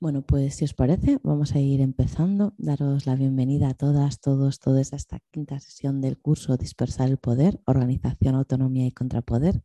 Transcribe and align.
Bueno, 0.00 0.22
pues 0.22 0.54
si 0.54 0.64
os 0.64 0.72
parece, 0.72 1.18
vamos 1.22 1.54
a 1.54 1.60
ir 1.60 1.82
empezando. 1.82 2.54
Daros 2.56 3.04
la 3.04 3.16
bienvenida 3.16 3.68
a 3.68 3.74
todas, 3.74 4.18
todos, 4.18 4.58
todas 4.58 4.94
a 4.94 4.96
esta 4.96 5.20
quinta 5.30 5.60
sesión 5.60 6.00
del 6.00 6.16
curso 6.18 6.56
Dispersar 6.56 7.10
el 7.10 7.18
Poder, 7.18 7.60
Organización, 7.66 8.34
Autonomía 8.34 8.86
y 8.86 8.92
Contrapoder. 8.92 9.62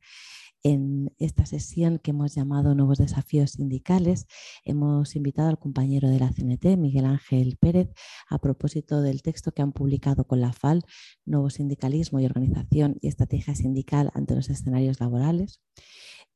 En 0.62 1.14
esta 1.20 1.46
sesión 1.46 2.00
que 2.00 2.12
hemos 2.12 2.36
llamado 2.36 2.76
Nuevos 2.76 2.98
Desafíos 2.98 3.52
Sindicales, 3.52 4.26
hemos 4.66 5.16
invitado 5.16 5.48
al 5.48 5.58
compañero 5.58 6.10
de 6.10 6.20
la 6.20 6.34
CNT, 6.34 6.76
Miguel 6.76 7.06
Ángel 7.06 7.56
Pérez, 7.56 7.94
a 8.30 8.38
propósito 8.40 9.02
del 9.02 9.22
texto 9.22 9.54
que 9.54 9.62
han 9.62 9.72
publicado 9.72 10.26
con 10.28 10.42
la 10.42 10.52
FAL, 10.52 10.84
Nuevo 11.24 11.50
Sindicalismo 11.50 12.20
y 12.20 12.26
Organización 12.26 12.98
y 13.00 13.08
Estrategia 13.08 13.56
Sindical 13.56 14.12
ante 14.14 14.36
los 14.36 14.50
escenarios 14.50 15.00
laborales. 15.00 15.62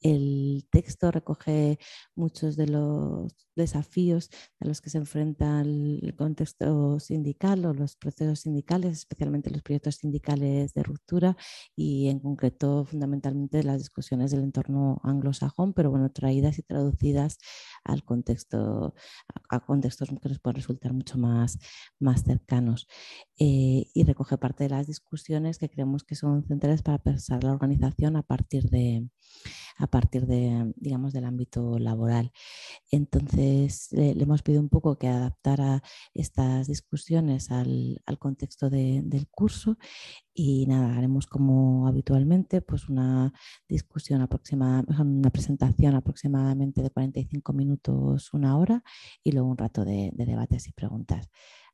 El 0.02 0.66
texto 0.72 1.12
recoge 1.12 1.78
muchos 2.16 2.56
de 2.56 2.68
los 2.68 3.34
desafíos 3.56 4.30
a 4.62 4.68
los 4.68 4.80
que 4.82 4.90
se 4.90 4.98
enfrenta 4.98 5.62
el 5.62 6.16
contexto 6.18 7.00
sindical 7.00 7.66
o 7.66 7.74
los 7.74 7.98
procesos 7.98 8.40
sindicales, 8.42 9.00
especialmente 9.00 9.50
los 9.50 9.62
proyectos 9.62 9.96
sindicales 9.96 10.74
de 10.74 10.84
ruptura 10.84 11.36
y 11.76 12.08
en 12.08 12.20
concreto 12.20 12.86
fundamentalmente 12.86 13.64
las 13.64 13.80
discusiones 13.80 14.32
del 14.32 14.44
entorno 14.44 15.02
anglosajón, 15.04 15.74
pero 15.74 15.92
bueno, 15.92 16.10
traídas 16.12 16.60
y 16.60 16.64
traducidas 16.64 17.38
al 17.84 18.04
contexto, 18.04 18.94
a, 19.50 19.60
contextos 19.62 20.10
que 20.10 20.30
nos 20.30 20.40
pueden 20.40 20.58
resultar 20.58 20.94
mucho 20.94 21.18
más, 21.18 21.60
más 22.00 22.24
cercanos. 22.24 22.88
Eh, 23.38 23.88
y 23.94 24.04
recoge 24.04 24.38
parte 24.38 24.66
de 24.66 24.70
las 24.72 24.88
discusiones 24.88 25.58
que 25.58 25.70
creemos 25.70 26.04
que 26.04 26.16
son 26.16 26.44
centrales 26.46 26.82
para 26.82 26.98
pensar 26.98 27.44
la 27.44 27.54
organización 27.54 28.16
a 28.16 28.24
partir 28.24 28.70
de, 28.70 29.08
a 29.78 29.88
partir 29.88 30.26
de, 30.28 30.74
digamos, 30.76 31.14
del 31.14 31.26
ámbito 31.26 31.80
laboral. 31.80 32.32
Entonces, 32.92 33.88
le, 33.92 34.12
hemos 34.12 34.44
pedido 34.44 34.62
un 34.62 34.70
poco 34.70 34.98
que 34.98 35.08
adaptara 35.08 35.82
estas 36.14 36.68
discusiones 36.68 37.50
al, 37.52 38.02
contexto 38.20 38.70
del 38.70 39.28
curso 39.32 39.78
y 40.34 40.66
nada, 40.68 40.98
haremos 40.98 41.28
como 41.28 41.88
habitualmente 41.88 42.62
pues 42.62 42.90
una 42.90 43.34
discusión 43.68 44.22
aproximada, 44.22 44.84
una 45.00 45.30
presentación 45.30 45.96
aproximadamente 45.96 46.82
de 46.82 46.90
45 46.90 47.54
minutos, 47.54 47.69
una 48.34 48.58
hora 48.58 48.84
y 49.24 49.32
luego 49.32 49.50
un 49.50 49.58
rato 49.58 49.86
de, 49.86 50.12
de 50.14 50.26
debates 50.26 50.68
y 50.68 50.72
preguntas. 50.74 51.30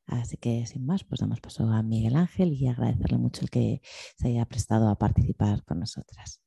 Así 0.06 0.36
que 0.36 0.64
sin 0.66 0.86
más, 0.86 1.04
pues 1.04 1.20
damos 1.20 1.40
paso 1.40 1.64
a 1.64 1.82
Miguel 1.82 2.16
Ángel 2.16 2.52
y 2.52 2.68
agradecerle 2.68 3.18
mucho 3.18 3.42
el 3.42 3.50
que 3.50 3.80
se 4.16 4.28
haya 4.28 4.44
prestado 4.44 4.88
a 4.88 4.98
participar 4.98 5.64
con 5.64 5.80
nosotras. 5.80 6.40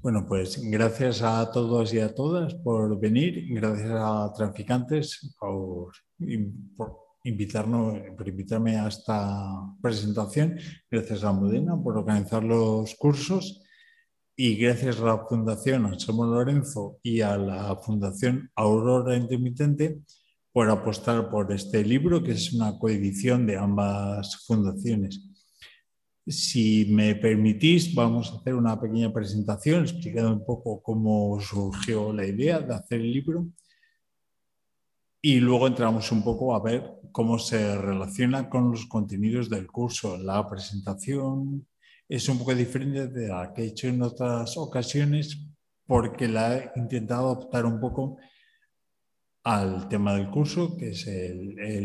Bueno, 0.00 0.26
pues 0.26 0.58
gracias 0.60 1.22
a 1.22 1.48
todos 1.52 1.92
y 1.94 2.00
a 2.00 2.12
todas 2.12 2.54
por 2.54 2.98
venir, 2.98 3.46
gracias 3.50 3.90
a 3.92 4.32
Traficantes 4.34 5.36
por, 5.38 5.92
invitarnos, 7.22 8.00
por 8.16 8.28
invitarme 8.28 8.78
a 8.78 8.88
esta 8.88 9.60
presentación, 9.80 10.58
gracias 10.90 11.22
a 11.22 11.32
Modena 11.32 11.80
por 11.80 11.98
organizar 11.98 12.42
los 12.42 12.94
cursos 12.96 13.62
y 14.36 14.56
gracias 14.56 15.00
a 15.00 15.04
la 15.04 15.26
Fundación 15.26 15.86
Anselmo 15.86 16.24
Lorenzo 16.24 16.98
y 17.02 17.20
a 17.20 17.36
la 17.36 17.76
Fundación 17.76 18.50
Aurora 18.54 19.16
Intermitente 19.16 20.00
por 20.52 20.68
apostar 20.68 21.30
por 21.30 21.52
este 21.52 21.84
libro, 21.84 22.22
que 22.22 22.32
es 22.32 22.52
una 22.52 22.78
coedición 22.78 23.46
de 23.46 23.56
ambas 23.56 24.44
fundaciones. 24.46 25.28
Si 26.26 26.86
me 26.90 27.14
permitís, 27.14 27.94
vamos 27.94 28.30
a 28.30 28.36
hacer 28.36 28.54
una 28.54 28.80
pequeña 28.80 29.12
presentación 29.12 29.82
explicando 29.82 30.32
un 30.32 30.44
poco 30.44 30.82
cómo 30.82 31.40
surgió 31.40 32.12
la 32.12 32.26
idea 32.26 32.60
de 32.60 32.74
hacer 32.74 33.00
el 33.00 33.12
libro 33.12 33.48
y 35.20 35.40
luego 35.40 35.66
entramos 35.66 36.10
un 36.12 36.22
poco 36.22 36.54
a 36.54 36.60
ver 36.60 36.90
cómo 37.12 37.38
se 37.38 37.76
relaciona 37.80 38.48
con 38.48 38.70
los 38.70 38.86
contenidos 38.86 39.48
del 39.48 39.70
curso. 39.70 40.16
La 40.16 40.48
presentación 40.48 41.66
es 42.14 42.28
un 42.28 42.38
poco 42.38 42.54
diferente 42.54 43.08
de 43.08 43.28
la 43.28 43.54
que 43.54 43.62
he 43.62 43.66
hecho 43.68 43.88
en 43.88 44.02
otras 44.02 44.58
ocasiones 44.58 45.48
porque 45.86 46.28
la 46.28 46.58
he 46.58 46.72
intentado 46.76 47.30
adaptar 47.30 47.64
un 47.64 47.80
poco 47.80 48.18
al 49.44 49.88
tema 49.88 50.14
del 50.14 50.28
curso, 50.28 50.76
que 50.76 50.90
es 50.90 51.06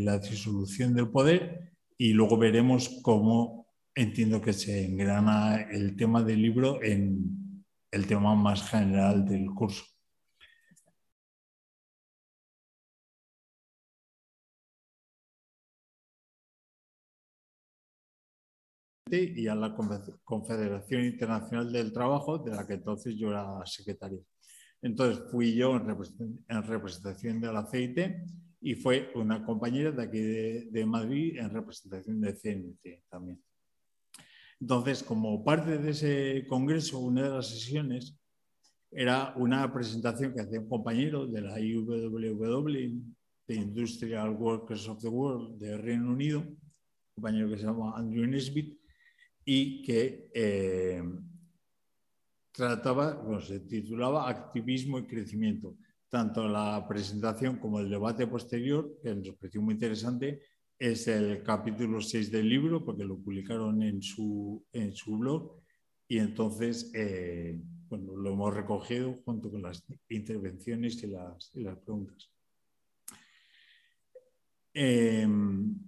la 0.04 0.20
disolución 0.20 0.94
del 0.94 1.10
poder, 1.12 1.72
y 1.98 2.12
luego 2.12 2.38
veremos 2.38 3.00
cómo 3.02 3.68
entiendo 3.96 4.42
que 4.42 4.52
se 4.52 4.86
engrana 4.86 5.62
el 5.62 5.96
tema 5.96 6.22
del 6.22 6.42
libro 6.42 6.84
en 6.84 7.64
el 7.90 8.06
tema 8.06 8.36
más 8.36 8.70
general 8.70 9.26
del 9.26 9.46
curso. 9.56 9.86
Y 19.12 19.48
a 19.48 19.56
la 19.56 19.76
Confederación 20.24 21.06
Internacional 21.06 21.72
del 21.72 21.94
Trabajo, 21.94 22.38
de 22.40 22.52
la 22.52 22.66
que 22.66 22.74
entonces 22.74 23.16
yo 23.16 23.30
era 23.30 23.66
secretario. 23.66 24.24
Entonces 24.82 25.24
fui 25.32 25.56
yo 25.56 25.76
en 25.76 26.64
representación 26.64 27.42
del 27.42 27.56
aceite 27.58 28.26
y 28.62 28.76
fue 28.76 29.12
una 29.16 29.44
compañera 29.46 29.92
de 29.92 30.04
aquí 30.04 30.20
de, 30.20 30.68
de 30.72 30.86
Madrid 30.86 31.38
en 31.38 31.50
representación 31.50 32.22
de 32.22 32.34
CNT 32.34 33.04
también. 33.10 33.42
Entonces, 34.60 35.04
como 35.04 35.44
parte 35.44 35.78
de 35.78 35.92
ese 35.92 36.48
congreso, 36.48 37.00
una 37.00 37.24
de 37.24 37.30
las 37.30 37.50
sesiones 37.50 38.18
era 38.92 39.34
una 39.36 39.72
presentación 39.72 40.34
que 40.34 40.42
hacía 40.42 40.60
un 40.60 40.70
compañero 40.70 41.28
de 41.28 41.42
la 41.42 41.60
IWW, 41.60 43.02
de 43.48 43.56
Industrial 43.56 44.30
Workers 44.32 44.88
of 44.88 45.02
the 45.02 45.08
World 45.08 45.60
de 45.60 45.78
Reino 45.78 46.12
Unido, 46.12 46.40
un 46.40 46.58
compañero 47.16 47.50
que 47.50 47.58
se 47.58 47.66
llama 47.66 47.94
Andrew 47.96 48.26
Nesbitt, 48.26 48.77
y 49.50 49.82
que 49.82 50.30
eh, 50.34 51.02
trataba, 52.52 53.14
bueno, 53.14 53.40
se 53.40 53.62
titulaba 53.62 54.30
Activismo 54.30 55.00
y 55.00 55.08
Crecimiento. 55.08 55.78
Tanto 56.10 56.50
la 56.50 56.86
presentación 56.86 57.58
como 57.58 57.80
el 57.80 57.90
debate 57.90 58.28
posterior, 58.28 59.00
que 59.02 59.16
nos 59.16 59.36
pareció 59.36 59.62
muy 59.62 59.76
interesante, 59.76 60.42
es 60.78 61.08
el 61.08 61.44
capítulo 61.44 62.02
6 62.02 62.30
del 62.30 62.50
libro, 62.50 62.84
porque 62.84 63.06
lo 63.06 63.18
publicaron 63.18 63.82
en 63.84 64.02
su, 64.02 64.66
en 64.74 64.94
su 64.94 65.18
blog, 65.18 65.62
y 66.10 66.18
entonces 66.18 66.92
eh, 66.94 67.58
bueno, 67.88 68.18
lo 68.18 68.34
hemos 68.34 68.54
recogido 68.54 69.14
junto 69.24 69.50
con 69.50 69.62
las 69.62 69.82
intervenciones 70.10 71.02
y 71.04 71.08
las, 71.08 71.52
y 71.54 71.62
las 71.62 71.78
preguntas. 71.78 72.30
Em, 74.74 75.87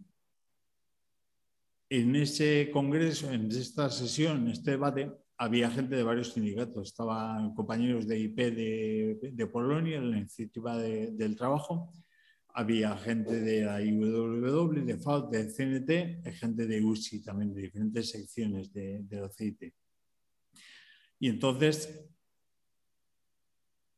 en 1.89 2.15
ese 2.15 2.69
congreso, 2.71 3.31
en 3.31 3.51
esta 3.51 3.89
sesión, 3.89 4.43
en 4.43 4.49
este 4.49 4.71
debate, 4.71 5.11
había 5.37 5.71
gente 5.71 5.95
de 5.95 6.03
varios 6.03 6.33
sindicatos. 6.33 6.89
Estaban 6.89 7.55
compañeros 7.55 8.07
de 8.07 8.19
IP 8.19 8.37
de, 8.37 9.31
de 9.33 9.47
Polonia, 9.47 9.99
la 9.99 10.17
iniciativa 10.17 10.77
del 10.77 11.35
trabajo, 11.35 11.93
había 12.53 12.97
gente 12.97 13.39
de 13.39 13.63
la 13.63 13.81
IWW, 13.81 14.85
de 14.85 14.97
FAUT, 14.97 15.31
de 15.31 15.47
CNT, 15.47 16.31
gente 16.33 16.67
de 16.67 16.83
UCI 16.83 17.23
también, 17.23 17.53
de 17.53 17.61
diferentes 17.61 18.09
secciones 18.09 18.73
de, 18.73 18.99
del 19.03 19.23
aceite. 19.23 19.73
Y 21.19 21.29
entonces 21.29 22.05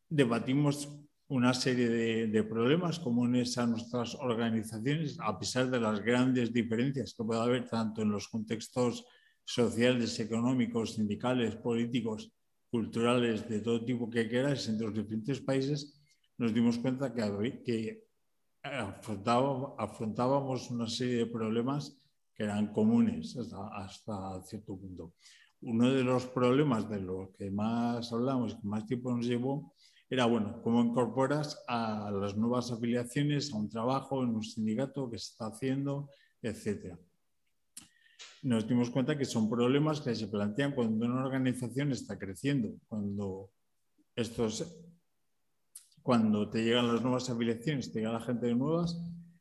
debatimos 0.07 0.89
una 1.31 1.53
serie 1.53 1.87
de, 1.87 2.27
de, 2.27 2.43
problemas 2.43 2.99
comunes 2.99 3.57
a 3.57 3.65
nuestras 3.65 4.15
organizaciones, 4.15 5.17
a 5.21 5.39
pesar 5.39 5.71
de 5.71 5.79
las 5.79 6.01
grandes 6.01 6.51
diferencias 6.51 7.13
que 7.13 7.23
puede 7.23 7.39
haber 7.39 7.69
tanto 7.69 8.01
en 8.01 8.11
los 8.11 8.27
contextos 8.27 9.05
sociales, 9.45 10.19
económicos, 10.19 10.95
sindicales, 10.95 11.55
políticos, 11.55 12.33
culturales, 12.69 13.47
de 13.47 13.61
todo 13.61 13.85
tipo 13.85 14.09
que 14.09 14.27
queráis 14.27 14.67
entre 14.67 14.87
los 14.87 14.95
diferentes 14.95 15.39
países, 15.39 16.01
nos 16.37 16.53
dimos 16.53 16.77
cuenta 16.79 17.13
que, 17.13 17.63
que 17.63 18.03
afrontábamos, 18.63 20.69
una 20.69 20.89
serie 20.89 21.15
de 21.15 21.27
problemas 21.27 21.97
que 22.35 22.43
eran 22.43 22.73
comunes 22.73 23.37
hasta, 23.37 24.43
cierto 24.43 24.77
punto. 24.77 25.13
Uno 25.61 25.93
de 25.93 26.03
los 26.03 26.25
problemas 26.25 26.89
de 26.89 26.99
los 26.99 27.29
que 27.37 27.49
más 27.51 28.11
hablamos, 28.11 28.55
que 28.55 28.67
más 28.67 28.85
tiempo 28.85 29.15
nos 29.15 29.25
llevó, 29.25 29.73
era, 30.11 30.25
bueno, 30.25 30.61
cómo 30.61 30.83
incorporas 30.83 31.63
a 31.69 32.11
las 32.11 32.35
nuevas 32.35 32.69
afiliaciones 32.69 33.53
a 33.53 33.55
un 33.55 33.69
trabajo 33.69 34.21
en 34.23 34.35
un 34.35 34.43
sindicato 34.43 35.09
que 35.09 35.17
se 35.17 35.31
está 35.31 35.45
haciendo, 35.47 36.09
etcétera. 36.41 36.99
nos 38.43 38.67
dimos 38.67 38.89
cuenta 38.89 39.17
que 39.17 39.23
son 39.23 39.49
problemas 39.49 40.01
que 40.01 40.13
se 40.13 40.27
plantean 40.27 40.75
cuando 40.75 41.05
una 41.05 41.23
organización 41.23 41.93
está 41.93 42.19
creciendo, 42.19 42.73
cuando 42.89 43.51
estos, 44.13 44.83
cuando 46.03 46.49
te 46.49 46.61
llegan 46.61 46.91
las 46.91 47.01
nuevas 47.01 47.29
afiliaciones, 47.29 47.93
te 47.93 47.99
llega 47.99 48.11
la 48.11 48.19
gente 48.19 48.47
de 48.47 48.55
nuevas, 48.55 48.99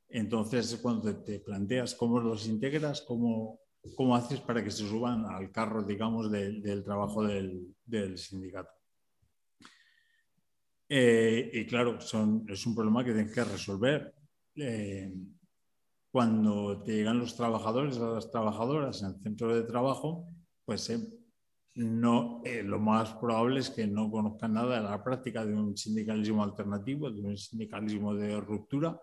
entonces 0.08 0.72
es 0.72 0.78
cuando 0.80 1.12
te 1.24 1.40
planteas 1.40 1.96
cómo 1.96 2.20
los 2.20 2.46
integras, 2.46 3.02
cómo, 3.02 3.58
cómo 3.96 4.14
haces 4.14 4.38
para 4.38 4.62
que 4.62 4.70
se 4.70 4.86
suban 4.86 5.24
al 5.24 5.50
carro, 5.50 5.82
digamos, 5.82 6.30
del 6.30 6.84
trabajo 6.84 7.24
del, 7.24 7.74
sindicato. 8.16 8.79
Eh, 10.92 11.50
y 11.54 11.66
claro, 11.66 12.00
son, 12.00 12.44
es 12.48 12.66
un 12.66 12.74
problema 12.74 13.04
que 13.04 13.12
tienes 13.12 13.32
que 13.32 13.44
resolver. 13.44 14.12
Eh, 14.56 15.14
cuando 16.10 16.82
te 16.82 16.96
llegan 16.96 17.20
los 17.20 17.36
trabajadores 17.36 17.96
o 17.98 18.16
las 18.16 18.28
trabajadoras 18.28 19.00
en 19.02 19.10
el 19.10 19.20
centro 19.22 19.54
de 19.54 19.62
trabajo, 19.62 20.26
pues 20.64 20.90
eh, 20.90 20.98
no, 21.76 22.42
eh, 22.44 22.64
lo 22.64 22.80
más 22.80 23.14
probable 23.14 23.60
es 23.60 23.70
que 23.70 23.86
no 23.86 24.10
conozcan 24.10 24.54
nada 24.54 24.76
de 24.76 24.82
la 24.82 25.02
práctica 25.04 25.46
de 25.46 25.54
un 25.54 25.76
sindicalismo 25.76 26.42
alternativo, 26.42 27.08
de 27.08 27.22
un 27.22 27.36
sindicalismo 27.36 28.12
de 28.12 28.40
ruptura, 28.40 29.00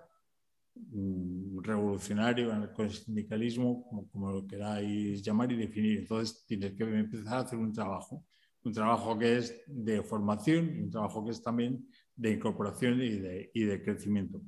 mm, 0.75 1.59
revolucionario 1.61 2.49
con 2.73 2.85
el 2.85 2.91
sindicalismo, 2.91 3.85
como, 3.87 4.09
como, 4.09 4.31
lo 4.33 4.45
queráis 4.45 5.21
llamar 5.23 5.49
y 5.53 5.55
definir. 5.55 5.99
Entonces 5.99 6.45
tienes 6.45 6.73
que 6.73 6.83
empezar 6.83 7.35
a 7.35 7.39
hacer 7.39 7.57
un 7.57 7.71
trabajo, 7.71 8.25
un 8.63 8.73
trabajo 8.73 9.17
que 9.17 9.37
es 9.37 9.63
de 9.67 10.03
formación 10.03 10.83
un 10.83 10.89
trabajo 10.89 11.23
que 11.23 11.31
es 11.31 11.41
también 11.41 11.87
de 12.15 12.31
incorporación 12.31 13.01
y 13.01 13.11
de, 13.11 13.51
y 13.53 13.63
de 13.63 13.81
crecimiento. 13.81 14.41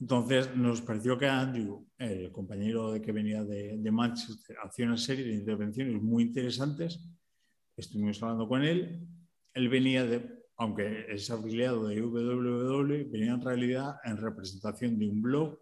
Entonces 0.00 0.54
nos 0.54 0.80
pareció 0.82 1.18
que 1.18 1.26
Andrew, 1.26 1.84
el 1.98 2.30
compañero 2.30 2.92
de 2.92 3.02
que 3.02 3.10
venía 3.10 3.42
de, 3.42 3.90
Manchester, 3.90 4.56
hacía 4.62 4.86
una 4.86 4.96
serie 4.96 5.24
de 5.24 5.34
intervenciones 5.34 6.00
muy 6.00 6.22
interesantes. 6.24 7.00
Estuvimos 7.76 8.22
hablando 8.22 8.46
con 8.46 8.62
él. 8.62 9.08
Él 9.54 9.68
venía 9.68 10.04
de, 10.04 10.44
aunque 10.56 11.06
es 11.08 11.30
afiliado 11.30 11.88
de 11.88 12.00
WWW, 12.00 13.10
venía 13.10 13.32
en 13.32 13.42
realidad 13.42 13.96
en 14.04 14.18
representación 14.18 14.98
de 14.98 15.08
un 15.08 15.20
blog 15.20 15.58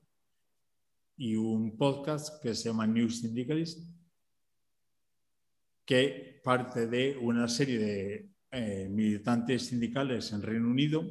y 1.17 1.35
un 1.37 1.79
podcast 1.79 2.43
que 2.43 2.55
se 2.55 2.69
llama 2.69 2.87
New 2.87 3.09
Syndicalist, 3.09 3.89
que 5.87 6.36
parte 6.47 6.87
de 6.87 7.19
una 7.21 7.49
serie 7.49 7.77
de 7.77 8.31
eh, 8.53 8.89
militantes 8.89 9.67
sindicales 9.67 10.31
en 10.33 10.43
Reino 10.43 10.69
Unido 10.69 11.05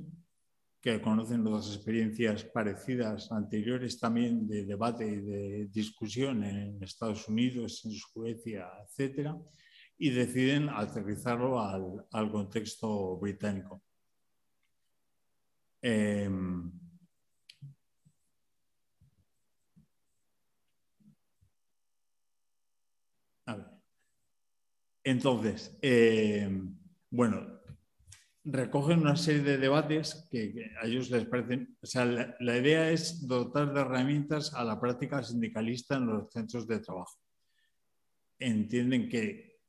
que 0.80 1.02
conocen 1.02 1.44
las 1.44 1.76
experiencias 1.76 2.46
parecidas 2.46 3.30
anteriores 3.34 4.00
también 4.00 4.48
de 4.48 4.64
debate 4.64 5.06
y 5.06 5.18
de 5.18 5.68
discusión 5.74 6.42
en 6.46 6.82
Estados 6.82 7.28
Unidos, 7.28 7.84
en 7.84 7.92
Suecia, 7.92 8.66
etcétera, 8.88 9.38
y 9.98 10.12
deciden 10.12 10.70
aterrizarlo 10.70 11.60
al, 11.60 12.32
contexto 12.32 13.18
británico. 13.18 13.84
Em, 15.82 16.72
Entonces, 25.06 25.78
em, 25.84 26.76
bueno, 27.12 27.62
recogen 28.44 29.02
una 29.02 29.16
serie 29.16 29.44
de 29.44 29.60
debates 29.60 30.28
que, 30.32 30.72
a 30.82 30.88
ellos 30.88 31.12
les 31.12 31.26
parecen, 31.26 31.78
o 31.80 31.86
sea, 31.86 32.06
la, 32.06 32.58
idea 32.58 32.90
es 32.90 33.28
dotar 33.28 33.72
de 33.72 33.82
herramientas 33.82 34.56
a 34.56 34.64
la 34.64 34.80
práctica 34.80 35.22
sindicalista 35.22 35.98
en 35.98 36.08
los 36.08 36.32
centros 36.32 36.68
de 36.68 36.80
trabajo. 36.80 37.20
Entienden 38.40 39.08
que, 39.08 39.60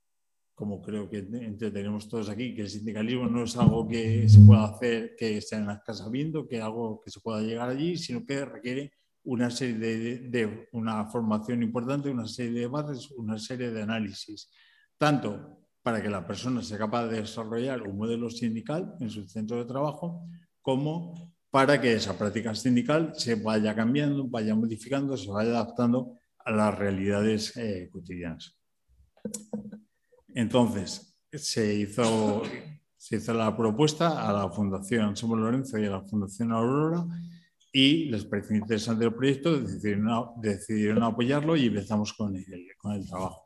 como 0.54 0.80
creo 0.80 1.08
que 1.10 1.20
tenemos 1.20 2.08
todos 2.08 2.30
aquí, 2.30 2.54
que 2.54 2.62
el 2.62 2.70
sindicalismo 2.70 3.26
no 3.26 3.44
es 3.44 3.58
algo 3.58 3.86
que 3.86 4.26
se 4.30 4.40
pueda 4.40 4.64
hacer, 4.64 5.16
que 5.16 5.36
esté 5.36 5.56
en 5.56 5.66
las 5.66 5.82
casas 5.82 6.10
viendo, 6.10 6.48
que 6.48 6.62
algo 6.62 7.02
que 7.04 7.10
se 7.10 7.20
pueda 7.20 7.42
llegar 7.42 7.68
allí, 7.68 7.98
sino 7.98 8.24
que 8.24 8.42
requiere 8.42 8.94
una 9.24 9.50
serie 9.50 9.76
de, 9.76 10.18
de 10.30 10.68
una 10.72 11.04
formación 11.06 11.62
importante, 11.62 12.08
una 12.08 12.26
serie 12.26 12.52
de 12.52 12.60
debates, 12.60 13.10
una 13.10 13.38
serie 13.38 13.70
de 13.70 13.82
análisis, 13.82 14.50
tanto 14.98 15.56
para 15.82 16.02
que 16.02 16.10
la 16.10 16.26
persona 16.26 16.62
sea 16.62 16.78
capaz 16.78 17.06
de 17.06 17.20
desarrollar 17.20 17.82
un 17.82 17.96
modelo 17.96 18.28
sindical 18.28 18.96
en 19.00 19.08
su 19.08 19.24
centro 19.28 19.56
de 19.58 19.64
trabajo, 19.64 20.26
como 20.60 21.34
para 21.50 21.80
que 21.80 21.92
esa 21.92 22.18
práctica 22.18 22.54
sindical 22.54 23.12
se 23.14 23.36
vaya 23.36 23.74
cambiando, 23.74 24.26
vaya 24.26 24.54
modificando, 24.54 25.16
se 25.16 25.30
vaya 25.30 25.50
adaptando 25.50 26.14
a 26.38 26.50
las 26.50 26.76
realidades 26.76 27.56
eh, 27.56 27.88
cotidianas. 27.92 28.58
Entonces, 30.34 31.16
se 31.32 31.74
hizo, 31.74 32.42
se 32.96 33.16
hizo 33.16 33.32
la 33.32 33.56
propuesta 33.56 34.28
a 34.28 34.32
la 34.32 34.50
Fundación 34.50 35.16
Somos 35.16 35.38
Lorenzo 35.38 35.78
y 35.78 35.86
a 35.86 35.90
la 35.90 36.02
Fundación 36.02 36.52
Aurora 36.52 37.06
y 37.72 38.06
les 38.06 38.24
pareció 38.24 38.56
interesante 38.56 39.04
el 39.04 39.14
proyecto, 39.14 39.58
decidieron, 39.60 40.30
decidieron 40.40 41.02
apoyarlo 41.02 41.56
y 41.56 41.66
empezamos 41.66 42.12
con 42.12 42.34
con 42.78 42.92
el 42.92 43.06
trabajo. 43.06 43.44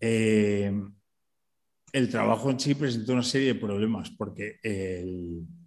Eh, 0.00 0.72
el 1.92 2.10
trabajo 2.10 2.50
en 2.50 2.60
sí 2.60 2.74
presenta 2.74 3.12
una 3.12 3.22
serie 3.22 3.54
de 3.54 3.60
problemas 3.60 4.10
porque 4.10 4.58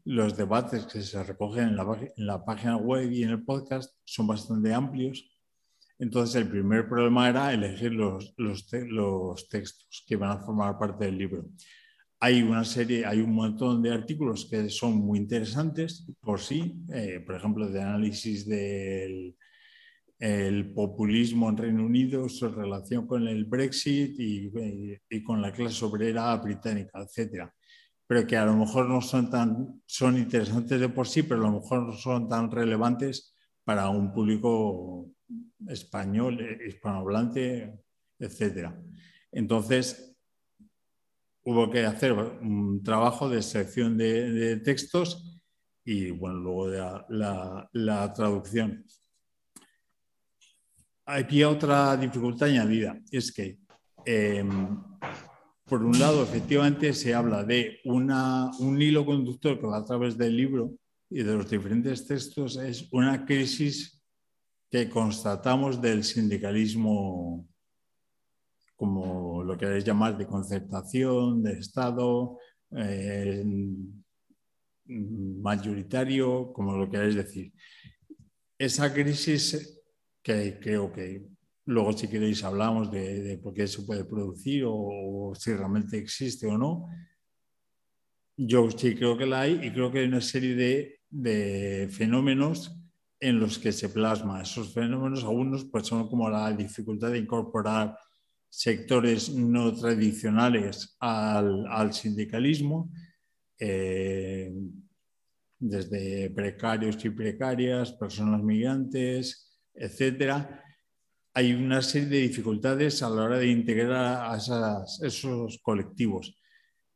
los 0.05 0.37
debates 0.37 0.85
que 0.85 1.01
se 1.01 1.23
recogen 1.23 1.69
en 1.69 2.25
la, 2.27 2.45
página 2.45 2.77
web 2.77 3.11
y 3.11 3.23
en 3.23 3.31
el 3.31 3.43
podcast 3.43 3.93
son 4.03 4.27
bastante 4.27 4.73
amplios. 4.73 5.27
Entonces, 5.97 6.35
el 6.35 6.49
primer 6.49 6.87
problema 6.87 7.29
era 7.29 7.53
elegir 7.53 7.91
los, 7.91 8.33
textos 9.49 10.03
que 10.07 10.15
van 10.15 10.31
a 10.31 10.41
formar 10.41 10.77
parte 10.77 11.05
del 11.05 11.17
libro. 11.17 11.45
Hay 12.19 12.41
una 12.41 12.63
serie, 12.63 13.05
hay 13.05 13.19
un 13.19 13.33
montón 13.33 13.81
de 13.81 13.91
artículos 13.91 14.45
que 14.45 14.69
son 14.69 14.93
muy 14.97 15.17
interesantes 15.17 16.07
por 16.19 16.39
sí, 16.39 16.83
eh, 16.93 17.19
por 17.25 17.35
ejemplo, 17.35 17.67
de 17.67 17.81
análisis 17.81 18.47
del, 18.47 19.35
el 20.21 20.71
populismo 20.71 21.49
en 21.49 21.57
Reino 21.57 21.83
Unido, 21.83 22.29
su 22.29 22.47
relación 22.47 23.07
con 23.07 23.27
el 23.27 23.45
Brexit 23.45 24.13
y, 24.19 25.23
con 25.23 25.41
la 25.41 25.51
clase 25.51 25.83
obrera 25.83 26.35
británica, 26.37 27.01
etcétera. 27.01 27.51
Pero 28.05 28.27
que 28.27 28.37
a 28.37 28.45
lo 28.45 28.53
mejor 28.53 28.87
no 28.87 29.01
son 29.01 29.31
tan 29.31 29.81
son 29.87 30.19
interesantes 30.19 30.79
de 30.79 30.89
por 30.89 31.07
sí, 31.07 31.23
pero 31.23 31.41
a 31.41 31.49
lo 31.49 31.59
mejor 31.59 31.87
no 31.87 31.93
son 31.93 32.29
tan 32.29 32.51
relevantes 32.51 33.35
para 33.63 33.89
un 33.89 34.13
público 34.13 35.09
español, 35.67 36.39
hispanohablante, 36.67 37.79
etcétera. 38.19 38.79
Entonces, 39.31 40.15
hubo 41.45 41.71
que 41.71 41.83
hacer 41.83 42.13
un 42.13 42.83
trabajo 42.83 43.27
de 43.27 43.41
selección 43.41 43.97
de, 43.97 44.57
textos 44.57 45.41
y, 45.83 46.11
bueno, 46.11 46.37
luego 46.37 46.69
de 46.69 46.77
la, 47.09 47.69
la 47.73 48.13
traducción. 48.13 48.85
Aquí 51.05 51.43
otra 51.43 51.97
dificultad 51.97 52.49
añadida, 52.49 52.99
es 53.11 53.31
que, 53.31 53.57
em, 54.05 54.79
por 55.65 55.83
un 55.83 55.97
lado, 55.97 56.23
efectivamente 56.23 56.93
se 56.93 57.13
habla 57.13 57.43
de 57.43 57.79
un 57.85 58.81
hilo 58.81 59.05
conductor 59.05 59.59
que 59.59 59.67
va 59.67 59.77
a 59.77 59.85
través 59.85 60.17
del 60.17 60.37
libro 60.37 60.73
y 61.09 61.23
de 61.23 61.33
los 61.33 61.49
diferentes 61.49 62.05
textos, 62.05 62.57
es 62.57 62.87
una 62.91 63.25
crisis 63.25 64.01
que 64.69 64.89
constatamos 64.89 65.81
del 65.81 66.03
sindicalismo, 66.03 67.47
como 68.75 69.43
lo 69.43 69.57
queréis 69.57 69.83
llamar, 69.83 70.17
de 70.17 70.27
concertación, 70.27 71.43
de 71.43 71.53
Estado, 71.53 72.37
eh, 72.77 73.43
mayoritario, 74.85 76.53
como 76.53 76.77
lo 76.77 76.89
queráis 76.89 77.15
decir. 77.15 77.51
Esa 78.57 78.93
crisis 78.93 79.80
que 80.21 80.59
creo 80.59 80.91
que 80.91 81.25
luego 81.65 81.93
si 81.93 82.07
queréis 82.07 82.43
hablamos 82.43 82.91
de, 82.91 83.39
por 83.41 83.53
qué 83.53 83.67
se 83.67 83.83
puede 83.83 84.05
producir 84.05 84.63
o, 84.67 85.33
si 85.35 85.53
realmente 85.53 85.97
existe 85.97 86.47
o 86.47 86.57
no. 86.57 86.89
Yo 88.37 88.69
sí 88.71 88.95
creo 88.95 89.17
que 89.17 89.25
la 89.25 89.41
hay 89.41 89.59
y 89.63 89.71
creo 89.71 89.91
que 89.91 89.99
hay 89.99 90.07
una 90.07 90.21
serie 90.21 90.55
de, 90.55 90.99
de 91.09 91.89
fenómenos 91.91 92.75
en 93.19 93.39
los 93.39 93.59
que 93.59 93.71
se 93.71 93.89
plasma. 93.89 94.41
Esos 94.41 94.73
fenómenos, 94.73 95.23
algunos 95.23 95.65
pues 95.65 95.87
son 95.87 96.09
como 96.09 96.29
la 96.29 96.51
dificultad 96.51 97.11
de 97.11 97.19
incorporar 97.19 97.95
sectores 98.49 99.33
no 99.33 99.73
tradicionales 99.73 100.97
al, 100.99 101.65
al 101.67 101.93
sindicalismo, 101.93 102.91
eh, 103.57 104.51
desde 105.59 106.31
precarios 106.31 107.03
y 107.05 107.11
precarias, 107.11 107.93
personas 107.93 108.41
migrantes, 108.41 109.50
etcétera, 109.73 110.63
hay 111.33 111.53
una 111.53 111.81
serie 111.81 112.09
de 112.09 112.21
dificultades 112.21 113.01
a 113.03 113.09
la 113.09 113.23
hora 113.23 113.37
de 113.37 113.47
integrar 113.47 114.31
a 114.31 114.37
esos 115.01 115.59
colectivos. 115.61 116.35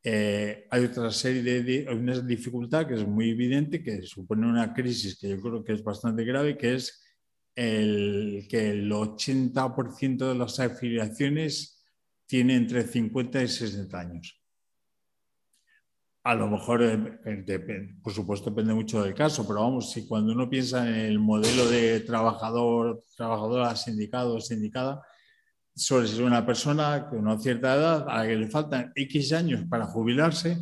Eh, 0.02 0.66
hay 0.70 0.84
otra 0.84 1.10
serie 1.10 1.62
de, 1.62 1.88
una 1.90 2.20
dificultad 2.20 2.86
que 2.86 2.94
es 2.94 3.06
muy 3.06 3.30
evidente, 3.30 3.82
que 3.82 4.02
supone 4.02 4.46
una 4.46 4.72
crisis 4.72 5.18
que 5.18 5.30
yo 5.30 5.40
creo 5.40 5.64
que 5.64 5.72
es 5.72 5.82
bastante 5.82 6.24
grave, 6.24 6.56
que 6.56 6.74
es 6.74 7.02
el, 7.56 8.46
que 8.48 8.70
el 8.70 8.90
80% 8.92 10.28
de 10.28 10.34
las 10.34 10.60
afiliaciones 10.60 11.82
tiene 12.26 12.56
entre 12.56 12.86
50 12.86 13.42
y 13.42 13.48
60 13.48 13.98
años. 13.98 14.40
A 16.26 16.34
lo 16.34 16.48
mejor, 16.48 16.82
eh, 16.82 17.94
por 18.02 18.12
supuesto, 18.12 18.50
depende 18.50 18.74
mucho 18.74 19.00
del 19.00 19.14
caso, 19.14 19.46
pero 19.46 19.60
vamos, 19.60 19.92
si 19.92 20.08
cuando 20.08 20.32
uno 20.32 20.50
piensa 20.50 20.88
en 20.88 20.96
el 20.96 21.20
modelo 21.20 21.68
de 21.68 22.00
trabajador, 22.00 23.04
trabajadora, 23.16 23.76
sindicado, 23.76 24.40
sindicada, 24.40 25.00
suele 25.72 26.08
ser 26.08 26.24
una 26.24 26.44
persona 26.44 27.08
con 27.08 27.20
una 27.20 27.38
cierta 27.38 27.76
edad 27.76 28.08
a 28.08 28.16
la 28.16 28.26
que 28.26 28.34
le 28.34 28.48
faltan 28.48 28.90
X 28.96 29.32
años 29.34 29.66
para 29.70 29.86
jubilarse 29.86 30.58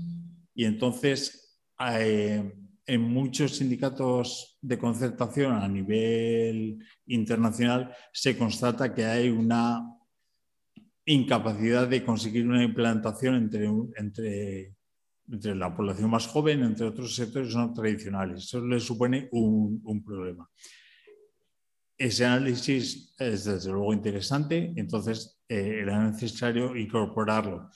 y 0.54 0.66
entonces 0.66 1.59
eh, 1.80 2.52
en 2.85 3.00
muchos 3.00 3.56
sindicatos 3.56 4.59
de 4.61 4.78
concertación 4.78 5.54
a 5.54 5.66
nivel 5.66 6.78
internacional 7.06 7.90
se 8.12 8.37
constata 8.37 8.92
que 8.92 9.06
hay 9.06 9.30
una 9.30 9.83
incapacidad 11.06 11.88
de 11.88 12.04
conseguir 12.04 12.47
una 12.47 12.62
implantación 12.62 13.35
entre, 13.97 14.75
entre 15.31 15.54
la 15.54 15.75
población 15.75 16.11
más 16.11 16.26
joven, 16.26 16.62
entre 16.62 16.87
otros 16.87 17.14
sectores 17.14 17.54
no 17.54 17.73
tradicionales. 17.73 18.45
Eso 18.45 18.64
le 18.64 18.81
supone 18.81 19.28
un, 19.33 19.81
un 19.85 20.04
problema. 20.04 20.49
Ese 21.97 22.26
análisis 22.26 23.14
es 23.19 23.45
desde 23.45 23.71
luego 23.71 23.93
interesante, 23.93 24.73
entonces 24.76 25.40
eh, 25.49 25.81
era 25.83 26.11
necesario 26.11 26.76
incorporarlo. 26.76 27.71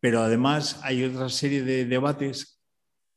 Pero 0.00 0.20
además 0.20 0.80
hay 0.82 1.04
otra 1.04 1.28
serie 1.28 1.62
de 1.62 1.84
debates 1.84 2.60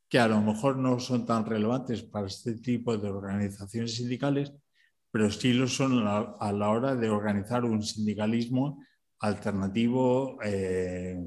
que 0.10 0.20
a 0.20 0.28
lo 0.28 0.42
mejor 0.42 0.78
no 0.78 1.00
son 1.00 1.26
tan 1.26 1.46
relevantes 1.46 2.04
para 2.04 2.28
este 2.28 2.56
tipo 2.56 2.98
de 2.98 3.10
organizaciones 3.10 3.96
sindicales, 3.96 4.54
pero 5.12 5.32
sí 5.32 5.54
lo 5.54 5.68
son 5.68 6.06
a 6.06 6.52
la 6.52 6.70
hora 6.70 6.96
de 6.96 7.10
organizar 7.10 7.64
un 7.64 7.82
sindicalismo 7.82 8.84
alternativo 9.20 10.38
eh, 10.44 11.18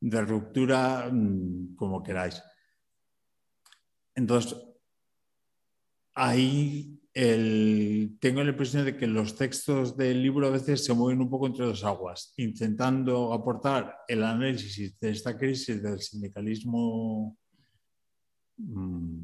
de 0.00 0.22
ruptura, 0.22 1.08
mm, 1.10 1.74
como 1.76 2.02
queráis. 2.02 2.42
Entonces, 4.14 4.56
ahí 6.14 7.00
tengo 8.20 8.44
la 8.44 8.50
impresión 8.50 8.84
de 8.84 8.94
que 8.94 9.06
los 9.06 9.36
textos 9.36 9.96
del 9.96 10.22
libro 10.22 10.48
a 10.48 10.50
veces 10.50 10.84
se 10.84 10.92
mueven 10.92 11.22
un 11.22 11.30
poco 11.30 11.46
entre 11.46 11.64
dos 11.64 11.82
aguas, 11.82 12.34
intentando 12.36 13.32
aportar 13.32 13.96
el 14.06 14.22
análisis 14.22 14.98
de 15.00 15.10
esta 15.10 15.38
crisis 15.38 15.82
del 15.82 15.98
sindicalismo 16.00 17.38
mm, 18.58 19.20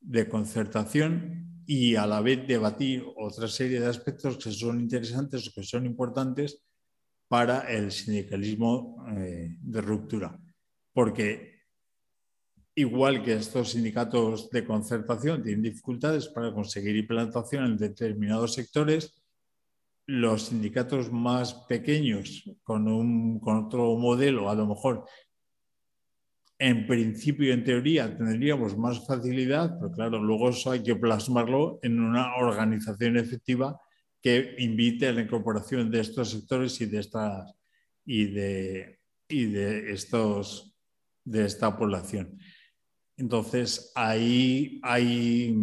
de 0.00 0.28
concertación 0.28 1.62
y 1.66 1.96
a 1.96 2.06
la 2.06 2.22
vez 2.22 2.46
debatir 2.46 3.04
otra 3.16 3.46
serie 3.46 3.78
de 3.78 3.88
aspectos 3.88 4.38
que 4.38 4.50
son 4.50 4.80
interesantes 4.80 5.46
o 5.46 5.52
que 5.54 5.62
son 5.64 5.84
importantes 5.84 6.62
para 7.28 7.60
el 7.72 7.90
sindicalismo 7.90 9.04
eh, 9.16 9.56
de 9.60 9.80
ruptura. 9.80 10.38
Porque 10.92 11.54
igual 12.74 13.22
que 13.22 13.34
estos 13.34 13.70
sindicatos 13.70 14.50
de 14.50 14.64
concertación 14.64 15.42
tienen 15.42 15.62
dificultades 15.62 16.28
para 16.28 16.52
conseguir 16.52 16.96
implantación 16.96 17.64
en 17.64 17.76
determinados 17.76 18.54
sectores, 18.54 19.14
los 20.06 20.46
sindicatos 20.46 21.10
más 21.10 21.54
pequeños 21.54 22.44
con, 22.62 22.88
un, 22.88 23.38
con 23.40 23.64
otro 23.64 23.96
modelo, 23.96 24.50
a 24.50 24.54
lo 24.54 24.66
mejor 24.66 25.06
en 26.58 26.86
principio 26.86 27.52
en 27.52 27.64
teoría 27.64 28.16
tendríamos 28.16 28.76
más 28.76 29.06
facilidad, 29.06 29.76
pero 29.78 29.90
claro, 29.90 30.22
luego 30.22 30.50
eso 30.50 30.70
hay 30.70 30.82
que 30.82 30.94
plasmarlo 30.94 31.78
en 31.82 32.00
una 32.00 32.36
organización 32.36 33.16
efectiva 33.16 33.80
que 34.24 34.56
invite 34.60 35.06
a 35.06 35.12
la 35.12 35.20
incorporación 35.20 35.90
de 35.90 36.00
estos 36.00 36.30
sectores 36.30 36.80
y 36.80 36.86
de 36.86 36.98
estas 36.98 37.54
y 38.06 38.24
de, 38.24 39.00
y 39.28 39.44
de 39.44 39.92
estos 39.92 40.74
de 41.24 41.44
esta 41.44 41.76
población. 41.76 42.38
Entonces, 43.18 43.92
ahí 43.94 44.80
hay, 44.82 45.54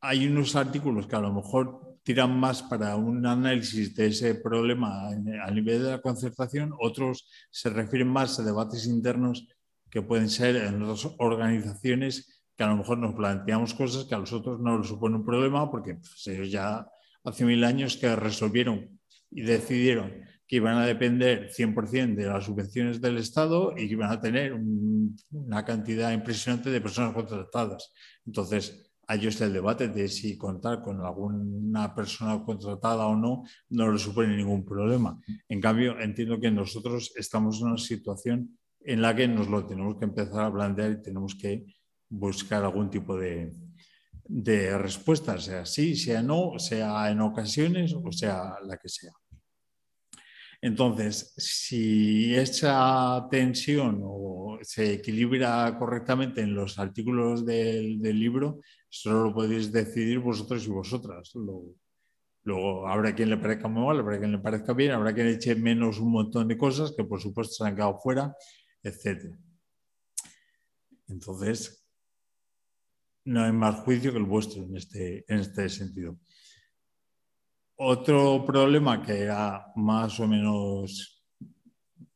hay 0.00 0.26
unos 0.28 0.54
artículos 0.54 1.08
que 1.08 1.16
a 1.16 1.20
lo 1.20 1.32
mejor 1.32 1.98
tiran 2.04 2.38
más 2.38 2.62
para 2.62 2.94
un 2.94 3.26
análisis 3.26 3.96
de 3.96 4.06
ese 4.06 4.36
problema 4.36 5.08
a 5.08 5.50
nivel 5.50 5.82
de 5.82 5.90
la 5.90 6.02
concertación, 6.02 6.72
otros 6.78 7.28
se 7.50 7.68
refieren 7.68 8.08
más 8.08 8.38
a 8.38 8.44
debates 8.44 8.86
internos 8.86 9.48
que 9.90 10.02
pueden 10.02 10.28
ser 10.28 10.54
en 10.54 10.82
otras 10.82 11.12
organizaciones 11.18 12.44
que 12.56 12.62
a 12.62 12.68
lo 12.68 12.76
mejor 12.76 12.98
nos 12.98 13.14
planteamos 13.14 13.74
cosas 13.74 14.04
que 14.04 14.14
a 14.14 14.18
los 14.18 14.32
otros 14.32 14.60
no 14.60 14.78
les 14.78 14.86
supone 14.86 15.16
un 15.16 15.24
problema 15.24 15.68
porque 15.68 15.94
pues, 15.94 16.26
ellos 16.28 16.52
ya 16.52 16.86
hace 17.24 17.44
mil 17.44 17.64
años 17.64 17.96
que 17.96 18.14
resolvieron 18.14 19.00
y 19.30 19.42
decidieron 19.42 20.24
que 20.46 20.56
iban 20.56 20.76
a 20.76 20.86
depender 20.86 21.50
100% 21.50 22.14
de 22.14 22.26
las 22.26 22.44
subvenciones 22.44 23.00
del 23.00 23.16
Estado 23.16 23.72
y 23.76 23.86
que 23.88 23.94
iban 23.94 24.12
a 24.12 24.20
tener 24.20 24.52
una 24.52 25.64
cantidad 25.64 26.12
impresionante 26.12 26.70
de 26.70 26.80
personas 26.80 27.14
contratadas. 27.14 27.92
Entonces, 28.26 28.92
a 29.06 29.16
ellos 29.16 29.40
el 29.40 29.52
debate 29.52 29.88
de 29.88 30.08
si 30.08 30.36
contar 30.36 30.82
con 30.82 31.00
alguna 31.00 31.94
persona 31.94 32.42
contratada 32.42 33.06
o 33.06 33.16
no 33.16 33.44
no 33.70 33.92
les 33.92 34.02
supone 34.02 34.36
ningún 34.36 34.64
problema. 34.64 35.18
En 35.48 35.60
cambio, 35.60 35.98
entiendo 36.00 36.40
que 36.40 36.50
nosotros 36.50 37.12
estamos 37.16 37.60
en 37.60 37.68
una 37.68 37.78
situación 37.78 38.58
en 38.80 39.02
la 39.02 39.14
que 39.14 39.26
nos 39.28 39.48
lo 39.48 39.66
tenemos 39.66 39.96
que 39.96 40.04
empezar 40.04 40.44
a 40.44 40.52
plantear 40.52 40.92
y 40.92 41.02
tenemos 41.02 41.34
que 41.34 41.64
buscar 42.08 42.64
algún 42.64 42.90
tipo 42.90 43.16
de, 43.16 43.52
de 44.26 44.78
respuesta, 44.78 45.38
sea 45.38 45.66
sí, 45.66 45.96
sea 45.96 46.22
no, 46.22 46.58
sea 46.58 47.10
en 47.10 47.20
ocasiones 47.20 47.94
o 47.94 48.12
sea 48.12 48.56
la 48.64 48.76
que 48.76 48.88
sea. 48.88 49.12
Entonces, 50.64 51.34
si 51.36 52.34
esa 52.34 53.28
tensión 53.30 54.02
se 54.62 54.94
equilibra 54.94 55.76
correctamente 55.78 56.40
en 56.40 56.54
los 56.54 56.78
artículos 56.78 57.44
del, 57.44 58.00
libro, 58.00 58.60
solo 58.88 59.24
lo 59.24 59.34
podéis 59.34 59.70
decidir 59.70 60.20
vosotros 60.20 60.66
y 60.66 60.70
vosotras. 60.70 61.32
Luego, 62.44 62.88
habrá 62.88 63.14
quien 63.14 63.28
le 63.28 63.36
parezca 63.36 63.68
muy 63.68 63.84
mal, 63.84 63.98
habrá 64.00 64.18
quien 64.18 64.32
le 64.32 64.38
parezca 64.38 64.72
bien, 64.72 64.92
habrá 64.92 65.12
quien 65.12 65.26
eche 65.26 65.54
menos 65.54 65.98
un 65.98 66.12
montón 66.12 66.48
de 66.48 66.56
cosas 66.56 66.94
que 66.96 67.04
por 67.04 67.20
supuesto 67.20 67.52
se 67.52 67.68
han 67.68 67.74
quedado 67.74 67.98
fuera, 67.98 68.34
etc. 68.82 69.36
Entonces, 71.08 71.83
no 73.24 73.42
hay 73.42 73.52
más 73.52 73.76
juicio 73.76 74.12
que 74.12 74.18
el 74.18 74.24
vuestro 74.24 74.62
en 74.62 74.76
este, 74.76 75.24
en 75.28 75.40
este 75.40 75.68
sentido. 75.68 76.18
Otro 77.76 78.44
problema 78.46 79.02
que 79.02 79.20
era 79.20 79.66
más 79.76 80.20
o 80.20 80.28
menos, 80.28 81.24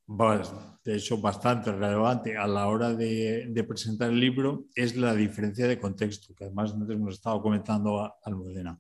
de 0.07 0.97
hecho, 0.97 1.19
bastante 1.19 1.73
relevante 1.73 2.37
a 2.37 2.47
la 2.47 2.69
hora 2.69 2.95
de, 2.95 3.65
presentar 3.67 4.11
el 4.11 4.21
libro 4.21 4.67
es 4.75 4.97
la 4.97 5.15
diferencia 5.15 5.67
de 5.67 5.81
contexto, 5.81 6.35
que 6.35 6.45
además 6.45 6.73
antes 6.73 6.95
hemos 6.95 7.15
estado 7.15 7.43
comentando 7.43 8.15
Almudena. 8.23 8.79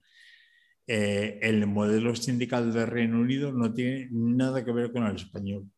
Eh, 0.86 1.38
el 1.42 1.66
modelo 1.66 2.14
sindical 2.14 2.72
de 2.72 2.86
Reino 2.86 3.20
Unido 3.20 3.52
no 3.52 3.74
tiene 3.74 4.08
nada 4.10 4.64
que 4.64 4.72
ver 4.72 4.92
con 4.92 5.04
el 5.04 5.16
español. 5.16 5.68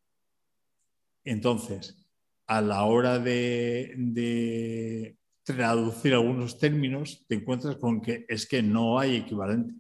Entonces, 1.25 2.07
a 2.47 2.61
la 2.61 2.85
hora 2.85 3.19
de 3.19 5.17
traducir 5.53 6.15
algunos 6.15 6.59
términos, 6.59 7.25
te 7.29 7.37
encuentras 7.37 7.77
con 7.77 8.01
que 8.01 8.25
es 8.29 8.47
que 8.47 8.63
no 8.63 8.99
hay 8.99 9.17
equivalente 9.17 9.75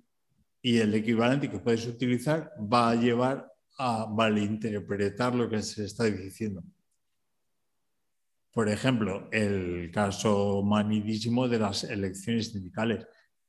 y 0.63 0.79
el 0.79 0.95
equivalente 0.95 1.51
que 1.51 1.59
puedes 1.59 1.87
utilizar 1.87 2.53
va 2.61 2.91
a 2.91 2.95
llevar 2.95 3.51
a 3.79 4.07
malinterpretar 4.07 5.35
lo 5.35 5.49
que 5.49 5.63
se 5.63 5.85
está 5.85 6.05
diciendo. 6.05 6.63
Por 8.53 8.69
ejemplo, 8.69 9.29
el 9.31 9.91
caso 9.93 10.63
manidísimo 10.63 11.49
de 11.49 11.59
las 11.59 11.85
elecciones 11.85 12.49
sindicales. 12.49 13.07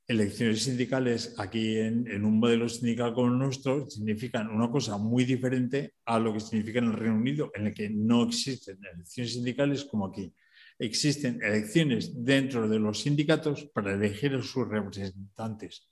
Elecciones 0.07 0.63
sindicales 0.63 1.35
aquí 1.37 1.77
en, 1.77 2.23
un 2.23 2.39
modelo 2.39 2.69
sindical 2.69 3.13
como 3.13 3.27
el 3.27 3.37
nuestro 3.37 3.89
significan 3.89 4.49
una 4.49 4.69
cosa 4.69 4.97
muy 4.97 5.25
diferente 5.25 5.95
a 6.05 6.19
lo 6.19 6.33
que 6.33 6.39
significa 6.39 6.79
en 6.79 6.85
el 6.85 6.93
Reino 6.93 7.15
Unido, 7.15 7.51
en 7.55 7.67
el 7.67 7.73
que 7.73 7.89
no 7.89 8.23
existen 8.23 8.77
elecciones 8.93 9.33
sindicales 9.33 9.85
como 9.85 10.07
aquí. 10.07 10.33
Existen 10.81 11.41
elecciones 11.41 12.11
dentro 12.25 12.67
de 12.67 12.79
los 12.79 13.01
sindicatos 13.01 13.69
para 13.73 13.93
elegir 13.93 14.33
a 14.33 14.41
sus 14.41 14.67
representantes 14.67 15.91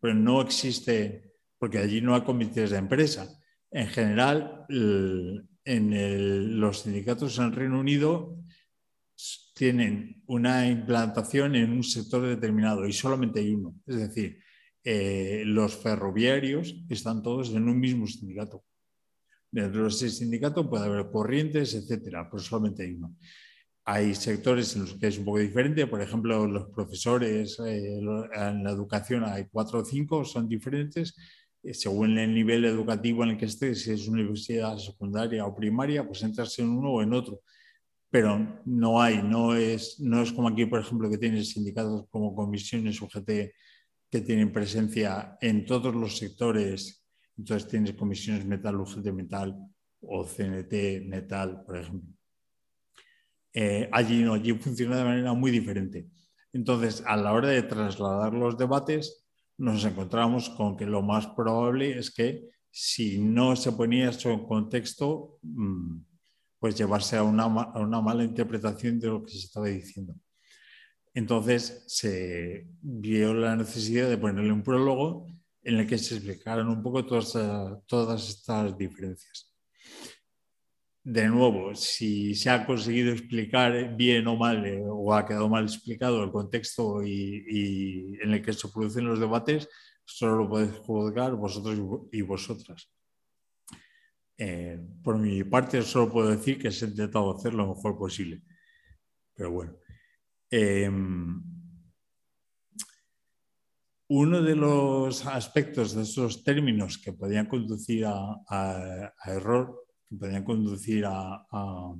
pero 0.00 0.14
no 0.14 0.40
existe, 0.40 1.34
porque 1.58 1.78
allí 1.78 2.00
no 2.00 2.14
hay 2.14 2.22
comités 2.22 2.70
de 2.70 2.78
empresa. 2.78 3.28
En 3.70 3.88
general, 3.88 4.64
en 5.64 6.60
los 6.60 6.80
sindicatos 6.80 7.38
en 7.38 7.44
el 7.44 7.52
Reino 7.52 7.80
Unido 7.80 8.38
tienen 9.54 10.22
una 10.26 10.68
implantación 10.68 11.56
en 11.56 11.72
un 11.72 11.82
sector 11.82 12.22
determinado 12.26 12.86
y 12.86 12.92
solamente 12.92 13.40
hay 13.40 13.54
uno. 13.54 13.74
Es 13.86 13.96
decir, 13.96 14.38
eh, 14.84 15.42
los 15.44 15.76
ferroviarios 15.76 16.74
están 16.88 17.22
todos 17.22 17.50
en 17.50 17.68
un 17.68 17.78
mismo 17.78 18.06
sindicato. 18.06 18.64
Dentro 19.50 19.82
de 19.82 19.88
ese 19.88 20.10
sindicato 20.10 20.68
puede 20.70 20.84
haber 20.84 21.10
corrientes, 21.10 21.74
etcétera, 21.74 22.28
pero 22.30 22.42
solamente 22.42 22.84
hay 22.84 22.92
uno. 22.92 23.16
Hay 23.90 24.14
sectores 24.14 24.76
en 24.76 24.82
los 24.82 24.94
que 24.96 25.06
es 25.06 25.16
un 25.16 25.24
poco 25.24 25.38
diferente, 25.38 25.86
por 25.86 26.02
ejemplo, 26.02 26.46
los 26.46 26.68
profesores 26.68 27.58
eh, 27.60 27.98
en 27.98 28.62
la 28.62 28.70
educación 28.70 29.24
hay 29.24 29.46
cuatro 29.50 29.78
o 29.78 29.84
cinco, 29.84 30.26
son 30.26 30.46
diferentes, 30.46 31.16
eh, 31.62 31.72
según 31.72 32.18
el 32.18 32.34
nivel 32.34 32.66
educativo 32.66 33.24
en 33.24 33.30
el 33.30 33.38
que 33.38 33.46
estés, 33.46 33.84
si 33.84 33.92
es 33.92 34.06
universidad 34.06 34.76
secundaria 34.76 35.46
o 35.46 35.56
primaria, 35.56 36.06
pues 36.06 36.22
entras 36.22 36.58
en 36.58 36.68
uno 36.68 36.90
o 36.92 37.02
en 37.02 37.14
otro. 37.14 37.40
Pero 38.10 38.60
no 38.66 39.00
hay, 39.00 39.22
no 39.22 39.54
es, 39.56 39.98
no 40.00 40.20
es 40.20 40.32
como 40.32 40.48
aquí, 40.48 40.66
por 40.66 40.80
ejemplo, 40.80 41.08
que 41.08 41.16
tienes 41.16 41.48
sindicatos 41.52 42.04
como 42.10 42.34
comisiones 42.34 43.00
UGT 43.00 43.30
que 44.10 44.20
tienen 44.20 44.52
presencia 44.52 45.38
en 45.40 45.64
todos 45.64 45.94
los 45.94 46.18
sectores. 46.18 47.06
Entonces 47.38 47.66
tienes 47.66 47.94
comisiones 47.94 48.44
metal, 48.44 48.76
UGT 48.76 49.12
metal 49.12 49.56
o 50.02 50.24
CNT 50.24 51.06
metal, 51.06 51.62
por 51.64 51.78
ejemplo. 51.78 52.17
Eh, 53.52 53.88
allí 53.92 54.22
no, 54.22 54.34
allí 54.34 54.52
funciona 54.54 54.96
de 54.96 55.04
manera 55.04 55.32
muy 55.32 55.50
diferente. 55.50 56.08
Entonces, 56.52 57.02
a 57.06 57.16
la 57.16 57.32
hora 57.32 57.48
de 57.48 57.62
trasladar 57.62 58.34
los 58.34 58.56
debates, 58.56 59.26
nos 59.58 59.84
encontramos 59.84 60.50
con 60.50 60.76
que 60.76 60.86
lo 60.86 61.02
más 61.02 61.26
probable 61.26 61.98
es 61.98 62.10
que 62.10 62.48
si 62.70 63.18
no 63.18 63.56
se 63.56 63.72
ponía 63.72 64.10
eso 64.10 64.30
en 64.30 64.46
contexto, 64.46 65.38
mm, 65.42 65.98
pues 66.58 66.76
llevarse 66.76 67.16
a 67.16 67.22
una, 67.22 67.46
una 67.46 68.00
mala 68.00 68.24
interpretación 68.24 68.98
de 68.98 69.08
lo 69.08 69.24
que 69.24 69.32
se 69.32 69.38
estaba 69.38 69.66
diciendo. 69.66 70.14
Entonces 71.14 71.84
se 71.88 72.68
vio 72.80 73.34
la 73.34 73.56
necesidad 73.56 74.08
de 74.08 74.18
ponerle 74.18 74.52
un 74.52 74.62
prólogo 74.62 75.26
en 75.62 75.76
el 75.76 75.86
que 75.86 75.98
se 75.98 76.14
explicaran 76.16 76.68
un 76.68 76.82
poco 76.82 77.04
todas, 77.04 77.32
todas 77.86 78.28
estas 78.28 78.76
diferencias. 78.78 79.47
De 81.10 81.26
nuevo, 81.26 81.74
si 81.74 82.34
se 82.34 82.50
ha 82.50 82.66
conseguido 82.66 83.12
explicar 83.12 83.96
bien 83.96 84.26
o 84.26 84.36
mal 84.36 84.66
eh, 84.66 84.84
o 84.84 85.14
ha 85.14 85.24
quedado 85.24 85.48
mal 85.48 85.64
explicado 85.64 86.22
el 86.22 86.30
contexto 86.30 87.02
y, 87.02 88.18
en 88.20 88.34
el 88.34 88.42
que 88.42 88.52
se 88.52 88.68
producen 88.68 89.06
los 89.06 89.18
debates, 89.18 89.70
solo 90.04 90.36
lo 90.36 90.48
podéis 90.50 90.72
juzgar 90.72 91.34
vosotros 91.34 91.78
y 92.12 92.20
vosotras. 92.20 92.92
Eh, 94.36 94.78
por 95.02 95.16
mi 95.16 95.44
parte, 95.44 95.80
solo 95.80 96.12
puedo 96.12 96.28
decir 96.28 96.58
que 96.58 96.70
se 96.70 96.84
ha 96.84 96.88
intentado 96.88 97.34
hacer 97.34 97.54
lo 97.54 97.74
mejor 97.74 97.96
posible. 97.96 98.42
Pero 99.34 99.50
bueno. 99.50 99.78
Em, 100.50 101.42
uno 104.08 104.42
de 104.42 104.56
los 104.56 105.24
aspectos 105.24 105.94
de 105.94 106.02
esos 106.02 106.44
términos 106.44 106.98
que 106.98 107.14
podían 107.14 107.46
conducir 107.46 108.04
a, 108.06 109.14
error, 109.24 109.87
que 110.08 110.16
podían 110.16 110.44
conducir 110.44 111.04
a, 111.06 111.94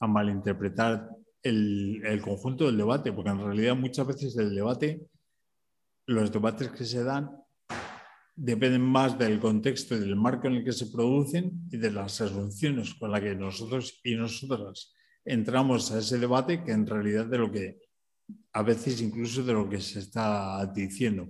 malinterpretar 0.00 1.10
el, 1.42 2.00
el, 2.04 2.22
conjunto 2.22 2.66
del 2.66 2.78
debate, 2.78 3.12
porque 3.12 3.30
en 3.30 3.40
realidad 3.40 3.76
muchas 3.76 4.06
veces 4.06 4.36
el 4.38 4.54
debate, 4.54 5.06
los 6.06 6.32
debates 6.32 6.68
que 6.70 6.84
se 6.84 7.04
dan 7.04 7.30
dependen 8.34 8.80
más 8.80 9.18
del 9.18 9.38
contexto 9.38 9.94
y 9.94 10.00
del 10.00 10.16
marco 10.16 10.46
en 10.46 10.54
el 10.54 10.64
que 10.64 10.72
se 10.72 10.86
producen 10.86 11.68
y 11.70 11.76
de 11.76 11.90
las 11.90 12.22
asunciones 12.22 12.94
con 12.94 13.10
las 13.10 13.20
que 13.20 13.34
nosotros 13.34 14.00
y 14.02 14.14
nosotras 14.14 14.94
entramos 15.26 15.92
a 15.92 15.98
ese 15.98 16.18
debate 16.18 16.64
que 16.64 16.72
en 16.72 16.86
realidad 16.86 17.26
de 17.26 17.38
lo 17.38 17.52
que 17.52 17.78
a 18.52 18.62
veces 18.62 19.02
incluso 19.02 19.42
de 19.42 19.52
lo 19.52 19.68
que 19.68 19.80
se 19.80 19.98
está 19.98 20.64
diciendo. 20.74 21.28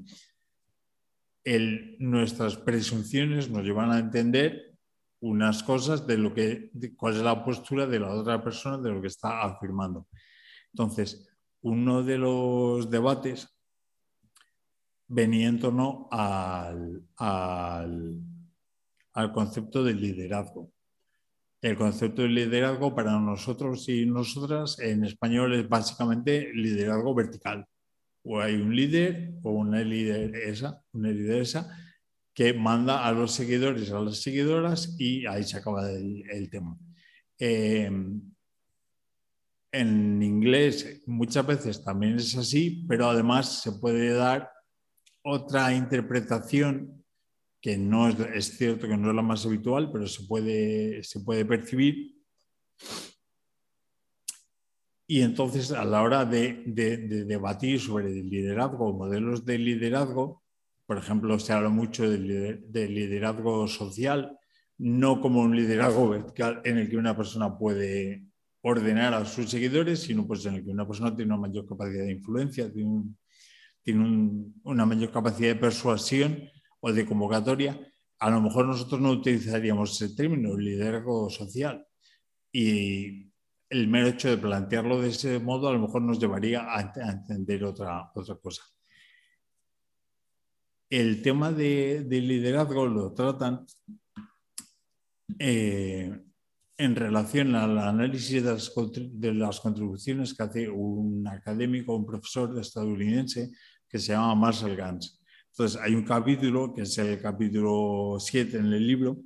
nuestras 1.98 2.56
presunciones 2.56 3.50
nos 3.50 3.64
llevan 3.64 3.90
a 3.90 3.98
entender 3.98 4.69
unas 5.20 5.62
cosas 5.62 6.06
de 6.06 6.16
lo 6.16 6.32
que, 6.32 6.70
cuál 6.96 7.16
es 7.16 7.22
la 7.22 7.44
postura 7.44 7.86
de 7.86 8.00
la 8.00 8.12
otra 8.12 8.42
persona 8.42 8.78
de 8.78 8.90
lo 8.90 9.00
que 9.00 9.08
está 9.08 9.42
afirmando. 9.42 10.06
Entonces, 10.72 11.28
uno 11.62 12.02
de 12.02 12.18
los 12.18 12.90
debates 12.90 13.48
venía 15.06 15.48
en 15.48 15.58
torno 15.58 16.08
al, 16.10 17.02
al, 17.16 18.20
al 19.12 19.32
concepto 19.32 19.84
del 19.84 20.00
liderazgo. 20.00 20.72
El 21.60 21.76
concepto 21.76 22.22
de 22.22 22.28
liderazgo 22.28 22.94
para 22.94 23.18
nosotros 23.18 23.86
y 23.90 24.06
nosotras 24.06 24.78
en 24.78 25.04
español 25.04 25.52
es 25.54 25.68
básicamente 25.68 26.50
liderazgo 26.54 27.14
vertical. 27.14 27.66
O 28.22 28.40
hay 28.40 28.54
un 28.54 28.74
líder 28.74 29.34
o 29.42 29.50
una 29.50 29.80
lideresa, 29.82 30.82
una 30.92 31.10
lideresa 31.10 31.89
que 32.40 32.54
manda 32.54 33.06
a 33.06 33.12
los 33.12 33.32
seguidores, 33.32 33.92
a 33.92 34.00
las 34.00 34.22
seguidoras 34.22 34.96
y 34.98 35.26
ahí 35.26 35.44
se 35.44 35.58
acaba 35.58 35.90
el, 35.90 36.48
tema. 36.50 36.74
Em, 37.38 38.18
en 39.70 40.22
inglés 40.22 41.02
muchas 41.04 41.46
veces 41.46 41.84
también 41.84 42.16
es 42.16 42.34
así, 42.38 42.86
pero 42.88 43.10
además 43.10 43.60
se 43.60 43.72
puede 43.72 44.14
dar 44.14 44.50
otra 45.22 45.74
interpretación 45.74 47.04
que 47.60 47.76
no 47.76 48.08
es, 48.08 48.56
cierto 48.56 48.88
que 48.88 48.96
no 48.96 49.10
es 49.10 49.16
la 49.16 49.20
más 49.20 49.44
habitual, 49.44 49.92
pero 49.92 50.06
se 50.06 50.24
puede, 50.24 51.04
se 51.04 51.20
puede 51.20 51.44
percibir. 51.44 52.16
Y 55.06 55.20
entonces, 55.20 55.72
a 55.72 55.84
la 55.84 56.00
hora 56.00 56.24
de, 56.24 56.64
debatir 57.26 57.78
sobre 57.78 58.06
el 58.06 58.30
liderazgo, 58.30 58.94
modelos 58.94 59.44
de 59.44 59.58
liderazgo, 59.58 60.39
por 60.90 60.98
ejemplo, 60.98 61.38
se 61.38 61.52
habla 61.52 61.68
mucho 61.68 62.10
del, 62.10 62.66
liderazgo 62.72 63.68
social, 63.68 64.36
no 64.78 65.20
como 65.20 65.40
un 65.40 65.54
liderazgo 65.54 66.08
vertical 66.08 66.62
en 66.64 66.78
el 66.78 66.90
que 66.90 66.96
una 66.96 67.16
persona 67.16 67.56
puede 67.56 68.26
ordenar 68.62 69.14
a 69.14 69.24
sus 69.24 69.48
seguidores, 69.48 70.00
sino 70.00 70.26
pues 70.26 70.44
en 70.46 70.56
el 70.56 70.64
que 70.64 70.70
una 70.70 70.88
persona 70.88 71.14
tiene 71.14 71.32
una 71.32 71.42
mayor 71.42 71.64
capacidad 71.64 72.02
de 72.02 72.10
influencia, 72.10 72.72
tiene, 72.72 73.04
una 74.64 74.84
mayor 74.84 75.12
capacidad 75.12 75.50
de 75.50 75.60
persuasión 75.60 76.50
o 76.80 76.92
de 76.92 77.06
convocatoria, 77.06 77.80
a 78.18 78.28
lo 78.28 78.40
mejor 78.40 78.66
nosotros 78.66 79.00
no 79.00 79.12
utilizaríamos 79.12 79.92
ese 79.92 80.16
término, 80.16 80.58
liderazgo 80.58 81.30
social. 81.30 81.86
Y 82.50 83.30
el 83.68 83.86
mero 83.86 84.08
hecho 84.08 84.28
de 84.28 84.38
plantearlo 84.38 85.00
de 85.00 85.10
ese 85.10 85.38
modo 85.38 85.68
a 85.68 85.72
lo 85.72 85.78
mejor 85.78 86.02
nos 86.02 86.18
llevaría 86.18 86.62
a, 86.62 86.92
entender 87.12 87.62
otra, 87.62 88.10
otra 88.12 88.34
cosa. 88.34 88.64
El 90.90 91.22
tema 91.22 91.52
de, 91.52 92.04
liderazgo 92.10 92.84
lo 92.84 93.14
tratan 93.14 93.64
eh, 95.38 96.20
en 96.76 96.96
relación 96.96 97.54
al 97.54 97.78
análisis 97.78 98.42
de 98.42 98.52
las, 98.52 98.72
de 99.12 99.34
las, 99.34 99.60
contribuciones 99.60 100.34
que 100.34 100.42
hace 100.42 100.68
un 100.68 101.28
académico, 101.28 101.94
un 101.94 102.04
profesor 102.04 102.58
estadounidense 102.58 103.52
que 103.88 104.00
se 104.00 104.12
llama 104.12 104.34
Marshall 104.34 104.74
Gans. 104.74 105.20
Entonces, 105.52 105.80
hay 105.80 105.94
un 105.94 106.04
capítulo, 106.04 106.74
que 106.74 106.82
es 106.82 106.98
el 106.98 107.20
capítulo 107.22 108.16
7 108.18 108.58
en 108.58 108.72
el 108.72 108.84
libro, 108.84 109.18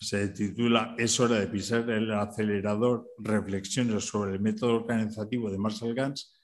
se 0.00 0.28
titula 0.30 0.96
Es 0.98 1.20
hora 1.20 1.38
de 1.38 1.46
pisar 1.46 1.88
el 1.88 2.10
acelerador, 2.12 3.06
reflexiones 3.18 4.04
sobre 4.04 4.32
el 4.32 4.40
método 4.40 4.74
organizativo 4.74 5.48
de 5.52 5.58
Marshall 5.58 5.94
Gans. 5.94 6.41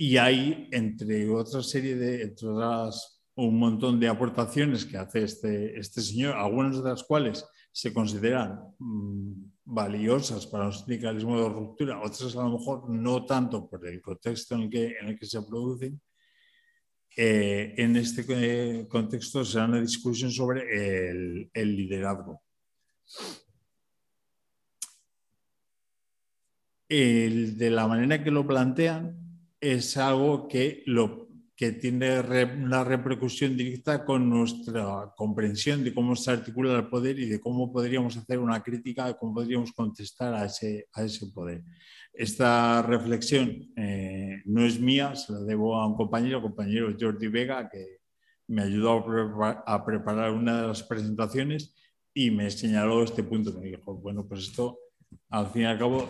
Y 0.00 0.16
hay, 0.16 0.68
entre 0.70 1.28
otras 1.28 1.68
serie 1.68 1.96
de, 1.96 2.22
entre 2.22 2.46
otras, 2.46 3.20
un 3.34 3.58
montón 3.58 3.98
de 3.98 4.06
aportaciones 4.06 4.84
que 4.84 4.96
hace 4.96 5.24
este, 5.24 5.76
este 5.76 6.00
señor, 6.00 6.36
algunas 6.36 6.80
de 6.80 6.88
las 6.88 7.02
cuales 7.02 7.44
se 7.72 7.92
consideran 7.92 8.60
mm, 8.78 9.32
valiosas 9.64 10.46
para 10.46 10.66
un 10.66 10.72
sindicalismo 10.72 11.42
de 11.42 11.48
ruptura, 11.48 12.00
otras 12.00 12.36
a 12.36 12.44
lo 12.44 12.58
mejor 12.58 12.88
no 12.88 13.26
tanto 13.26 13.68
por 13.68 13.84
el 13.88 14.00
contexto 14.00 14.54
en 14.54 14.62
el 14.62 14.70
que, 14.70 14.86
en 15.00 15.08
el 15.08 15.18
que 15.18 15.26
se 15.26 15.42
producen. 15.42 16.00
Eh, 17.16 17.74
en 17.76 17.96
este 17.96 18.24
eh, 18.28 18.86
contexto 18.86 19.44
será 19.44 19.64
una 19.64 19.80
discusión 19.80 20.30
sobre 20.30 21.10
el, 21.10 21.50
el 21.52 21.76
liderazgo. 21.76 22.40
El, 26.88 27.58
de 27.58 27.70
la 27.70 27.88
manera 27.88 28.22
que 28.22 28.30
lo 28.30 28.46
plantean 28.46 29.17
es 29.60 29.96
algo 29.96 30.48
que 30.48 30.82
lo 30.86 31.28
que 31.58 31.72
tiene 31.72 32.20
una 32.20 32.84
repercusión 32.84 33.56
directa 33.56 34.04
con 34.04 34.30
nuestra 34.30 35.12
comprensión 35.16 35.82
de 35.82 35.92
cómo 35.92 36.14
se 36.14 36.30
articula 36.30 36.76
el 36.76 36.86
poder 36.86 37.18
y 37.18 37.28
de 37.28 37.40
cómo 37.40 37.72
podríamos 37.72 38.16
hacer 38.16 38.38
una 38.38 38.62
crítica, 38.62 39.06
de 39.06 39.16
cómo 39.16 39.34
podríamos 39.34 39.72
contestar 39.72 40.34
a 40.34 40.44
ese, 40.44 40.86
a 40.92 41.02
ese 41.02 41.26
poder. 41.26 41.64
Esta 42.12 42.80
reflexión 42.82 43.72
eh, 43.76 44.40
no 44.44 44.64
es 44.64 44.78
mía, 44.78 45.16
se 45.16 45.32
la 45.32 45.40
debo 45.40 45.74
a 45.74 45.88
un 45.88 45.96
compañero, 45.96 46.40
compañero 46.40 46.94
Jordi 46.98 47.26
Vega, 47.26 47.68
que 47.68 47.98
me 48.46 48.62
ayudó 48.62 49.04
a, 49.66 49.84
preparar 49.84 50.30
una 50.30 50.62
de 50.62 50.68
las 50.68 50.84
presentaciones 50.84 51.74
y 52.14 52.30
me 52.30 52.50
señaló 52.52 53.02
este 53.02 53.24
punto. 53.24 53.52
Me 53.58 53.66
dijo, 53.66 53.94
bueno, 53.94 54.26
pues 54.28 54.42
esto 54.42 54.78
al 55.28 55.48
fin 55.48 55.62
y 55.62 55.64
al 55.66 55.78
cabo 55.78 56.08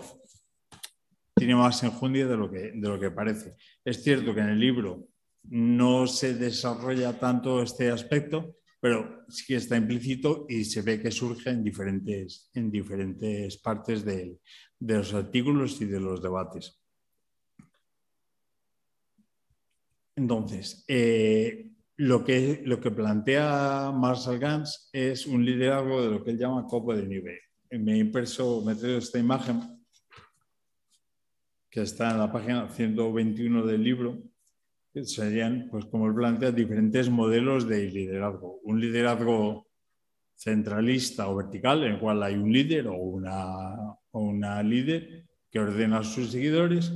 tiene 1.38 1.55
más 1.55 1.83
enjundia 1.83 2.27
de 2.27 2.37
lo 2.37 2.51
que, 2.51 2.72
de 2.74 2.88
lo 2.88 2.98
que 2.98 3.11
parece. 3.11 3.55
Es 3.85 4.03
cierto 4.03 4.35
que 4.35 4.40
en 4.40 4.51
el 4.51 4.61
libro 4.61 5.09
no 5.44 6.07
se 6.07 6.35
desarrolla 6.35 7.18
tanto 7.18 7.62
este 7.62 7.90
aspecto, 7.90 8.57
pero 8.81 9.24
sí 9.29 9.44
que 9.46 9.57
está 9.57 9.77
implícito 9.77 10.46
y 10.48 10.64
se 10.64 10.83
ve 10.83 11.01
que 11.01 11.11
surge 11.11 11.51
en 11.51 11.64
diferentes, 11.64 12.51
en 12.55 12.70
diferentes 12.70 13.57
partes 13.59 14.05
de, 14.05 14.38
los 14.81 15.14
artículos 15.14 15.81
y 15.81 15.87
de 15.87 16.01
los 16.01 16.22
debates. 16.22 16.81
Entonces, 20.14 20.85
eh, 20.88 21.70
lo, 21.96 22.24
que, 22.24 22.62
lo 22.64 22.81
que 22.81 22.90
plantea 22.90 23.92
Marshall 23.92 24.38
Gans 24.38 24.90
es 24.92 25.27
un 25.27 25.44
liderazgo 25.44 26.03
de 26.03 26.11
lo 26.11 26.24
que 26.24 26.31
él 26.31 26.38
llama 26.38 26.66
copo 26.66 26.94
de 26.94 27.07
nivel. 27.07 27.38
Me 27.70 27.94
he 27.94 27.98
impreso, 27.98 28.62
me 28.64 28.72
he 28.72 28.77
traído 28.77 28.98
esta 28.98 29.18
imagen 29.18 29.78
que 31.70 31.83
está 31.83 32.11
en 32.11 32.18
la 32.18 32.33
página 32.33 32.68
121 32.68 33.66
del 33.66 33.83
libro, 33.83 34.22
serían, 35.04 35.68
pues 35.70 35.85
como 35.87 36.07
él 36.07 36.14
plantea, 36.14 36.50
diferentes 36.50 37.09
modelos 37.11 37.68
de 37.68 37.90
liderazgo. 37.90 38.61
Un 38.64 38.81
liderazgo 38.81 39.66
centralista 40.35 41.28
o 41.28 41.37
vertical, 41.37 41.85
en 41.85 41.94
el 41.94 42.00
cual 42.00 42.22
hay 42.22 42.35
un 42.35 42.52
líder 42.52 42.88
o 42.88 42.94
una, 42.94 43.74
o 44.11 44.20
una 44.20 44.62
líder 44.62 45.26
que 45.50 45.61
ordena 45.61 45.98
a 45.98 46.04
sus 46.04 46.31
seguidores. 46.31 46.92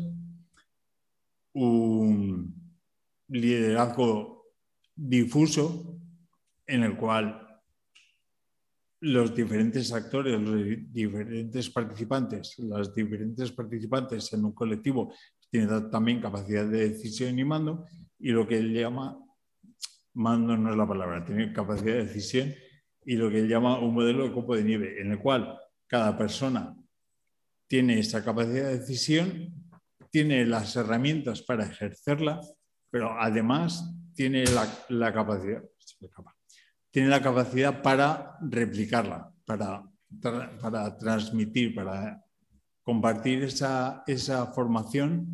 Un 1.52 2.54
liderazgo 3.28 4.46
difuso, 4.94 5.98
en 6.66 6.84
el 6.84 6.96
cual 6.96 7.51
los 9.02 9.34
diferentes 9.34 9.92
actores, 9.92 10.40
los 10.40 10.64
diferentes 10.92 11.68
participantes, 11.70 12.56
las 12.60 12.94
diferentes 12.94 13.50
participantes 13.50 14.32
en 14.32 14.44
un 14.44 14.52
colectivo 14.52 15.12
tienen 15.50 15.90
también 15.90 16.20
capacidad 16.20 16.64
de 16.64 16.90
decisión 16.90 17.36
y 17.36 17.44
mando, 17.44 17.84
y 18.20 18.30
lo 18.30 18.46
que 18.46 18.58
él 18.58 18.72
llama, 18.72 19.18
mando 20.14 20.56
no 20.56 20.70
es 20.70 20.76
la 20.76 20.86
palabra, 20.86 21.24
tiene 21.24 21.52
capacidad 21.52 21.94
de 21.94 22.04
decisión, 22.04 22.54
y 23.04 23.16
lo 23.16 23.28
que 23.28 23.40
él 23.40 23.48
llama 23.48 23.80
un 23.80 23.92
modelo 23.92 24.22
de 24.22 24.32
copo 24.32 24.54
de 24.54 24.62
nieve, 24.62 25.00
en 25.00 25.10
el 25.10 25.18
cual 25.18 25.58
cada 25.88 26.16
persona 26.16 26.72
tiene 27.66 27.98
esa 27.98 28.24
capacidad 28.24 28.68
de 28.68 28.78
decisión, 28.78 29.52
tiene 30.12 30.46
las 30.46 30.76
herramientas 30.76 31.42
para 31.42 31.66
ejercerla, 31.66 32.40
pero 32.88 33.20
además 33.20 33.84
tiene 34.14 34.44
la, 34.44 34.72
la 34.90 35.12
capacidad, 35.12 35.60
tiene 36.92 37.08
la 37.08 37.22
capacidad 37.22 37.82
para 37.82 38.36
replicarla, 38.42 39.32
para, 39.46 39.90
para 40.60 40.96
transmitir, 40.98 41.74
para 41.74 42.22
compartir 42.82 43.42
esa, 43.42 44.04
esa, 44.06 44.46
formación 44.52 45.26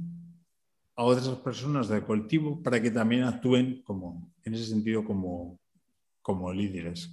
a 0.94 1.02
otras 1.02 1.28
personas 1.40 1.88
del 1.88 2.04
colectivo 2.04 2.62
para 2.62 2.80
que 2.80 2.90
también 2.90 3.24
actúen 3.24 3.82
como, 3.82 4.32
en 4.44 4.54
ese 4.54 4.66
sentido 4.66 5.04
como, 5.04 5.58
como 6.22 6.52
líderes. 6.52 7.12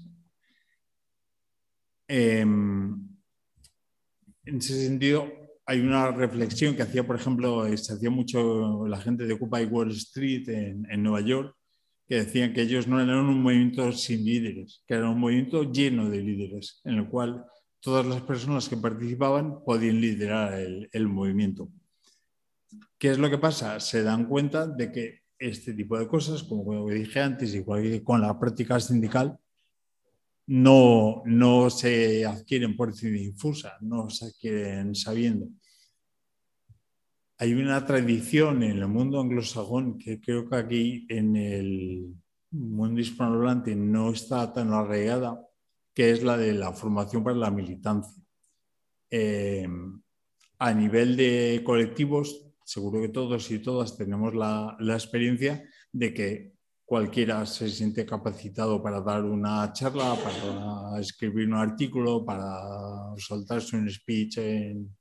Em, 2.08 2.94
en 4.46 4.58
ese 4.58 4.86
sentido, 4.86 5.28
hay 5.66 5.80
una 5.80 6.12
reflexión 6.12 6.76
que 6.76 6.84
hacía, 6.84 7.06
por 7.06 7.16
ejemplo, 7.16 7.66
se 7.78 7.94
hacía 7.94 8.12
mucho 8.12 8.88
la 8.88 9.02
gente 9.02 9.26
de 9.26 9.34
Occupy 9.34 9.66
Wall 9.66 9.90
Street 9.90 10.48
en, 10.50 10.86
en 10.92 11.02
Nueva 11.02 11.22
York, 11.22 11.56
que 12.08 12.16
decían 12.16 12.54
que 12.54 12.62
ellos 12.62 12.88
no 12.88 13.02
eran 13.02 13.26
un 13.26 13.42
movimiento 13.42 13.92
sin 13.92 14.24
líderes, 14.24 14.84
que 14.88 14.94
era 14.94 15.10
un 15.10 15.20
movimiento 15.20 15.72
lleno 15.72 16.10
de 16.10 16.22
líderes, 16.22 16.82
en 16.84 16.96
el 16.96 17.10
cual 17.10 17.46
todas 17.80 18.06
las 18.06 18.22
personas 18.22 18.70
que 18.70 18.78
participaban 18.78 19.64
podían 19.64 20.00
liderar 20.02 20.54
el, 20.60 21.08
movimiento. 21.08 21.70
¿Qué 22.98 23.12
es 23.12 23.18
lo 23.18 23.30
que 23.30 23.38
pasa? 23.38 23.80
Se 23.80 24.04
dan 24.04 24.26
cuenta 24.26 24.68
de 24.68 24.92
que 24.92 25.20
este 25.38 25.74
tipo 25.74 25.98
de 25.98 26.08
cosas, 26.08 26.44
como 26.44 26.90
dije 26.90 27.20
antes, 27.20 27.54
igual 27.54 27.84
que 27.84 28.04
con 28.04 28.22
la 28.22 28.40
práctica 28.40 28.80
sindical, 28.80 29.38
no, 30.48 31.24
no 31.26 31.70
se 31.72 32.26
adquieren 32.26 32.76
por 32.76 32.94
difusa, 32.94 33.78
no 33.82 34.10
se 34.10 34.26
adquieren 34.26 34.94
sabiendo 34.94 35.48
hay 37.38 37.54
una 37.54 37.86
tradición 37.86 38.64
en 38.64 38.78
el 38.78 38.88
mundo 38.88 39.20
anglosajón 39.20 39.98
que 39.98 40.22
creo 40.22 40.50
que 40.50 40.56
aquí 40.56 41.06
en 41.10 41.36
el 41.36 42.16
mundo 42.52 43.02
hispanohablante 43.02 43.76
no 43.76 44.12
está 44.12 44.54
tan 44.54 44.72
arraigada, 44.72 45.46
que 45.94 46.12
es 46.12 46.24
la 46.24 46.38
de 46.38 46.54
la 46.54 46.72
formación 46.72 47.24
para 47.24 47.36
la 47.36 47.52
militancia. 47.52 48.24
Eh, 49.10 49.68
a 50.60 50.74
nivel 50.74 51.18
de 51.18 51.62
colectivos, 51.66 52.54
seguro 52.64 53.02
que 53.02 53.10
todos 53.10 53.52
y 53.52 53.60
todas 53.60 53.98
tenemos 53.98 54.34
la, 54.34 54.76
la, 54.80 54.94
experiencia 54.94 55.68
de 55.92 56.14
que 56.14 56.54
cualquiera 56.86 57.46
se 57.46 57.70
siente 57.70 58.06
capacitado 58.06 58.82
para 58.82 59.02
dar 59.02 59.26
una 59.26 59.74
charla, 59.74 60.16
para 60.16 61.00
escribir 61.02 61.48
un 61.48 61.56
artículo, 61.56 62.24
para 62.24 63.14
soltarse 63.18 63.76
un 63.76 63.90
speech 63.90 64.38
en, 64.38 64.96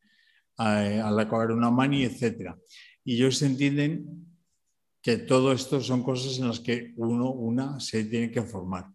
al 0.57 1.19
acabar 1.19 1.53
una 1.53 1.71
mani, 1.71 2.05
etc. 2.05 2.55
Y 3.05 3.17
ellos 3.17 3.43
entienden 3.43 4.27
que 5.03 5.19
todo 5.19 5.53
esto 5.53 5.81
son 5.81 6.03
cosas 6.03 6.39
en 6.39 6.49
las 6.49 6.61
que 6.61 6.93
uno, 6.97 7.31
una, 7.31 7.79
se 7.81 8.05
tiene 8.05 8.31
que 8.31 8.43
formar. 8.43 8.87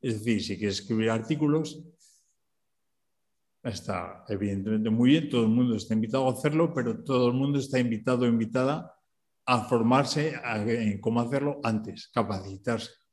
Es 0.00 0.18
decir, 0.18 0.42
si 0.42 0.58
quieres 0.58 0.80
escribir 0.80 1.10
artículos, 1.10 1.82
está 3.62 4.24
evidentemente 4.28 4.90
muy 4.90 5.10
bien, 5.10 5.28
todo 5.28 5.42
el 5.42 5.48
mundo 5.48 5.76
está 5.76 5.94
invitado 5.94 6.28
a 6.28 6.32
hacerlo, 6.32 6.72
pero 6.72 7.02
todo 7.02 7.28
el 7.28 7.34
mundo 7.34 7.58
está 7.58 7.78
invitado 7.78 8.24
o 8.24 8.28
invitada 8.28 8.94
a 9.44 9.64
formarse 9.64 10.34
en 10.44 11.00
cómo 11.00 11.20
hacerlo 11.20 11.60
antes, 11.62 12.08
capacitarse 12.08 13.05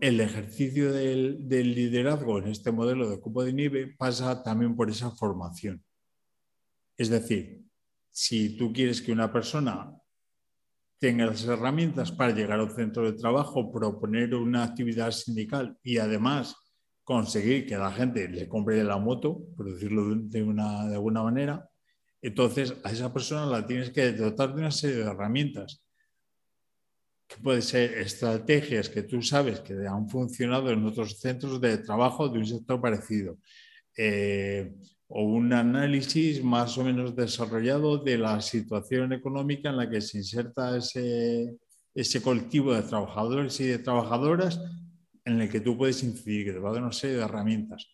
el 0.00 0.20
ejercicio 0.20 0.92
del, 0.92 1.48
liderazgo 1.48 2.38
en 2.38 2.48
este 2.48 2.70
modelo 2.72 3.08
de 3.10 3.20
cupo 3.20 3.44
de 3.44 3.52
nieve 3.52 3.94
pasa 3.98 4.42
también 4.42 4.76
por 4.76 4.90
esa 4.90 5.10
formación. 5.10 5.82
Es 6.96 7.08
decir, 7.08 7.62
si 8.10 8.56
tú 8.56 8.72
quieres 8.72 9.02
que 9.02 9.12
una 9.12 9.32
persona 9.32 9.96
tenga 10.98 11.26
las 11.26 11.44
herramientas 11.44 12.12
para 12.12 12.34
llegar 12.34 12.60
al 12.60 12.70
centro 12.74 13.10
de 13.10 13.18
trabajo, 13.18 13.72
proponer 13.72 14.34
una 14.34 14.64
actividad 14.64 15.10
sindical 15.10 15.78
y 15.82 15.98
además 15.98 16.54
conseguir 17.04 17.66
que 17.66 17.76
la 17.76 17.90
gente 17.90 18.28
le 18.28 18.48
compre 18.48 18.84
la 18.84 18.98
moto, 18.98 19.42
por 19.56 19.72
decirlo 19.72 20.14
de, 20.14 20.42
una, 20.42 20.86
de 20.86 20.94
alguna 20.94 21.22
manera, 21.22 21.68
entonces 22.22 22.74
a 22.84 22.92
esa 22.92 23.12
persona 23.12 23.46
la 23.46 23.66
tienes 23.66 23.90
que 23.90 24.12
dotar 24.12 24.54
de 24.54 24.60
una 24.60 24.70
serie 24.70 24.96
de 24.96 25.10
herramientas 25.10 25.82
que 27.30 27.40
puede 27.40 27.62
ser 27.62 27.96
estrategias 27.98 28.88
que 28.88 29.04
tú 29.04 29.22
sabes 29.22 29.60
que 29.60 29.74
han 29.86 30.08
funcionado 30.08 30.70
en 30.70 30.84
otros 30.84 31.20
centros 31.20 31.60
de 31.60 31.78
trabajo 31.78 32.28
de 32.28 32.40
un 32.40 32.46
sector 32.46 32.80
parecido, 32.80 33.38
eh, 33.96 34.74
o 35.06 35.22
un 35.22 35.52
análisis 35.52 36.42
más 36.42 36.76
o 36.76 36.84
menos 36.84 37.14
desarrollado 37.14 37.98
de 37.98 38.18
la 38.18 38.40
situación 38.40 39.12
económica 39.12 39.70
en 39.70 39.76
la 39.76 39.88
que 39.88 40.00
se 40.00 40.18
inserta 40.18 40.76
ese, 40.76 41.56
ese 41.94 42.20
colectivo 42.20 42.74
de 42.74 42.82
trabajadores 42.82 43.60
y 43.60 43.66
de 43.66 43.78
trabajadoras 43.78 44.60
en 45.24 45.40
el 45.40 45.48
que 45.48 45.60
tú 45.60 45.76
puedes 45.76 46.02
incidir, 46.02 46.46
que 46.46 46.52
te 46.52 46.58
va 46.58 46.70
a 46.70 46.72
dar 46.72 46.82
una 46.82 46.92
serie 46.92 47.16
de 47.16 47.24
herramientas. 47.24 47.86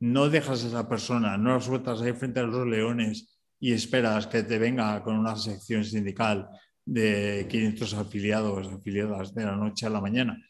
No 0.00 0.28
dejas 0.28 0.64
a 0.64 0.68
esa 0.68 0.88
persona, 0.88 1.38
no 1.38 1.54
la 1.54 1.60
sueltas 1.60 2.02
ahí 2.02 2.12
frente 2.12 2.40
a 2.40 2.42
los 2.42 2.66
leones 2.66 3.38
y 3.58 3.72
esperas 3.72 4.26
que 4.26 4.42
te 4.42 4.58
venga 4.58 5.02
con 5.02 5.16
una 5.16 5.34
sección 5.36 5.82
sindical 5.82 6.48
de 6.86 7.46
500 7.50 7.94
afiliados, 7.94 8.68
afiliadas 8.68 9.34
de 9.34 9.44
la 9.44 9.56
noche 9.56 9.84
a 9.84 9.90
la 9.90 10.00
mañana. 10.00 10.40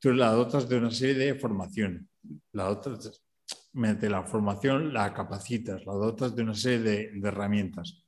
Tú 0.00 0.12
la 0.12 0.32
dotas 0.32 0.68
de 0.68 0.78
una 0.78 0.90
serie 0.90 1.26
de 1.26 1.34
formación. 1.34 2.08
La 2.52 2.64
dotas, 2.64 3.22
mediante 3.74 4.08
la 4.08 4.24
formación 4.24 4.92
la 4.92 5.12
capacitas, 5.12 5.84
la 5.84 5.92
dotas 5.92 6.34
de 6.34 6.42
una 6.42 6.54
serie 6.54 7.10
de, 7.12 7.28
herramientas. 7.28 8.02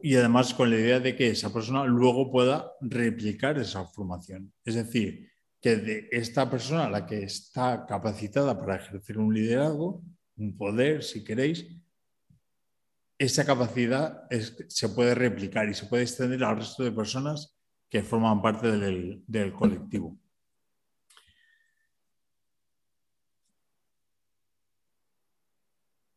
Y 0.00 0.14
además 0.16 0.54
con 0.54 0.70
la 0.70 0.76
idea 0.76 1.00
de 1.00 1.14
que 1.14 1.30
esa 1.30 1.52
persona 1.52 1.84
luego 1.84 2.30
pueda 2.30 2.72
replicar 2.80 3.58
esa 3.58 3.84
formación. 3.84 4.52
Es 4.64 4.76
decir, 4.76 5.28
que 5.60 5.76
de 5.76 6.08
esta 6.12 6.48
persona, 6.48 6.88
la 6.88 7.04
que 7.04 7.24
está 7.24 7.84
capacitada 7.84 8.58
para 8.58 8.76
ejercer 8.76 9.18
un 9.18 9.34
liderazgo, 9.34 10.02
un 10.36 10.56
poder, 10.56 11.02
si 11.02 11.24
queréis, 11.24 11.66
esa 13.18 13.44
capacidad 13.44 14.28
se 14.68 14.88
puede 14.90 15.14
replicar 15.14 15.68
y 15.68 15.74
se 15.74 15.86
puede 15.86 16.04
extender 16.04 16.44
al 16.44 16.58
resto 16.58 16.84
de 16.84 16.92
personas 16.92 17.58
que 17.90 18.02
forman 18.02 18.40
parte 18.40 18.70
del, 18.70 19.52
colectivo. 19.54 20.16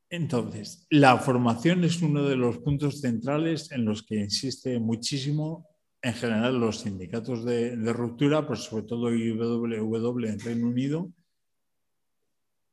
Entonces, 0.09 0.85
la 0.89 1.17
formación 1.17 1.85
es 1.85 2.01
uno 2.01 2.27
de 2.27 2.35
los 2.35 2.57
puntos 2.59 2.99
centrales 2.99 3.71
en 3.71 3.85
los 3.85 4.03
que 4.03 4.15
insiste 4.15 4.77
muchísimo 4.77 5.69
en 6.01 6.13
general 6.13 6.59
los 6.59 6.81
sindicatos 6.81 7.45
de, 7.45 7.75
ruptura, 7.93 8.41
pero 8.41 8.57
sobre 8.57 8.83
todo 8.83 9.13
IWW 9.13 10.25
en 10.25 10.39
Reino 10.39 10.67
Unido, 10.67 11.13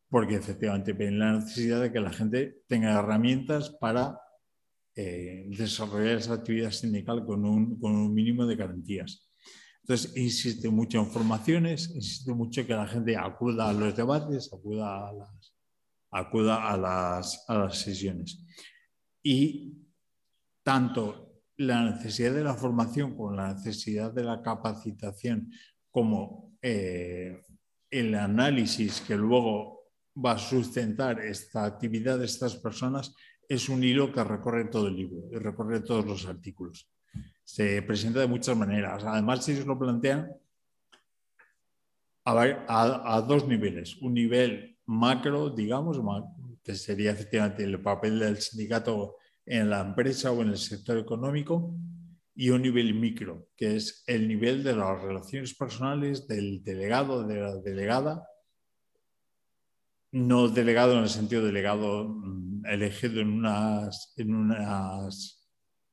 porque 0.09 0.37
efectivamente 0.37 0.93
ven 0.93 1.19
la 1.19 1.33
necesidad 1.33 1.83
de 1.83 1.93
que 1.93 2.01
la 2.01 2.13
gente 2.13 2.63
tenga 2.67 2.99
herramientas 2.99 3.71
para 3.71 4.19
eh, 4.95 5.47
desarrollar 5.49 6.17
esa 6.17 6.35
actividad 6.35 6.71
sindical 6.71 7.25
con 7.25 7.45
un, 7.45 8.15
mínimo 8.15 8.47
de 8.47 8.57
garantías. 8.57 9.31
Entonces, 9.83 10.17
insiste 10.17 10.69
mucho 10.69 10.99
en 10.99 11.07
formaciones, 11.07 11.91
insiste 11.95 12.33
mucho 12.33 12.67
que 12.67 12.75
la 12.75 12.87
gente 12.87 13.17
acuda 13.17 13.69
a 13.69 13.73
los 13.73 13.97
debates, 13.97 14.53
acuda 14.53 15.09
a 15.09 15.13
las, 15.13 15.55
acuda 16.11 16.71
a 16.71 16.77
las, 16.77 17.45
a 17.49 17.59
las 17.59 17.79
sesiones. 17.79 18.45
Y 19.23 19.75
tanto 20.63 21.43
la 21.59 21.91
necesidad 21.91 22.35
de 22.35 22.45
la 22.45 22.55
formación 22.55 23.17
como 23.17 23.33
la 23.33 23.55
necesidad 23.55 24.13
de 24.13 24.25
la 24.25 24.43
capacitación, 24.43 25.51
como 25.91 26.57
eh, 26.63 27.43
el 27.91 28.15
análisis 28.15 29.01
que 29.01 29.17
luego 29.17 29.78
va 30.25 30.33
a 30.33 30.39
sustentar 30.39 31.21
esta 31.21 31.65
actividad 31.65 32.19
de 32.19 32.25
estas 32.25 32.57
personas, 32.57 33.15
es 33.49 33.69
un 33.69 33.83
hilo 33.83 34.13
que 34.13 34.23
recorre 34.25 34.67
todo 34.67 34.89
el 34.89 34.97
libro 34.97 35.29
y 35.33 35.37
recorre 35.37 35.81
todos 35.81 36.05
los 36.05 36.27
artículos. 36.27 36.91
Se 37.45 37.83
presenta 37.83 38.21
de 38.21 38.27
muchas 38.27 38.57
maneras. 38.57 39.05
Además, 39.05 39.49
ellos 39.49 39.67
lo 39.67 39.79
plantean 39.79 40.31
a, 42.25 43.17
a 43.17 43.23
dos 43.23 43.47
niveles. 43.49 43.97
Un 44.03 44.15
nivel 44.15 44.77
macro, 44.87 45.51
digamos, 45.51 45.99
que 46.63 46.75
sería 46.75 47.13
efectivamente 47.13 47.65
el 47.65 47.81
papel 47.81 48.19
del 48.19 48.37
sindicato 48.37 49.17
en 49.47 49.71
la 49.71 49.81
empresa 49.81 50.31
o 50.31 50.43
en 50.43 50.49
el 50.49 50.59
sector 50.59 50.99
económico, 50.99 51.75
y 52.41 52.51
un 52.51 52.63
nivel 52.63 52.95
micro, 52.95 53.49
que 53.57 53.75
es 53.75 54.05
el 54.07 54.29
nivel 54.29 54.63
de 54.63 54.77
las 54.77 55.03
relaciones 55.03 55.55
personales 55.55 56.29
del 56.29 56.63
delegado, 56.63 57.27
de 57.27 57.41
la 57.41 57.57
delegada, 57.57 58.25
no 60.13 60.49
delegado 60.49 60.95
en 60.95 61.03
el 61.03 61.09
sentido 61.09 61.45
delegado 61.45 62.09
mm, 62.09 62.67
elegido 62.67 63.21
en 63.21 63.29
unas, 63.33 64.15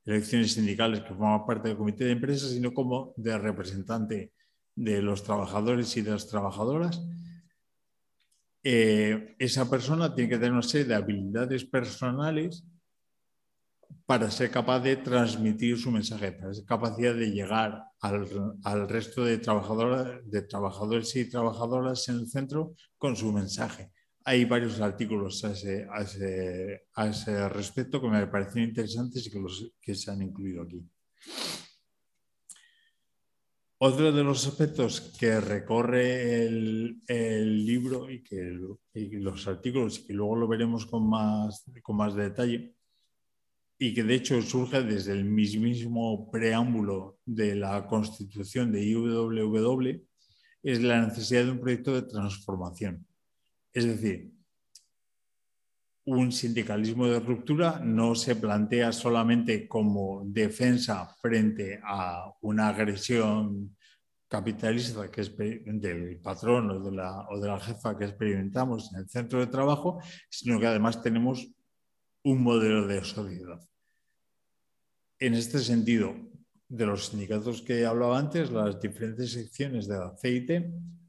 elecciones 0.05 0.53
sindicales 0.53 1.01
que 1.01 1.15
forman 1.15 1.45
parte 1.45 1.69
del 1.69 1.77
comité 1.77 2.05
de 2.05 2.11
empresa, 2.11 2.47
sino 2.47 2.73
como 2.73 3.13
de 3.17 3.37
representante 3.37 4.33
de 4.75 5.01
los 5.01 5.23
trabajadores 5.23 5.95
y 5.97 6.01
de 6.01 6.11
las 6.11 6.27
trabajadoras. 6.27 7.01
Eh, 8.61 9.35
esa 9.39 9.69
persona 9.69 10.13
tiene 10.13 10.29
que 10.29 10.37
tener 10.37 10.51
una 10.51 10.61
serie 10.61 10.85
de 10.85 10.95
habilidades 10.95 11.65
personales 11.65 12.63
para 14.05 14.29
ser 14.29 14.51
capaz 14.51 14.79
de 14.81 14.97
transmitir 14.97 15.77
su 15.77 15.89
mensaje, 15.91 16.31
para 16.33 16.53
ser 16.53 16.65
capacidad 16.65 17.15
de 17.15 17.31
llegar 17.31 17.83
al, 17.99 18.87
resto 18.87 19.25
de, 19.25 19.37
de 19.37 20.41
trabajadores 20.41 21.15
y 21.15 21.29
trabajadoras 21.29 22.07
en 22.09 22.15
el 22.17 22.27
centro 22.27 22.75
con 22.99 23.15
su 23.15 23.31
mensaje 23.31 23.91
hay 24.27 24.43
varios 24.43 24.81
artículos 24.81 25.45
a 25.45 25.51
ese, 25.51 27.49
respecto 27.49 28.01
que 28.01 28.07
me 28.07 28.25
parecen 28.25 28.63
interesantes 28.63 29.27
y 29.27 29.31
que, 29.79 29.93
se 29.93 30.09
han 30.09 30.23
incluido 30.23 30.63
aquí. 30.63 30.83
Otro 33.77 34.11
de 34.11 34.23
los 34.23 34.47
aspectos 34.47 35.13
que 35.19 35.39
recorre 35.39 36.47
el, 36.47 37.65
libro 37.65 38.09
y 38.09 38.23
que 38.23 38.57
los 38.93 39.47
artículos, 39.47 39.99
y 39.99 40.07
que 40.07 40.13
luego 40.13 40.35
lo 40.37 40.47
veremos 40.47 40.87
con 40.87 41.07
más, 41.07 41.63
con 41.83 41.95
más 41.95 42.15
detalle, 42.15 42.73
y 43.77 43.93
que 43.93 44.03
de 44.03 44.15
hecho 44.15 44.41
surge 44.41 44.81
desde 44.81 45.11
el 45.11 45.25
mismísimo 45.25 46.31
preámbulo 46.31 47.19
de 47.25 47.55
la 47.55 47.85
constitución 47.85 48.71
de 48.71 48.85
IWW, 48.85 50.01
es 50.63 50.81
la 50.81 51.05
necesidad 51.05 51.43
de 51.43 51.51
un 51.51 51.59
proyecto 51.59 51.93
de 51.93 52.07
transformación 52.07 53.05
es 53.75 53.85
decir, 53.85 54.33
un 56.05 56.31
sindicalismo 56.31 57.07
de 57.07 57.19
ruptura 57.19 57.79
no 57.83 58.15
se 58.15 58.37
plantea 58.37 58.93
solamente 58.93 59.67
como 59.67 60.23
defensa 60.25 61.13
frente 61.21 61.81
a 61.83 62.31
una 62.41 62.69
agresión 62.69 63.75
capitalista 64.29 65.11
que 65.11 65.21
es 65.21 65.35
del 65.37 66.21
patrón 66.21 66.71
o 66.71 66.79
de, 66.79 66.91
la, 66.91 67.27
o 67.29 67.39
de 67.39 67.47
la 67.47 67.59
jefa 67.59 67.97
que 67.97 68.05
experimentamos 68.05 68.93
en 68.93 68.99
el 68.99 69.09
centro 69.09 69.39
de 69.39 69.47
trabajo, 69.47 69.99
sino 70.29 70.57
que 70.57 70.67
además 70.67 71.01
tenemos 71.01 71.45
un 72.23 72.43
modelo 72.43 72.87
de 72.87 73.03
sociedad. 73.03 73.59
En 75.19 75.33
este 75.33 75.59
sentido, 75.59 76.15
de 76.69 76.85
los 76.85 77.07
sindicatos 77.07 77.61
que 77.61 77.85
hablaba 77.85 78.17
antes, 78.17 78.51
las 78.51 78.79
diferentes 78.79 79.33
secciones 79.33 79.87
de 79.87 79.97
la 79.97 80.15
CIT 80.17 80.51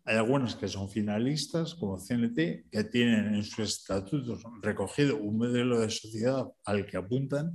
hay 0.08 0.16
algunas 0.16 0.54
que 0.54 0.68
son 0.68 0.88
finalistas, 0.88 1.74
como 1.74 1.98
CNT, 1.98 2.70
que 2.70 2.84
tienen 2.84 3.34
en 3.34 3.42
sus 3.42 3.58
estatutos 3.58 4.40
recogido 4.62 5.16
un 5.16 5.36
modelo 5.36 5.80
de 5.80 5.90
sociedad 5.90 6.46
al 6.64 6.86
que 6.86 6.96
apuntan 6.96 7.52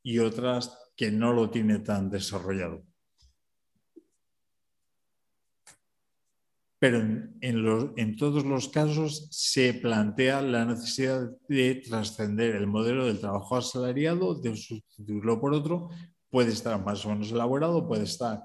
y 0.00 0.20
otras 0.20 0.72
que 0.96 1.10
no 1.10 1.32
lo 1.32 1.50
tienen 1.50 1.82
tan 1.82 2.08
desarrollado. 2.08 2.84
Pero 6.78 7.00
en, 7.40 8.16
todos 8.16 8.44
los 8.44 8.68
casos 8.68 9.26
se 9.32 9.74
plantea 9.74 10.40
la 10.42 10.64
necesidad 10.64 11.28
de 11.48 11.74
trascender 11.74 12.54
el 12.54 12.68
modelo 12.68 13.06
del 13.06 13.18
trabajo 13.18 13.56
asalariado, 13.56 14.40
de 14.40 14.56
sustituirlo 14.56 15.40
por 15.40 15.52
otro. 15.52 15.90
Puede 16.30 16.52
estar 16.52 16.82
más 16.82 17.04
o 17.04 17.10
menos 17.10 17.32
elaborado, 17.32 17.86
puede 17.86 18.04
estar 18.04 18.44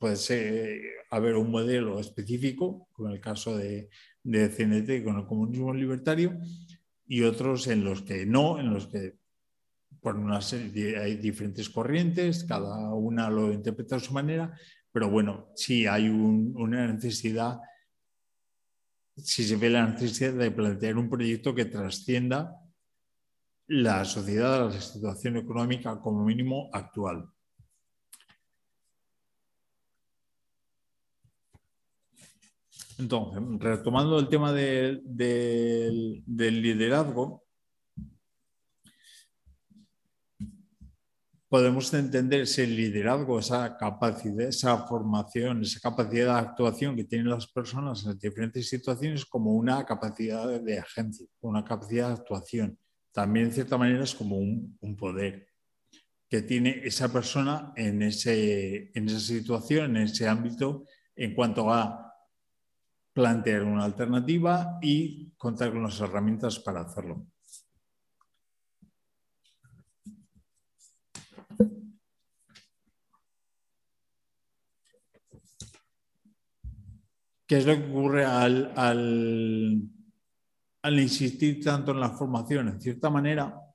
puede 0.00 0.16
ser, 0.16 0.80
haber 1.10 1.36
un 1.36 1.50
modelo 1.50 2.00
específico, 2.00 2.88
como 2.92 3.08
en 3.08 3.14
el 3.16 3.20
caso 3.20 3.56
de, 3.56 3.90
CNT 4.24 5.04
con 5.04 5.18
el 5.18 5.26
comunismo 5.26 5.74
libertario, 5.74 6.40
y 7.06 7.22
otros 7.22 7.66
en 7.66 7.84
los 7.84 8.02
que 8.02 8.24
no, 8.24 8.58
en 8.58 8.72
los 8.72 8.86
que 8.86 9.18
por 10.00 10.16
una 10.16 10.38
hay 10.38 11.16
diferentes 11.16 11.68
corrientes, 11.68 12.44
cada 12.44 12.94
una 12.94 13.28
lo 13.28 13.52
interpreta 13.52 13.96
a 13.96 14.00
su 14.00 14.14
manera, 14.14 14.58
pero 14.90 15.10
bueno, 15.10 15.50
sí 15.54 15.86
hay 15.86 16.08
una 16.08 16.90
necesidad, 16.90 17.60
si 19.16 19.44
se 19.44 19.56
ve 19.56 19.68
la 19.68 19.86
necesidad 19.86 20.32
de 20.32 20.50
plantear 20.50 20.96
un 20.96 21.10
proyecto 21.10 21.54
que 21.54 21.66
trascienda 21.66 22.56
la 23.66 24.06
sociedad, 24.06 24.72
la 24.72 24.80
situación 24.80 25.36
económica 25.36 26.00
como 26.00 26.24
mínimo 26.24 26.70
actual. 26.72 27.28
Entonces, 33.00 33.42
retomando 33.58 34.18
el 34.18 34.28
tema 34.28 34.52
del 34.52 35.02
liderazgo, 36.26 37.42
podemos 41.48 41.92
entender 41.94 42.42
ese 42.42 42.66
liderazgo, 42.66 43.38
esa 43.38 43.78
capacidad, 43.78 44.46
esa 44.46 44.86
formación, 44.86 45.62
esa 45.62 45.80
capacidad 45.80 46.34
de 46.34 46.40
actuación 46.48 46.94
que 46.94 47.04
tienen 47.04 47.30
las 47.30 47.46
personas 47.46 48.04
en 48.04 48.18
diferentes 48.18 48.68
situaciones 48.68 49.24
como 49.24 49.54
una 49.54 49.84
capacidad 49.86 50.60
de 50.60 50.78
agencia, 50.78 51.26
una 51.40 51.64
capacidad 51.64 52.08
de 52.08 52.14
actuación. 52.14 52.78
También, 53.12 53.46
en 53.46 53.52
cierta 53.52 53.78
manera, 53.78 54.04
es 54.04 54.14
como 54.14 54.36
un, 54.36 54.96
poder 54.98 55.48
que 56.28 56.42
tiene 56.42 56.82
esa 56.84 57.10
persona 57.10 57.72
en, 57.76 58.02
ese, 58.02 58.90
en 58.94 59.08
esa 59.08 59.20
situación, 59.20 59.96
en 59.96 60.02
ese 60.02 60.28
ámbito, 60.28 60.84
en 61.16 61.34
cuanto 61.34 61.72
a 61.72 62.09
plantear 63.12 63.62
una 63.64 63.84
alternativa 63.84 64.78
y 64.80 65.32
contar 65.36 65.72
con 65.72 65.82
las 65.82 66.00
herramientas 66.00 66.58
para 66.58 66.80
hacerlo. 66.82 67.26
¿Qué 77.46 77.56
es 77.56 77.66
lo 77.66 77.74
que 77.74 77.90
ocurre 77.90 78.24
al, 78.24 78.72
al 80.82 80.98
insistir 81.00 81.64
tanto 81.64 81.90
en 81.90 81.98
la 81.98 82.10
formación? 82.10 82.68
En 82.68 82.80
cierta 82.80 83.10
manera, 83.10 83.69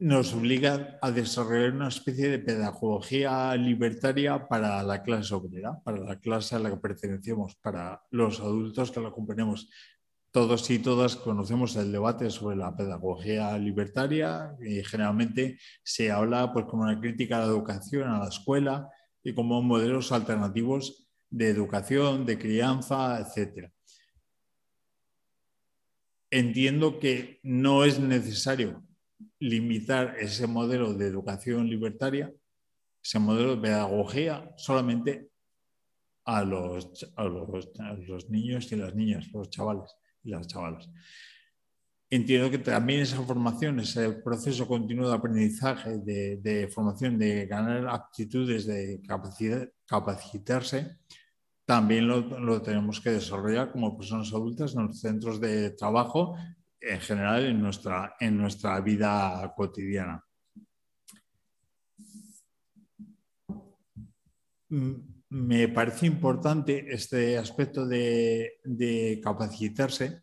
nos 0.00 0.32
obliga 0.32 0.98
a 1.02 1.10
desarrollar 1.10 1.74
una 1.74 1.88
especie 1.88 2.30
de 2.30 2.38
pedagogía 2.38 3.54
libertaria 3.54 4.48
para 4.48 4.82
la 4.82 5.02
clase 5.02 5.34
obrera, 5.34 5.78
para 5.84 5.98
la 5.98 6.18
clase 6.18 6.56
a 6.56 6.58
la 6.58 6.70
que 6.70 6.78
pertenecemos, 6.78 7.56
para 7.56 8.02
los 8.10 8.40
adultos 8.40 8.90
que 8.90 9.00
la 9.00 9.10
componemos. 9.10 9.68
Todos 10.30 10.70
y 10.70 10.78
todas 10.78 11.16
conocemos 11.16 11.76
el 11.76 11.92
debate 11.92 12.30
sobre 12.30 12.56
la 12.56 12.74
pedagogía 12.74 13.58
libertaria 13.58 14.56
y 14.62 14.82
generalmente 14.84 15.58
se 15.82 16.10
habla 16.10 16.50
pues, 16.50 16.64
como 16.64 16.84
una 16.84 16.98
crítica 16.98 17.36
a 17.36 17.40
la 17.40 17.52
educación, 17.52 18.08
a 18.08 18.20
la 18.20 18.28
escuela 18.28 18.88
y 19.22 19.34
como 19.34 19.60
modelos 19.60 20.12
alternativos 20.12 21.06
de 21.28 21.48
educación, 21.50 22.24
de 22.24 22.38
crianza, 22.38 23.20
etc. 23.20 23.70
Entiendo 26.30 26.98
que 26.98 27.38
no 27.42 27.84
es 27.84 27.98
necesario 27.98 28.82
limitar 29.40 30.16
ese 30.18 30.46
modelo 30.46 30.94
de 30.94 31.06
educación 31.06 31.68
libertaria, 31.68 32.32
ese 33.02 33.18
modelo 33.18 33.56
de 33.56 33.62
pedagogía, 33.62 34.52
solamente 34.56 35.30
a 36.24 36.44
los, 36.44 37.12
los, 37.16 38.30
niños 38.30 38.70
y 38.70 38.76
las 38.76 38.94
niñas, 38.94 39.28
los 39.32 39.48
chavales 39.50 39.96
y 40.22 40.30
las 40.30 40.46
chavalas. 40.46 40.88
entiendo 42.10 42.50
que 42.50 42.58
también 42.58 43.00
esa 43.00 43.22
formación, 43.22 43.80
ese 43.80 44.12
proceso 44.12 44.68
continuo 44.68 45.08
de 45.08 45.16
aprendizaje, 45.16 45.98
de, 45.98 46.70
formación, 46.72 47.18
de 47.18 47.46
ganar 47.46 47.88
aptitudes, 47.88 48.66
de 48.66 49.00
capacitarse, 49.86 50.98
también 51.64 52.08
lo, 52.08 52.60
tenemos 52.62 53.00
que 53.00 53.10
desarrollar 53.10 53.70
como 53.70 53.96
personas 53.96 54.32
adultas 54.32 54.74
en 54.74 54.88
los 54.88 55.00
centros 55.00 55.40
de 55.40 55.70
trabajo, 55.70 56.36
en 56.80 57.00
general 57.00 57.46
en 57.46 57.60
nuestra, 57.60 58.16
en 58.18 58.36
nuestra 58.36 58.80
vida 58.80 59.52
cotidiana. 59.56 60.24
Mm, 64.68 64.94
me 65.30 65.68
parece 65.68 66.06
importante 66.06 66.86
este 66.92 67.38
aspecto 67.38 67.86
de 67.86 69.20
capacitarse 69.22 70.22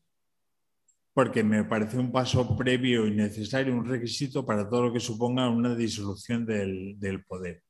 porque 1.18 1.44
me 1.44 1.64
parece 1.64 1.98
un 1.98 2.12
paso 2.12 2.56
previo 2.56 3.08
y 3.08 3.12
necesario, 3.12 3.74
un 3.74 3.88
requisito 3.88 4.46
para 4.46 4.70
todo 4.70 4.84
lo 4.84 4.94
que 4.94 5.00
suponga 5.00 5.50
una 5.50 5.74
disolución 5.74 6.46
del, 6.46 7.26
poder. 7.28 7.64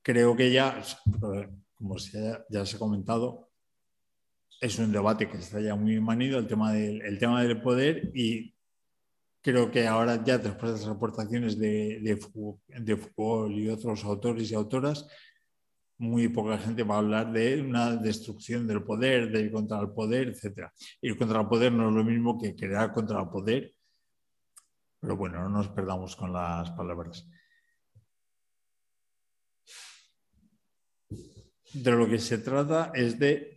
Creo 0.00 0.36
que 0.36 0.52
ya, 0.52 0.80
como 1.74 1.96
ya 1.98 2.64
se 2.64 2.76
ha 2.76 2.78
comentado, 2.78 3.50
es 4.62 4.78
un 4.78 4.92
debate 4.92 5.28
que 5.28 5.38
está 5.38 5.60
ya 5.60 5.74
muy 5.74 6.00
manido 6.00 6.38
el 6.38 6.46
tema 6.46 6.72
del, 6.72 7.18
tema 7.18 7.42
del 7.42 7.60
poder 7.60 8.12
y 8.14 8.54
creo 9.40 9.72
que 9.72 9.88
ahora 9.88 10.22
ya 10.22 10.38
después 10.38 10.72
de 10.72 10.78
las 10.78 10.88
aportaciones 10.88 11.58
de, 11.58 11.98
de 12.68 12.96
Foucault 12.96 13.52
y 13.52 13.68
otros 13.68 14.04
autores 14.04 14.52
y 14.52 14.54
autoras, 14.54 15.08
muy 15.98 16.28
poca 16.28 16.58
gente 16.58 16.84
va 16.84 16.94
a 16.94 16.98
hablar 16.98 17.32
de 17.32 17.60
una 17.60 17.96
destrucción 17.96 18.68
del 18.68 18.84
poder, 18.84 19.32
de 19.32 19.40
ir 19.40 19.50
contra 19.50 19.80
el 19.80 19.90
poder, 19.90 20.28
etc. 20.28 20.70
Ir 21.00 21.18
contra 21.18 21.40
el 21.40 21.48
poder 21.48 21.72
no 21.72 21.88
es 21.88 21.94
lo 21.96 22.04
mismo 22.04 22.40
que 22.40 22.54
crear 22.54 22.92
contra 22.92 23.20
el 23.20 23.30
poder, 23.30 23.74
pero 25.00 25.16
bueno, 25.16 25.42
no 25.42 25.48
nos 25.48 25.68
perdamos 25.70 26.14
con 26.14 26.32
las 26.32 26.70
palabras. 26.70 27.28
De 31.74 31.90
lo 31.90 32.06
que 32.08 32.20
se 32.20 32.38
trata 32.38 32.92
es 32.94 33.18
de 33.18 33.51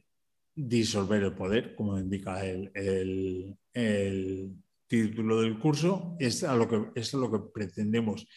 disolver 0.56 1.24
el 1.24 1.34
poder, 1.34 1.76
como 1.76 2.00
indica 2.00 2.44
el, 2.46 3.58
título 4.88 5.42
del 5.42 5.60
curso, 5.60 6.16
es 6.20 6.44
a 6.44 6.56
lo 6.56 6.68
que, 6.68 6.92
es 6.96 7.14
a 7.14 7.18
lo 7.18 7.32
que 7.32 7.40
pretendemos 7.54 8.28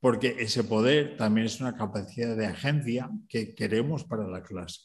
porque 0.00 0.36
ese 0.38 0.64
poder 0.64 1.16
también 1.16 1.46
es 1.46 1.60
una 1.60 1.74
capacidad 1.74 2.36
de 2.36 2.46
agencia 2.46 3.10
que 3.28 3.54
queremos 3.54 4.04
para 4.04 4.28
la 4.28 4.42
clase. 4.42 4.82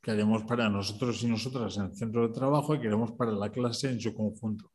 Queremos 0.00 0.44
para 0.44 0.70
nosotros 0.70 1.22
y 1.22 1.26
nosotras 1.26 1.76
en 1.76 1.86
el 1.86 1.94
centro 1.94 2.26
de 2.26 2.32
trabajo 2.32 2.74
y 2.74 2.80
queremos 2.80 3.12
para 3.12 3.32
la 3.32 3.50
clase 3.50 3.90
en 3.90 4.00
su 4.00 4.14
conjunto. 4.14 4.72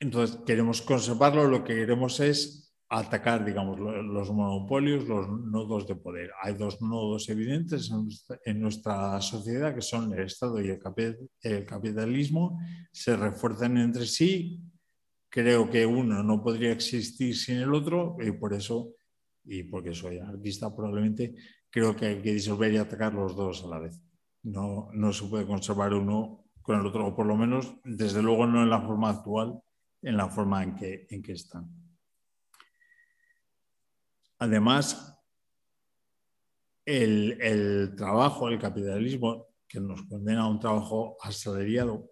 Entonces, 0.00 0.36
queremos 0.44 0.82
conservarlo, 0.82 1.48
lo 1.48 1.64
que 1.64 1.74
queremos 1.74 2.20
es 2.20 2.63
atacar, 2.98 3.44
digamos, 3.44 3.78
los 3.78 4.30
monopolios, 4.32 5.06
los 5.06 5.28
nodos 5.28 5.86
de 5.86 5.96
poder. 5.96 6.30
Hay 6.42 6.54
dos 6.54 6.80
nodos 6.80 7.28
evidentes 7.28 7.90
en 8.44 8.60
nuestra 8.60 9.20
sociedad 9.20 9.74
que 9.74 9.82
son 9.82 10.12
el 10.12 10.26
Estado 10.26 10.60
y 10.60 10.70
el 11.42 11.66
capitalismo. 11.66 12.58
Se 12.92 13.16
refuerzan 13.16 13.78
entre 13.78 14.06
sí 14.06 14.60
creo 15.34 15.68
que 15.68 15.84
uno 15.84 16.22
no 16.22 16.40
podría 16.40 16.70
existir 16.70 17.36
sin 17.36 17.56
el 17.56 17.74
otro 17.74 18.16
y 18.20 18.30
por 18.30 18.54
eso, 18.54 18.92
y 19.44 19.64
porque 19.64 19.92
soy 19.92 20.18
artista 20.18 20.72
probablemente, 20.72 21.34
creo 21.68 21.96
que 21.96 22.06
hay 22.06 22.22
que 22.22 22.34
disolver 22.34 22.72
y 22.72 22.76
atacar 22.76 23.12
los 23.12 23.34
dos 23.34 23.64
a 23.64 23.66
la 23.66 23.80
vez. 23.80 24.00
No, 24.44 24.90
no 24.92 25.12
se 25.12 25.26
puede 25.26 25.44
conservar 25.44 25.92
uno 25.92 26.44
con 26.62 26.78
el 26.78 26.86
otro, 26.86 27.08
o 27.08 27.16
por 27.16 27.26
lo 27.26 27.36
menos, 27.36 27.74
desde 27.82 28.22
luego 28.22 28.46
no 28.46 28.62
en 28.62 28.70
la 28.70 28.80
forma 28.82 29.10
actual, 29.10 29.58
en 30.02 30.16
la 30.16 30.28
forma 30.28 30.62
en 30.62 30.76
que, 30.76 31.08
en 31.10 31.20
que 31.20 31.32
están. 31.32 31.68
Además, 34.38 35.14
el, 36.84 37.94
trabajo, 37.96 38.48
el 38.48 38.58
capitalismo, 38.58 39.46
que 39.66 39.80
nos 39.80 40.02
condena 40.02 40.42
a 40.42 40.48
un 40.48 40.60
trabajo 40.60 41.16
asalariado, 41.20 42.10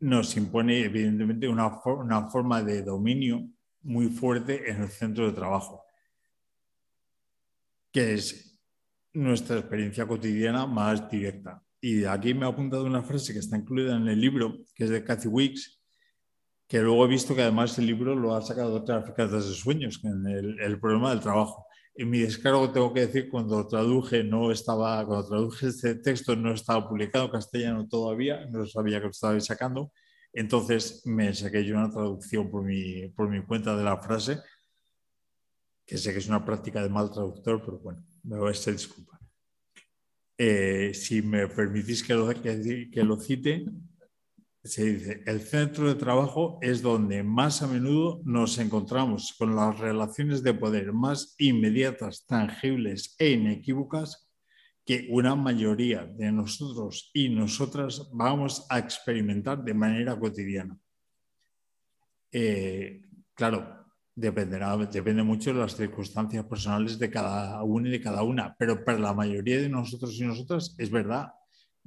nos 0.00 0.36
impone 0.36 0.84
evidentemente 0.84 1.48
una, 1.48 1.80
una 1.84 2.28
forma 2.28 2.62
de 2.62 2.82
dominio 2.82 3.48
muy 3.82 4.08
fuerte 4.08 4.70
en 4.70 4.82
el 4.82 4.88
centro 4.88 5.26
de 5.26 5.32
trabajo, 5.32 5.84
que 7.90 8.14
es 8.14 8.60
nuestra 9.12 9.58
experiencia 9.58 10.06
cotidiana 10.06 10.66
más 10.66 11.08
directa. 11.10 11.62
Y 11.80 12.04
aquí 12.04 12.34
me 12.34 12.44
ha 12.46 12.48
apuntado 12.48 12.84
una 12.84 13.02
frase 13.02 13.32
que 13.32 13.38
está 13.38 13.56
incluida 13.56 13.96
en 13.96 14.08
el 14.08 14.20
libro, 14.20 14.58
que 14.74 14.84
es 14.84 14.90
de 14.90 15.02
Cathy 15.02 15.28
Weeks, 15.28 15.75
que 16.68 16.80
luego 16.80 17.04
he 17.04 17.08
visto 17.08 17.34
que 17.34 17.42
además 17.42 17.78
el 17.78 17.86
libro 17.86 18.14
lo 18.14 18.34
ha 18.34 18.42
sacado 18.42 18.80
de 18.80 18.92
África 18.92 19.26
de 19.26 19.40
Sueños, 19.40 20.00
en 20.02 20.26
el, 20.26 20.80
problema 20.80 21.10
del 21.10 21.20
trabajo. 21.20 21.66
En 21.94 22.10
mi 22.10 22.18
descargo 22.18 22.70
tengo 22.70 22.92
que 22.92 23.06
decir 23.06 23.30
cuando 23.30 23.66
traduje 23.66 24.24
no 24.24 24.50
estaba 24.50 25.04
cuando 25.06 25.26
traduje 25.26 25.68
este 25.68 25.94
texto 25.94 26.36
no 26.36 26.52
estaba 26.52 26.86
publicado 26.86 27.30
castellano 27.30 27.88
todavía 27.88 28.44
no 28.46 28.66
sabía 28.66 28.98
que 28.98 29.04
lo 29.04 29.10
estaba 29.10 29.40
sacando. 29.40 29.92
Entonces 30.32 31.02
me 31.06 31.32
saqué 31.32 31.64
yo 31.64 31.76
una 31.76 31.90
traducción 31.90 32.50
por 32.50 32.64
mi, 32.64 33.08
por 33.08 33.30
mi 33.30 33.42
cuenta 33.42 33.76
de 33.76 33.84
la 33.84 33.96
frase 33.96 34.38
que 35.86 35.96
sé 35.96 36.12
que 36.12 36.18
es 36.18 36.28
una 36.28 36.44
práctica 36.44 36.82
de 36.82 36.90
mal 36.90 37.10
traductor 37.10 37.62
pero 37.64 37.78
bueno 37.78 38.04
me 38.24 38.36
voy 38.38 38.48
a 38.48 38.50
hacer 38.50 38.74
disculpa. 38.74 39.18
Eh, 40.36 40.92
si 40.92 41.22
me 41.22 41.48
permitís 41.48 42.02
que 42.02 42.12
lo, 42.12 42.28
que 42.28 43.02
lo 43.04 43.18
cite 43.18 43.64
se 44.66 44.84
dice, 44.84 45.22
el 45.26 45.40
centro 45.40 45.88
de 45.88 45.94
trabajo 45.94 46.58
es 46.60 46.82
donde 46.82 47.22
más 47.22 47.62
a 47.62 47.66
menudo 47.66 48.20
nos 48.24 48.58
encontramos 48.58 49.34
con 49.38 49.54
las 49.54 49.78
relaciones 49.78 50.42
de 50.42 50.54
poder 50.54 50.92
más 50.92 51.34
inmediatas, 51.38 52.26
tangibles 52.26 53.14
e 53.18 53.30
inequívocas 53.30 54.28
que 54.84 55.08
una 55.10 55.34
mayoría 55.34 56.04
de 56.04 56.30
nosotros 56.32 57.10
y 57.12 57.28
nosotras 57.28 58.08
vamos 58.12 58.66
a 58.68 58.78
experimentar 58.78 59.62
de 59.64 59.74
manera 59.74 60.18
cotidiana. 60.18 60.78
Eh, 62.30 63.02
claro, 63.34 63.86
dependerá, 64.14 64.76
depende 64.76 65.22
mucho 65.22 65.52
de 65.52 65.60
las 65.60 65.76
circunstancias 65.76 66.44
personales 66.44 66.98
de 66.98 67.10
cada 67.10 67.62
uno 67.62 67.88
y 67.88 67.92
de 67.92 68.00
cada 68.00 68.22
una, 68.22 68.54
pero 68.58 68.84
para 68.84 68.98
la 68.98 69.12
mayoría 69.12 69.60
de 69.60 69.68
nosotros 69.68 70.14
y 70.20 70.24
nosotras 70.24 70.74
es 70.78 70.90
verdad 70.90 71.32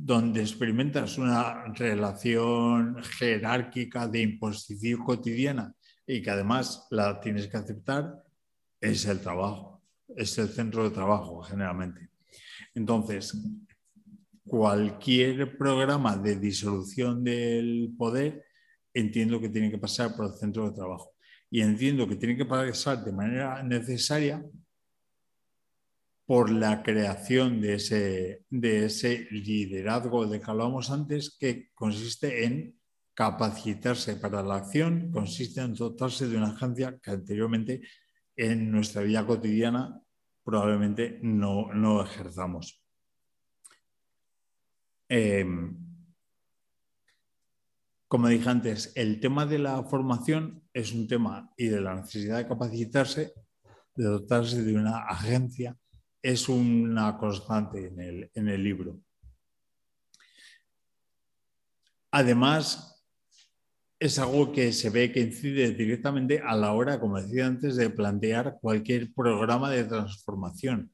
donde 0.01 0.39
experimentas 0.39 1.17
una 1.17 1.65
relación 1.73 3.03
jerárquica 3.03 4.07
de 4.07 4.21
imposición 4.21 5.03
cotidiana 5.03 5.75
y 6.07 6.21
que 6.21 6.29
además 6.29 6.87
la 6.89 7.19
tienes 7.19 7.49
que 7.49 7.57
aceptar, 7.57 8.23
es 8.79 9.05
el 9.05 9.19
trabajo, 9.19 9.83
es 10.15 10.37
el 10.37 10.47
centro 10.47 10.85
de 10.85 10.91
trabajo 10.91 11.41
generalmente. 11.41 12.11
Entonces, 12.73 13.37
cualquier 14.47 15.57
programa 15.57 16.15
de 16.15 16.37
disolución 16.37 17.21
del 17.21 17.93
poder 17.97 18.45
entiendo 18.93 19.41
que 19.41 19.49
tiene 19.49 19.69
que 19.69 19.79
pasar 19.79 20.15
por 20.15 20.27
el 20.27 20.33
centro 20.39 20.69
de 20.69 20.75
trabajo 20.75 21.11
y 21.51 21.59
entiendo 21.59 22.07
que 22.07 22.15
tiene 22.15 22.37
que 22.37 22.45
pasar 22.45 23.03
de 23.03 23.11
manera 23.11 23.61
necesaria 23.63 24.41
por 26.29 26.51
la 26.51 26.83
creación 26.83 27.59
de 27.59 27.73
ese, 27.73 28.45
de 28.51 28.85
ese 28.85 29.27
liderazgo 29.31 30.27
de 30.27 30.39
que 30.39 30.51
hablábamos 30.51 30.91
antes, 30.91 31.35
que 31.39 31.71
consiste 31.73 32.45
en 32.45 32.79
capacitarse 33.15 34.15
para 34.15 34.43
la 34.43 34.57
acción, 34.57 35.09
consiste 35.11 35.59
en 35.59 35.73
dotarse 35.73 36.27
de 36.27 36.37
una 36.37 36.49
agencia 36.49 36.99
que 37.01 37.09
anteriormente 37.09 37.81
en 38.35 38.69
nuestra 38.69 39.01
vida 39.01 39.25
cotidiana 39.25 39.99
probablemente 40.43 41.17
no, 41.23 41.73
no 41.73 42.03
ejerzamos. 42.03 42.79
Em, 45.07 45.75
como 48.07 48.27
dije 48.27 48.47
antes, 48.47 48.93
el 48.95 49.19
tema 49.19 49.47
de 49.47 49.57
la 49.57 49.81
formación 49.81 50.61
es 50.73 50.93
un 50.93 51.07
tema 51.07 51.51
y 51.57 51.69
de 51.69 51.81
la 51.81 51.95
necesidad 51.95 52.37
de 52.37 52.47
capacitarse, 52.47 53.33
de 53.95 54.03
dotarse 54.03 54.61
de 54.61 54.75
una 54.75 55.05
agencia 55.07 55.75
es 56.21 56.49
una 56.49 57.17
constante 57.17 57.93
en 58.33 58.47
el, 58.47 58.63
libro. 58.63 58.99
Además, 62.11 63.05
es 63.99 64.19
algo 64.19 64.51
que 64.51 64.73
se 64.73 64.89
ve 64.89 65.11
que 65.11 65.21
incide 65.21 65.71
directamente 65.71 66.39
a 66.39 66.55
la 66.55 66.73
hora, 66.73 66.99
como 66.99 67.21
decía 67.21 67.47
antes, 67.47 67.75
de 67.75 67.89
plantear 67.89 68.57
cualquier 68.61 69.13
programa 69.13 69.69
de 69.69 69.85
transformación. 69.85 70.91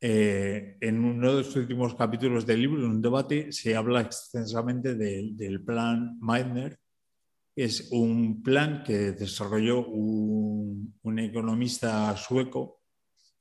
Eh, 0.00 0.76
en 0.80 1.04
uno 1.04 1.34
de 1.34 1.42
los 1.42 1.56
últimos 1.56 1.94
capítulos 1.94 2.46
del 2.46 2.60
libro, 2.60 2.80
en 2.80 2.90
un 2.90 3.02
debate, 3.02 3.52
se 3.52 3.74
habla 3.74 4.02
extensamente 4.02 4.94
del 4.94 5.64
plan 5.64 6.18
Meitner. 6.20 6.78
Es 7.56 7.88
un 7.90 8.42
plan 8.42 8.84
que 8.84 9.12
desarrolló 9.12 9.86
un 9.86 11.18
economista 11.18 12.16
sueco 12.16 12.77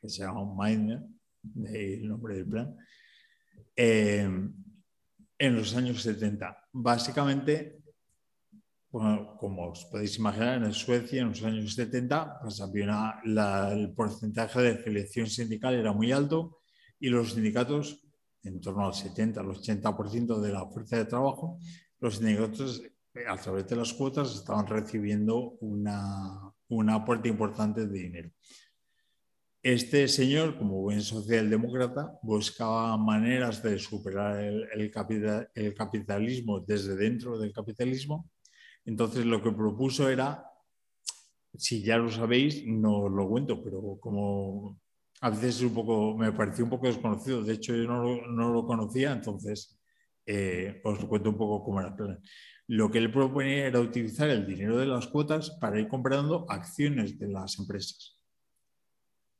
que 0.07 0.13
se 0.13 0.23
llama 0.23 0.55
Meitner, 0.55 1.03
el 1.73 2.07
nombre 2.07 2.35
del 2.37 2.47
plan, 2.47 2.77
em, 3.75 4.53
en 5.37 5.55
los 5.55 5.75
años 5.75 6.01
70. 6.01 6.57
Básicamente, 6.71 7.81
como 8.89 9.69
os 9.69 9.85
podéis 9.91 10.17
imaginar, 10.17 10.63
en 10.63 10.73
Suecia 10.73 11.21
en 11.21 11.29
los 11.29 11.43
años 11.43 11.75
70 11.75 12.39
pues 12.41 12.61
había 12.61 13.19
el 13.25 13.93
porcentaje 13.93 14.61
de 14.61 14.83
selección 14.83 15.27
sindical 15.27 15.75
era 15.75 15.91
muy 15.91 16.11
alto 16.11 16.59
y 16.99 17.09
los 17.09 17.33
sindicatos, 17.33 18.01
en 18.43 18.61
torno 18.61 18.87
al 18.87 18.93
70 18.93 19.41
al 19.41 19.47
80% 19.47 20.39
de 20.39 20.51
la 20.53 20.65
fuerza 20.67 20.97
de 20.97 21.05
trabajo, 21.05 21.59
los 21.99 22.15
sindicatos 22.15 22.81
a 23.27 23.35
través 23.35 23.67
de 23.67 23.75
las 23.75 23.93
cuotas 23.93 24.33
estaban 24.33 24.65
recibiendo 24.67 25.57
una, 25.59 26.49
un 26.69 26.89
aporte 26.89 27.27
importante 27.27 27.85
de 27.85 27.99
dinero. 27.99 28.31
Este 29.67 30.07
señor, 30.07 30.57
como 30.57 30.79
buen 30.79 31.01
socialdemócrata, 31.01 32.17
buscaba 32.23 32.95
maneras 32.95 33.61
de 33.61 33.77
superar 33.77 34.39
el, 34.39 34.89
capitalismo 35.75 36.61
desde 36.61 36.95
dentro 36.95 37.37
del 37.37 37.51
capitalismo. 37.51 38.29
Entonces 38.85 39.25
lo 39.25 39.43
que 39.43 39.51
propuso 39.51 40.07
era, 40.07 40.41
si 41.53 41.83
ya 41.83 41.97
lo 41.97 42.09
sabéis, 42.09 42.65
no 42.65 43.09
lo 43.09 43.27
cuento, 43.27 43.61
pero 43.61 43.97
como 43.99 44.79
a 45.19 45.29
veces 45.31 45.61
un 45.63 45.73
poco, 45.73 46.15
me 46.15 46.31
pareció 46.31 46.63
un 46.63 46.69
poco 46.69 46.87
desconocido, 46.87 47.43
de 47.43 47.55
hecho 47.55 47.75
yo 47.75 47.83
no 47.89 48.53
lo, 48.53 48.65
conocía, 48.65 49.11
entonces 49.11 49.77
eh, 50.25 50.79
os 50.85 51.03
cuento 51.03 51.31
un 51.31 51.37
poco 51.37 51.65
cómo 51.65 51.81
era 51.81 51.89
el 51.89 51.95
plan. 51.95 52.21
Lo 52.67 52.89
que 52.89 52.99
él 52.99 53.11
proponía 53.11 53.67
era 53.67 53.81
utilizar 53.81 54.29
el 54.29 54.47
dinero 54.47 54.77
de 54.77 54.85
las 54.85 55.07
cuotas 55.07 55.49
para 55.59 55.77
ir 55.77 55.89
comprando 55.89 56.45
acciones 56.47 57.19
de 57.19 57.27
las 57.27 57.59
empresas 57.59 58.16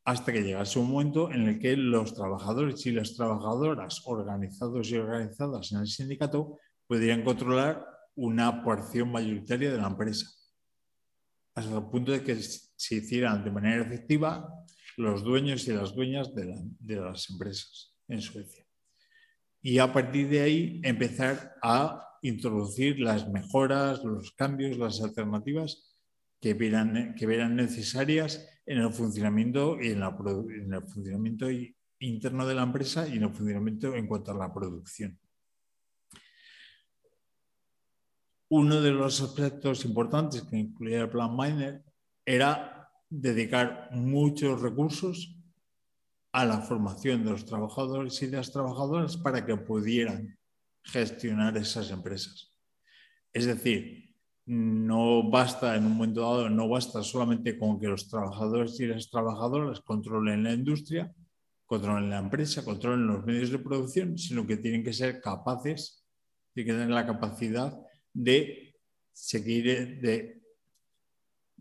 hasta 0.08 0.32
que 0.32 0.41
llegase 0.41 0.80
un 0.80 0.89
momento 0.89 1.30
en 1.30 1.49
el 1.49 1.60
que 1.60 1.76
los 1.76 2.14
trabajadores 2.14 2.86
y 2.86 2.93
las 2.93 3.14
trabajadoras 3.14 4.01
organizados 4.05 4.89
y 4.89 4.95
organizadas 4.95 5.74
en 5.74 5.80
el 5.80 5.88
sindicato 5.88 6.60
podrían 6.88 7.26
controlar 7.26 7.86
una 8.16 8.64
porción 8.64 9.12
mayoritaria 9.12 9.70
de 9.70 9.78
la 9.78 9.88
empresa, 9.88 10.26
hasta 11.55 11.78
el 11.78 11.89
punto 11.89 12.14
de 12.14 12.24
que 12.24 12.38
se 12.38 12.95
hicieran 12.95 13.43
de 13.43 13.51
manera 13.51 13.84
efectiva 13.84 14.47
los 14.95 15.26
dueños 15.26 15.68
y 15.68 15.74
las 15.74 15.93
dueñas 15.93 16.34
de, 16.34 16.95
las 16.95 17.30
empresas 17.30 17.93
en 18.08 18.22
Suecia. 18.22 18.66
Y 19.62 19.78
a 19.80 19.91
partir 19.91 20.30
de 20.30 20.39
ahí 20.39 20.82
empezar 20.86 21.53
a 21.62 22.01
introducir 22.22 22.97
las 23.01 23.28
mejoras, 23.28 24.01
los 24.05 24.32
cambios, 24.32 24.78
las 24.78 25.01
alternativas 25.01 25.97
que 26.39 26.53
vieran, 26.53 27.14
que 27.14 27.28
necesarias 27.28 28.57
en 28.68 28.80
el 28.80 28.91
funcionamiento 28.91 29.82
y 29.82 29.91
en, 29.91 30.03
el 30.03 30.84
funcionamiento 30.84 31.47
interno 31.99 32.45
de 32.45 32.53
la 32.53 32.63
empresa 32.63 33.07
y 33.07 33.15
en 33.15 33.24
el 33.24 33.34
funcionamiento 33.34 33.95
en 33.95 34.07
cuanto 34.07 34.32
a 34.32 34.38
la 34.38 34.53
producción. 34.53 35.18
Uno 38.49 38.82
de 38.82 38.91
los 38.91 39.22
aspectos 39.22 39.86
importantes 39.86 40.43
que 40.43 40.57
incluía 40.57 41.01
el 41.01 41.09
plan 41.09 41.36
Miner 41.36 41.82
era 42.26 42.89
dedicar 43.09 43.89
muchos 43.93 44.61
recursos 44.61 45.34
a 46.34 46.45
la 46.45 46.59
formación 46.59 47.24
de 47.24 47.32
los 47.32 47.45
trabajadores 47.45 48.22
y 48.22 48.28
de 48.28 48.38
las 48.38 48.51
trabajadoras 48.51 49.15
para 49.15 49.45
que 49.45 49.55
pudieran 49.55 50.38
gestionar 50.84 51.55
esas 51.57 51.89
empresas. 51.89 52.53
Es 53.32 53.45
decir, 53.45 54.07
no 54.48 55.30
basta 55.30 55.76
en 55.76 55.86
un 55.86 55.98
momento 55.98 56.22
dado, 56.22 56.50
no 56.50 56.70
basta 56.70 57.04
solamente 57.04 57.58
con 57.58 57.78
que 57.78 57.88
los 57.88 58.08
trabajadores 58.08 58.80
y 58.80 58.88
las 58.88 59.10
trabajadoras 59.10 59.82
controlen 59.82 60.43
la 60.43 60.54
industria, 60.54 61.14
controlen 61.66 62.10
la 62.10 62.20
empresa, 62.20 62.64
controlen 62.64 63.08
los 63.08 63.26
medios 63.26 63.52
de 63.52 63.60
producción, 63.60 64.18
sino 64.18 64.48
que 64.48 64.56
tienen 64.56 64.86
que 64.86 64.93
ser 64.93 65.20
capaces, 65.20 66.06
tienen 66.54 66.74
que 66.74 66.80
tener 66.80 66.95
la 66.95 67.06
capacidad 67.06 67.78
de 68.14 68.74
seguir, 69.12 70.00
de 70.00 70.41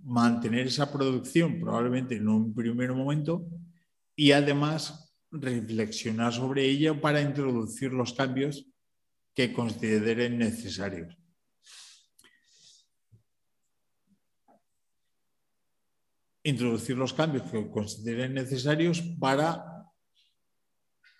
mantener 0.04 0.68
esa 0.68 0.92
producción 0.92 1.58
probablemente 1.58 2.14
en 2.14 2.28
un 2.28 2.54
primer 2.54 2.92
momento 2.92 3.48
y 4.14 4.30
además 4.30 5.12
reflexionar 5.32 6.32
sobre 6.32 6.64
ella 6.66 7.00
para 7.00 7.20
introducir 7.20 7.92
los 7.92 8.12
cambios 8.12 8.64
que 9.34 9.52
consideren 9.52 10.38
necesarios. 10.38 11.25
Introducir 16.46 16.96
los 16.96 17.12
cambios 17.12 17.50
que 17.50 17.68
consideren 17.70 18.34
necesarios 18.34 19.02
para 19.18 19.76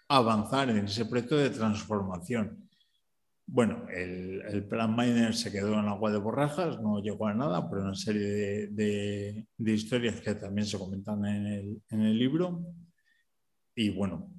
avanzar 0.08 0.70
en 0.70 0.84
ese 0.84 1.04
proyecto 1.04 1.36
de 1.36 1.50
transformación. 1.50 2.68
Bueno, 3.48 3.86
el, 3.90 4.66
plan 4.68 4.94
Miner 4.96 5.34
se 5.34 5.52
quedó 5.52 5.74
en 5.74 5.86
agua 5.86 6.10
de 6.10 6.18
borrajas, 6.18 6.80
no 6.80 7.00
llegó 7.00 7.26
a 7.26 7.34
nada, 7.34 7.68
pero 7.68 7.82
una 7.82 7.94
serie 7.94 8.68
de, 8.68 9.46
historias 9.58 10.20
que 10.20 10.34
también 10.34 10.66
se 10.66 10.78
comentan 10.78 11.24
en 11.24 11.80
el, 11.90 12.18
libro. 12.18 12.64
Y 13.74 13.90
bueno, 13.90 14.32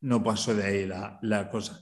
no 0.00 0.22
pasó 0.22 0.54
de 0.54 0.64
ahí 0.64 0.86
la, 0.86 1.50
cosa. 1.50 1.80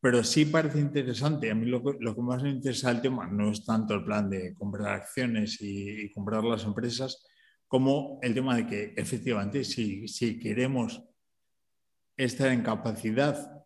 Pero 0.00 0.24
sí 0.24 0.46
parece 0.46 0.80
interesante, 0.80 1.50
a 1.50 1.54
mí 1.54 1.66
lo 1.66 1.82
que, 1.82 2.22
más 2.22 2.42
me 2.42 2.50
interesa 2.50 2.90
el 2.90 3.02
tema 3.02 3.26
no 3.26 3.50
es 3.50 3.64
tanto 3.64 3.94
el 3.94 4.04
plan 4.04 4.28
de 4.30 4.54
comprar 4.54 4.94
acciones 4.94 5.58
y 5.60 6.10
comprar 6.12 6.42
las 6.42 6.64
empresas, 6.64 7.22
como 7.70 8.18
el 8.20 8.34
tema 8.34 8.56
de 8.56 8.66
que 8.66 8.94
efectivamente 8.96 9.62
si, 9.62 10.08
si 10.08 10.40
queremos 10.40 11.04
estar 12.16 12.50
en 12.50 12.64
capacidad 12.64 13.64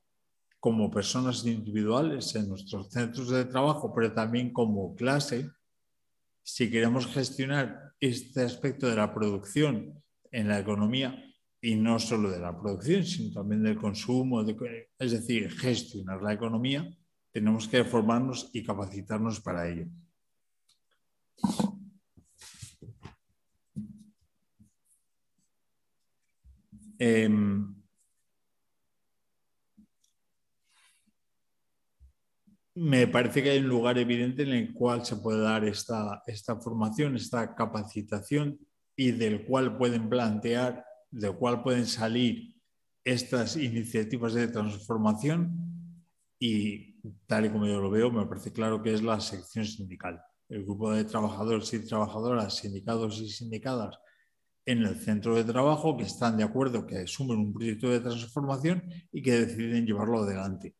como 0.61 0.91
personas 0.91 1.43
individuales 1.47 2.35
en 2.35 2.51
nuestros 2.51 2.91
centros 2.91 3.31
de 3.31 3.47
trabajo, 3.47 3.95
pero 3.95 4.13
también 4.13 4.53
como 4.53 4.95
clase, 4.95 5.49
si 6.43 6.71
queremos 6.71 7.07
gestionar 7.07 7.95
este 7.99 8.43
aspecto 8.43 8.87
de 8.87 8.97
la 8.97 9.15
producción 9.15 10.03
en 10.31 10.49
la 10.49 10.59
economía, 10.59 11.19
y 11.63 11.77
no 11.77 11.99
solo 11.99 12.31
de 12.31 12.41
la 12.41 12.61
producción, 12.61 13.05
sino 13.05 13.33
también 13.33 13.63
del 13.63 13.79
consumo, 13.79 14.45
es 14.99 15.13
decir, 15.13 15.51
gestionar 15.51 16.21
la 16.21 16.35
economía, 16.35 16.95
tenemos 17.33 17.67
que 17.69 17.83
formarnos 17.85 18.51
y 18.53 18.63
capacitarnos 18.63 19.41
para 19.41 19.67
ello. 19.67 19.87
Em, 27.07 27.75
me 32.75 33.07
parece 33.09 33.43
que 33.43 33.51
hay 33.51 33.59
un 33.59 33.69
lugar 33.69 33.99
evidente 33.99 34.43
en 34.43 34.53
el 34.53 34.73
cual 34.73 35.05
se 35.05 35.17
puede 35.17 35.43
dar 35.43 35.67
esta, 35.67 36.23
esta 36.27 36.57
formación, 36.57 37.17
esta 37.17 37.55
capacitación 37.55 38.59
y 38.97 39.11
del 39.11 39.45
cual 39.45 39.77
pueden 39.77 40.09
plantear, 40.09 40.83
del 41.11 41.37
cual 41.37 41.63
pueden 41.63 41.85
salir 41.85 42.55
estas 43.05 43.59
iniciativas 43.59 44.33
de 44.33 44.49
transformación 44.49 45.53
y 46.41 47.03
tal 47.27 47.45
y 47.45 47.51
como 47.51 47.67
yo 47.67 47.83
lo 47.83 47.91
veo, 47.91 48.11
me 48.11 48.25
parece 48.25 48.51
claro 48.51 48.83
que 48.83 48.95
es 48.95 49.03
la 49.03 49.21
sección 49.21 49.67
sindical. 49.67 50.23
El 50.49 50.65
grupo 50.65 50.91
de 50.91 51.05
trabajadores 51.05 51.71
y 51.75 51.87
trabajadoras, 51.87 52.57
sindicados 52.57 53.21
y 53.21 53.29
sindicadas 53.29 53.99
en 54.67 54.79
el 54.83 54.97
centro 54.97 55.35
de 55.35 55.45
trabajo 55.45 55.97
que 55.97 56.05
están 56.05 56.37
de 56.37 56.45
acuerdo, 56.45 56.87
que 56.87 56.99
asumen 56.99 57.39
un 57.39 57.53
proyecto 57.53 57.89
de 57.91 58.01
transformación 58.01 58.83
y 59.13 59.23
que 59.23 59.33
deciden 59.33 59.87
llevarlo 59.87 60.21
adelante. 60.23 60.75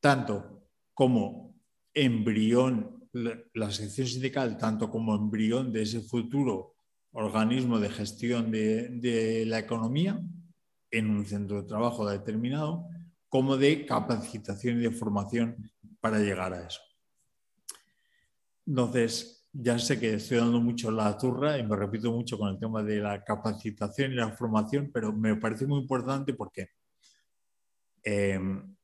Tanto 0.00 0.64
como 0.94 1.54
embrión, 1.94 3.08
la 3.12 3.70
sección 3.70 4.06
sindical, 4.06 4.56
tanto 4.56 4.90
como 4.90 5.14
embrión 5.14 5.72
de 5.72 5.82
ese 5.82 6.00
futuro 6.00 6.74
organismo 7.12 7.78
de 7.78 7.90
gestión 7.90 8.50
de, 8.50 9.44
la 9.46 9.58
economía 9.58 10.20
en 10.90 11.10
un 11.10 11.24
centro 11.24 11.62
de 11.62 11.68
trabajo 11.68 12.08
determinado, 12.08 12.86
como 13.28 13.56
de 13.56 13.86
capacitación 13.86 14.78
y 14.78 14.82
de 14.82 14.90
formación 14.90 15.70
para 16.00 16.18
llegar 16.18 16.52
a 16.52 16.66
eso. 16.66 16.80
Entonces, 18.66 19.39
ya 19.52 19.78
sé 19.78 19.98
que 19.98 20.14
estoy 20.14 20.38
dando 20.38 20.60
mucho 20.60 20.90
la 20.90 21.16
turra 21.18 21.58
y 21.58 21.66
me 21.66 21.76
repito 21.76 22.12
mucho 22.12 22.38
con 22.38 22.50
el 22.50 22.58
tema 22.58 22.82
de 22.82 23.00
la 23.00 23.24
capacitación 23.24 24.12
y 24.12 24.16
la 24.16 24.32
formación, 24.32 24.90
pero 24.92 25.12
me 25.12 25.36
parece 25.36 25.66
muy 25.66 25.80
importante 25.80 26.34
porque 26.34 26.68
em, 28.02 28.76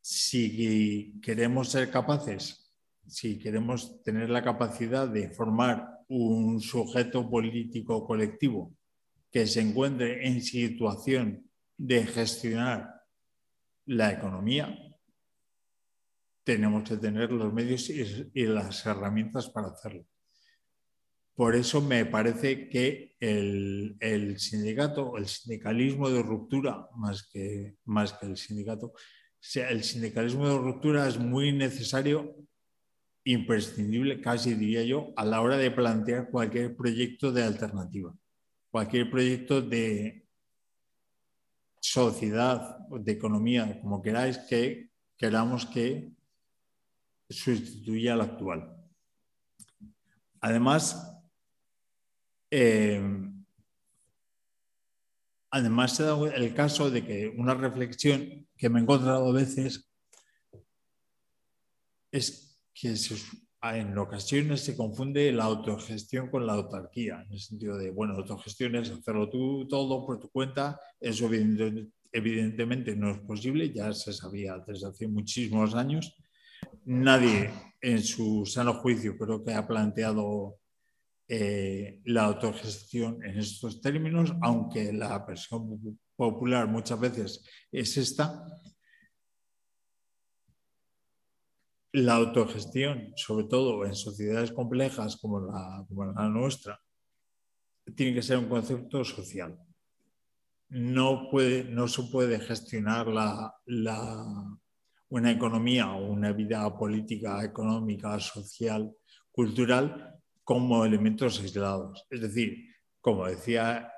si 0.00 1.18
queremos 1.20 1.68
ser 1.68 1.90
capaces, 1.90 2.72
si 3.06 3.38
queremos 3.38 4.02
tener 4.02 4.30
la 4.30 4.42
capacidad 4.42 5.08
de 5.08 5.30
formar 5.30 5.86
un 6.08 6.60
sujeto 6.60 7.28
político 7.28 8.06
colectivo 8.06 8.72
que 9.30 9.46
se 9.46 9.60
encuentre 9.60 10.26
en 10.26 10.40
situación 10.40 11.48
de 11.76 12.06
gestionar 12.06 13.02
la 13.84 14.12
economía, 14.12 14.85
tenemos 16.46 16.88
que 16.88 16.96
tener 16.96 17.32
los 17.32 17.52
medios 17.52 17.90
y, 17.90 18.46
las 18.46 18.86
herramientas 18.86 19.50
para 19.50 19.66
hacerlo. 19.66 20.06
por 21.34 21.56
eso 21.56 21.80
me 21.82 22.06
parece 22.06 22.68
que 22.68 23.16
el, 23.18 23.96
sindicato, 24.38 25.16
el 25.16 25.26
sindicalismo 25.26 26.08
de 26.08 26.22
ruptura, 26.22 26.88
más 26.94 27.28
que, 27.32 27.74
más 27.84 28.12
que 28.12 28.26
el 28.26 28.36
sindicato, 28.36 28.92
el 29.54 29.82
sindicalismo 29.82 30.48
de 30.48 30.56
ruptura 30.56 31.08
es 31.08 31.18
muy 31.18 31.52
necesario, 31.52 32.36
imprescindible, 33.24 34.20
casi 34.20 34.54
diría 34.54 34.84
yo, 34.84 35.12
a 35.16 35.24
la 35.24 35.40
hora 35.40 35.56
de 35.56 35.72
plantear 35.72 36.30
cualquier 36.30 36.76
proyecto 36.76 37.32
de 37.32 37.42
alternativa, 37.42 38.14
cualquier 38.70 39.10
proyecto 39.10 39.60
de 39.60 40.24
sociedad, 41.80 42.78
de 42.88 43.12
economía, 43.12 43.80
como 43.82 44.00
queráis, 44.00 44.38
que 44.38 44.90
queramos 45.18 45.66
que 45.66 46.15
sustituya 47.28 48.14
al 48.14 48.20
actual. 48.22 48.76
Además, 50.40 51.16
eh, 52.50 53.00
además, 55.50 55.96
se 55.96 56.04
da 56.04 56.16
el 56.34 56.54
caso 56.54 56.90
de 56.90 57.04
que 57.04 57.28
una 57.36 57.54
reflexión 57.54 58.46
que 58.56 58.68
me 58.68 58.78
he 58.78 58.82
encontrado 58.82 59.28
a 59.28 59.32
veces 59.32 59.90
es 62.12 62.60
que 62.72 62.94
en 63.62 63.98
ocasiones 63.98 64.60
se 64.60 64.76
confunde 64.76 65.32
la 65.32 65.44
autogestión 65.44 66.30
con 66.30 66.46
la 66.46 66.52
autarquía, 66.52 67.22
en 67.22 67.32
el 67.32 67.40
sentido 67.40 67.76
de, 67.76 67.90
bueno, 67.90 68.14
autogestión 68.14 68.76
es 68.76 68.90
hacerlo 68.90 69.28
tú 69.28 69.66
todo 69.66 70.06
por 70.06 70.20
tu 70.20 70.30
cuenta, 70.30 70.78
eso 71.00 71.28
evidentemente 72.12 72.94
no 72.94 73.10
es 73.10 73.18
posible, 73.20 73.72
ya 73.72 73.92
se 73.92 74.12
sabía 74.12 74.62
desde 74.66 74.86
hace 74.86 75.08
muchísimos 75.08 75.74
años. 75.74 76.14
Nadie 76.86 77.50
en 77.80 78.00
su 78.00 78.46
sano 78.46 78.74
juicio 78.74 79.18
creo 79.18 79.44
que 79.44 79.52
ha 79.52 79.66
planteado 79.66 80.58
eh, 81.28 82.00
la 82.04 82.26
autogestión 82.26 83.24
en 83.24 83.38
estos 83.38 83.80
términos, 83.80 84.32
aunque 84.40 84.92
la 84.92 85.18
versión 85.26 85.98
popular 86.14 86.68
muchas 86.68 87.00
veces 87.00 87.44
es 87.72 87.96
esta. 87.96 88.40
La 91.90 92.14
autogestión, 92.14 93.12
sobre 93.16 93.46
todo 93.46 93.84
en 93.84 93.96
sociedades 93.96 94.52
complejas 94.52 95.16
como 95.16 95.40
la, 95.40 96.28
nuestra, 96.28 96.80
tiene 97.96 98.14
que 98.14 98.22
ser 98.22 98.38
un 98.38 98.48
concepto 98.48 99.04
social. 99.04 99.58
No, 100.68 101.28
puede, 101.30 101.64
no 101.64 101.88
se 101.88 102.04
puede 102.04 102.38
gestionar 102.38 103.08
una 105.08 105.30
economía 105.30 105.92
o 105.92 106.10
una 106.10 106.32
vida 106.32 106.76
política, 106.76 107.44
económica, 107.44 108.18
social, 108.20 108.92
cultural 109.30 110.14
como 110.42 110.84
elementos 110.84 111.40
aislados. 111.40 112.06
Es 112.10 112.20
decir, 112.20 112.74
como 113.00 113.26
decía, 113.26 113.92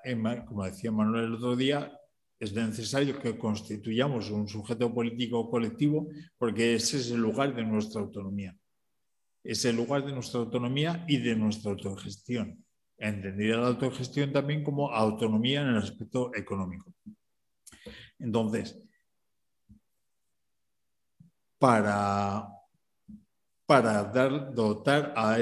como 0.46 0.64
decía 0.64 0.92
Manuel 0.92 1.24
el 1.26 1.34
otro 1.34 1.56
día, 1.56 1.92
es 2.38 2.52
necesario 2.52 3.18
que 3.18 3.36
constituyamos 3.36 4.30
un 4.30 4.48
sujeto 4.48 4.92
político 4.94 5.50
colectivo 5.50 6.08
porque 6.36 6.74
ese 6.74 6.98
es 6.98 7.10
el 7.10 7.20
lugar 7.20 7.54
de 7.54 7.64
nuestra 7.64 8.00
autonomía. 8.00 8.56
Es 9.42 9.64
el 9.64 9.76
lugar 9.76 10.04
de 10.04 10.12
nuestra 10.12 10.40
autonomía 10.40 11.04
y 11.08 11.18
de 11.18 11.34
nuestra 11.34 11.70
autogestión. 11.70 12.64
Entendida 12.96 13.56
la 13.56 13.68
autogestión 13.68 14.32
también 14.32 14.62
como 14.62 14.92
autonomía 14.92 15.62
en 15.62 15.68
el 15.68 15.78
aspecto 15.78 16.30
económico. 16.34 16.92
Entonces, 18.18 18.82
para, 21.58 22.48
dar, 23.66 24.54
dotar 24.54 25.12
a 25.16 25.36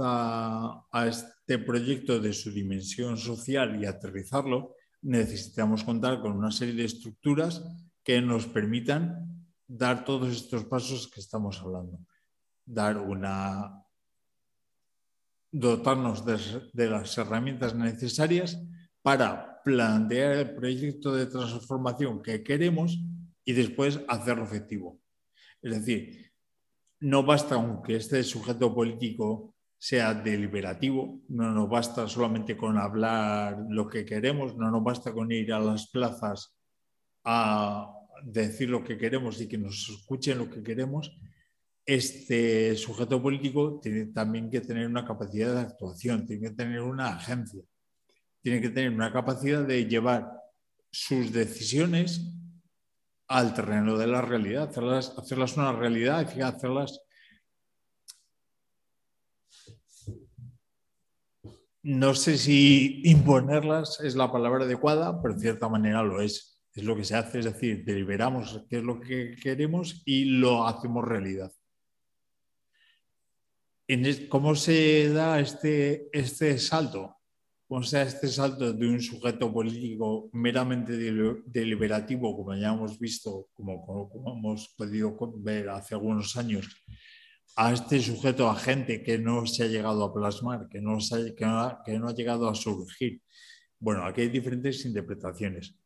a 0.00 1.06
este 1.06 1.58
proyecto 1.58 2.20
de 2.20 2.32
su 2.32 2.52
dimensión 2.52 3.16
social 3.16 3.82
y 3.82 3.86
aterrizarlo, 3.86 4.74
necesitamos 5.02 5.84
contar 5.84 6.20
con 6.20 6.32
una 6.32 6.52
serie 6.52 6.74
de 6.74 6.84
estructuras 6.84 7.62
que 8.04 8.20
nos 8.20 8.46
permitan 8.46 9.46
dar 9.66 10.04
todos 10.04 10.34
estos 10.34 10.64
pasos 10.64 11.08
que 11.08 11.20
estamos 11.20 11.60
hablando. 11.60 11.98
Dar 12.64 12.98
una 12.98 13.84
dotarnos 15.50 16.24
de, 16.24 16.90
las 16.90 17.16
herramientas 17.16 17.74
necesarias 17.74 18.58
para 19.02 19.62
plantear 19.62 20.32
el 20.32 20.54
proyecto 20.54 21.14
de 21.14 21.26
transformación 21.26 22.22
que 22.22 22.42
queremos 22.42 22.98
y 23.44 23.52
después 23.52 24.00
hacerlo 24.08 24.44
efectivo. 24.44 25.00
Es 25.62 25.72
decir, 25.72 26.32
no 27.00 27.22
basta 27.22 27.54
aunque 27.54 27.96
este 27.96 28.22
sujeto 28.22 28.74
político 28.74 29.54
sea 29.78 30.12
deliberativo, 30.12 31.20
no 31.28 31.52
nos 31.52 31.68
basta 31.68 32.08
solamente 32.08 32.56
con 32.56 32.76
hablar 32.76 33.66
lo 33.68 33.88
que 33.88 34.04
queremos, 34.04 34.56
no 34.56 34.70
nos 34.70 34.82
basta 34.82 35.12
con 35.12 35.30
ir 35.30 35.52
a 35.52 35.60
las 35.60 35.88
plazas 35.88 36.56
a 37.24 37.88
decir 38.24 38.68
lo 38.68 38.82
que 38.82 38.98
queremos 38.98 39.40
y 39.40 39.46
que 39.46 39.58
nos 39.58 39.88
escuchen 39.88 40.38
lo 40.38 40.50
que 40.50 40.62
queremos. 40.62 41.16
Este 41.86 42.74
sujeto 42.76 43.22
político 43.22 43.78
tiene 43.80 44.06
también 44.06 44.50
que 44.50 44.60
tener 44.60 44.86
una 44.86 45.04
capacidad 45.04 45.54
de 45.54 45.60
actuación, 45.60 46.26
tiene 46.26 46.48
que 46.48 46.54
tener 46.54 46.80
una 46.80 47.10
agencia, 47.10 47.62
tiene 48.42 48.60
que 48.60 48.70
tener 48.70 48.90
una 48.90 49.12
capacidad 49.12 49.64
de 49.64 49.86
llevar 49.86 50.28
sus 50.90 51.32
decisiones 51.32 52.32
al 53.28 53.54
terreno 53.54 53.96
de 53.96 54.06
la 54.06 54.22
realidad, 54.22 54.68
hacerlas, 54.68 55.14
hacerlas 55.18 55.56
una 55.56 55.72
realidad, 55.72 56.26
hacerlas 56.42 57.00
no 61.82 62.14
sé 62.14 62.36
si 62.36 63.00
imponerlas 63.04 64.00
es 64.00 64.14
la 64.14 64.30
palabra 64.30 64.64
adecuada, 64.64 65.22
pero 65.22 65.34
de 65.34 65.40
cierta 65.40 65.68
manera 65.70 66.02
lo 66.02 66.20
es. 66.20 66.60
Es 66.74 66.84
lo 66.84 66.94
que 66.94 67.04
se 67.04 67.16
hace, 67.16 67.38
es 67.38 67.46
decir, 67.46 67.82
deliberamos 67.84 68.64
qué 68.68 68.78
es 68.78 68.84
lo 68.84 69.00
que 69.00 69.34
queremos 69.42 70.02
y 70.04 70.26
lo 70.26 70.66
hacemos 70.66 71.04
realidad. 71.04 71.50
¿Cómo 74.28 74.54
se 74.54 75.08
da 75.08 75.40
este, 75.40 76.10
este 76.12 76.58
salto? 76.58 77.17
¿Cómo 77.68 77.82
se 77.82 77.98
da 77.98 78.04
este 78.04 78.28
salto 78.28 78.72
de 78.72 78.88
un 78.88 78.98
sujeto 78.98 79.52
político 79.52 80.30
meramente 80.32 80.96
deliberativo, 80.96 82.34
como 82.34 82.54
ya 82.54 82.72
hemos 82.72 82.98
visto, 82.98 83.48
como, 83.52 83.84
como 83.84 84.32
hemos 84.32 84.68
podido 84.70 85.14
ver 85.36 85.68
hace 85.68 85.94
algunos 85.94 86.34
años, 86.38 86.66
a 87.56 87.70
este 87.70 88.00
sujeto 88.00 88.48
agente 88.48 89.02
que 89.02 89.18
no 89.18 89.44
se 89.44 89.64
ha 89.64 89.66
llegado 89.66 90.02
a 90.02 90.14
plasmar, 90.14 90.66
que 90.70 90.80
no, 90.80 90.96
ha, 90.96 91.82
que 91.84 91.98
no, 91.98 92.08
ha, 92.08 92.14
llegado 92.14 92.48
a 92.48 92.54
surgir. 92.54 93.20
Bueno, 93.78 94.06
aquí 94.06 94.22
hay 94.22 94.28
diferentes 94.30 94.82
interpretaciones. 94.86 95.76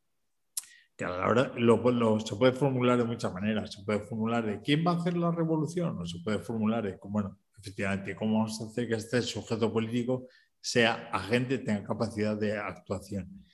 Que 0.97 1.05
a 1.05 1.09
la 1.09 1.27
hora 1.27 1.53
lo, 1.57 2.21
se 2.21 2.37
puede 2.37 2.53
formular 2.53 2.97
de 2.97 3.05
muchas 3.05 3.33
maneras. 3.33 3.73
Se 3.73 3.83
puede 3.83 4.01
formular 4.01 4.47
de 4.47 4.61
quién 4.61 4.87
va 4.87 4.93
a 4.93 4.97
hacer 4.99 5.17
la 5.17 5.33
revolución, 5.33 5.99
o 5.99 6.07
se 6.07 6.21
puede 6.23 6.39
formular 6.39 6.85
de, 6.85 6.97
bueno, 7.03 7.41
efectivamente, 7.59 8.15
cómo 8.15 8.35
vamos 8.35 8.61
a 8.61 8.67
hacer 8.67 8.87
que 8.87 8.95
este 8.95 9.21
sujeto 9.21 9.73
político 9.73 10.29
sea 10.63 11.11
agente, 11.13 11.59
tenga 11.59 11.85
capacidad 11.85 12.37
de 12.37 12.57
actuación. 12.57 13.45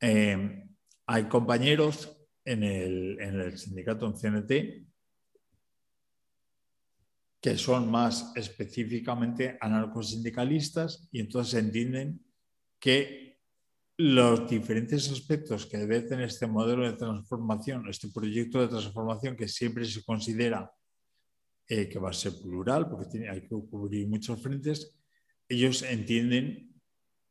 Eh, 0.00 0.64
hay 1.06 1.24
compañeros 1.24 2.16
en 2.44 2.62
el, 2.62 3.20
en 3.20 3.40
el 3.40 3.58
sindicato 3.58 4.06
en 4.06 4.14
CNT 4.14 4.92
que 7.42 7.58
son 7.58 7.90
más 7.90 8.32
específicamente 8.36 9.58
anarcosindicalistas 9.60 11.08
y 11.10 11.18
entonces 11.18 11.54
entienden 11.54 12.24
que 12.78 13.40
los 13.96 14.48
diferentes 14.48 15.10
aspectos 15.10 15.66
que 15.66 15.78
debe 15.78 16.02
tener 16.02 16.26
este 16.26 16.46
modelo 16.46 16.84
de 16.84 16.96
transformación, 16.96 17.88
este 17.88 18.08
proyecto 18.10 18.60
de 18.60 18.68
transformación 18.68 19.36
que 19.36 19.48
siempre 19.48 19.84
se 19.84 20.04
considera 20.04 20.70
eh, 21.66 21.88
que 21.88 21.98
va 21.98 22.10
a 22.10 22.12
ser 22.12 22.32
plural, 22.40 22.88
porque 22.88 23.06
tiene, 23.06 23.28
hay 23.28 23.40
que 23.42 23.48
cubrir 23.48 24.08
muchos 24.08 24.40
frentes, 24.40 24.96
ellos 25.54 25.82
entienden 25.82 26.72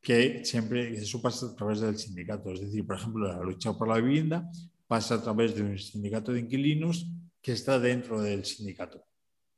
que 0.01 0.43
siempre 0.45 0.93
eso 0.93 1.21
pasa 1.21 1.47
a 1.47 1.55
través 1.55 1.81
del 1.81 1.97
sindicato. 1.97 2.51
Es 2.51 2.61
decir, 2.61 2.85
por 2.85 2.97
ejemplo, 2.97 3.27
la 3.27 3.41
lucha 3.41 3.73
por 3.73 3.87
la 3.87 3.99
vivienda 3.99 4.49
pasa 4.87 5.15
a 5.15 5.21
través 5.21 5.55
de 5.55 5.61
un 5.61 5.77
sindicato 5.77 6.33
de 6.33 6.39
inquilinos 6.39 7.07
que 7.41 7.53
está 7.53 7.79
dentro 7.79 8.21
del 8.21 8.45
sindicato 8.45 9.05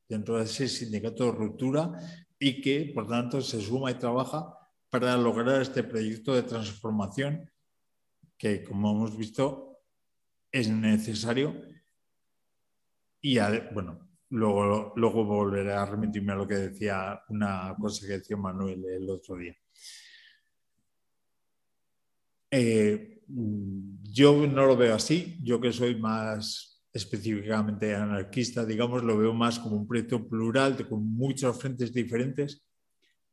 dentro 0.07 0.37
de 0.37 0.43
ese 0.43 0.67
sindicato 0.67 1.25
de 1.25 1.31
ruptura 1.31 1.91
y 2.39 2.61
que, 2.61 2.91
por 2.93 3.07
tanto, 3.07 3.41
se 3.41 3.61
suma 3.61 3.91
y 3.91 3.95
trabaja 3.95 4.53
para 4.89 5.17
lograr 5.17 5.61
este 5.61 5.83
proyecto 5.83 6.33
de 6.33 6.43
transformación 6.43 7.49
que, 8.37 8.63
como 8.63 8.91
hemos 8.91 9.17
visto, 9.17 9.79
es 10.51 10.69
necesario. 10.69 11.55
Y, 13.21 13.39
bueno, 13.73 14.07
luego, 14.33 14.93
luego 14.95 15.25
volveré 15.25 15.73
a 15.73 15.85
remitirme 15.85 16.33
a 16.33 16.35
lo 16.35 16.47
que 16.47 16.55
decía 16.55 17.21
una 17.29 17.75
cosa 17.79 18.07
que 18.07 18.13
decía 18.13 18.35
Manuel 18.35 18.83
el 18.85 19.09
otro 19.09 19.37
día. 19.37 19.55
Eh, 22.49 23.21
yo 23.27 24.47
no 24.47 24.65
lo 24.65 24.75
veo 24.75 24.95
así, 24.95 25.37
yo 25.43 25.61
que 25.61 25.71
soy 25.71 25.95
más 25.95 26.83
específicamente 26.91 27.95
anarquista, 27.95 28.65
digamos, 28.65 29.03
lo 29.03 29.17
veo 29.17 29.33
más 29.33 29.59
como 29.59 29.75
un 29.75 29.87
proyecto 29.87 30.27
plural, 30.27 30.87
con 30.87 31.05
muchos 31.05 31.59
frentes 31.59 31.93
diferentes, 31.93 32.63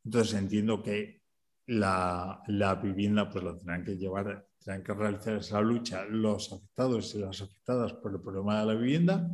Entonces 0.05 0.35
entiendo 0.35 0.83
que 0.83 1.23
la, 1.67 2.43
la 2.47 2.75
vivienda 2.75 3.29
pues 3.29 3.45
lo 3.45 3.57
tendrán 3.57 3.85
que 3.85 3.97
llevar, 3.97 4.47
tendrán 4.59 4.83
que 4.83 4.95
realizar 4.95 5.37
esa 5.37 5.61
lucha 5.61 6.05
los 6.05 6.53
afectados 6.53 7.15
y 7.15 7.19
las 7.19 7.41
afectadas 7.43 7.93
por 7.95 8.13
el 8.13 8.21
problema 8.21 8.61
de 8.61 8.67
la 8.67 8.75
vivienda 8.75 9.31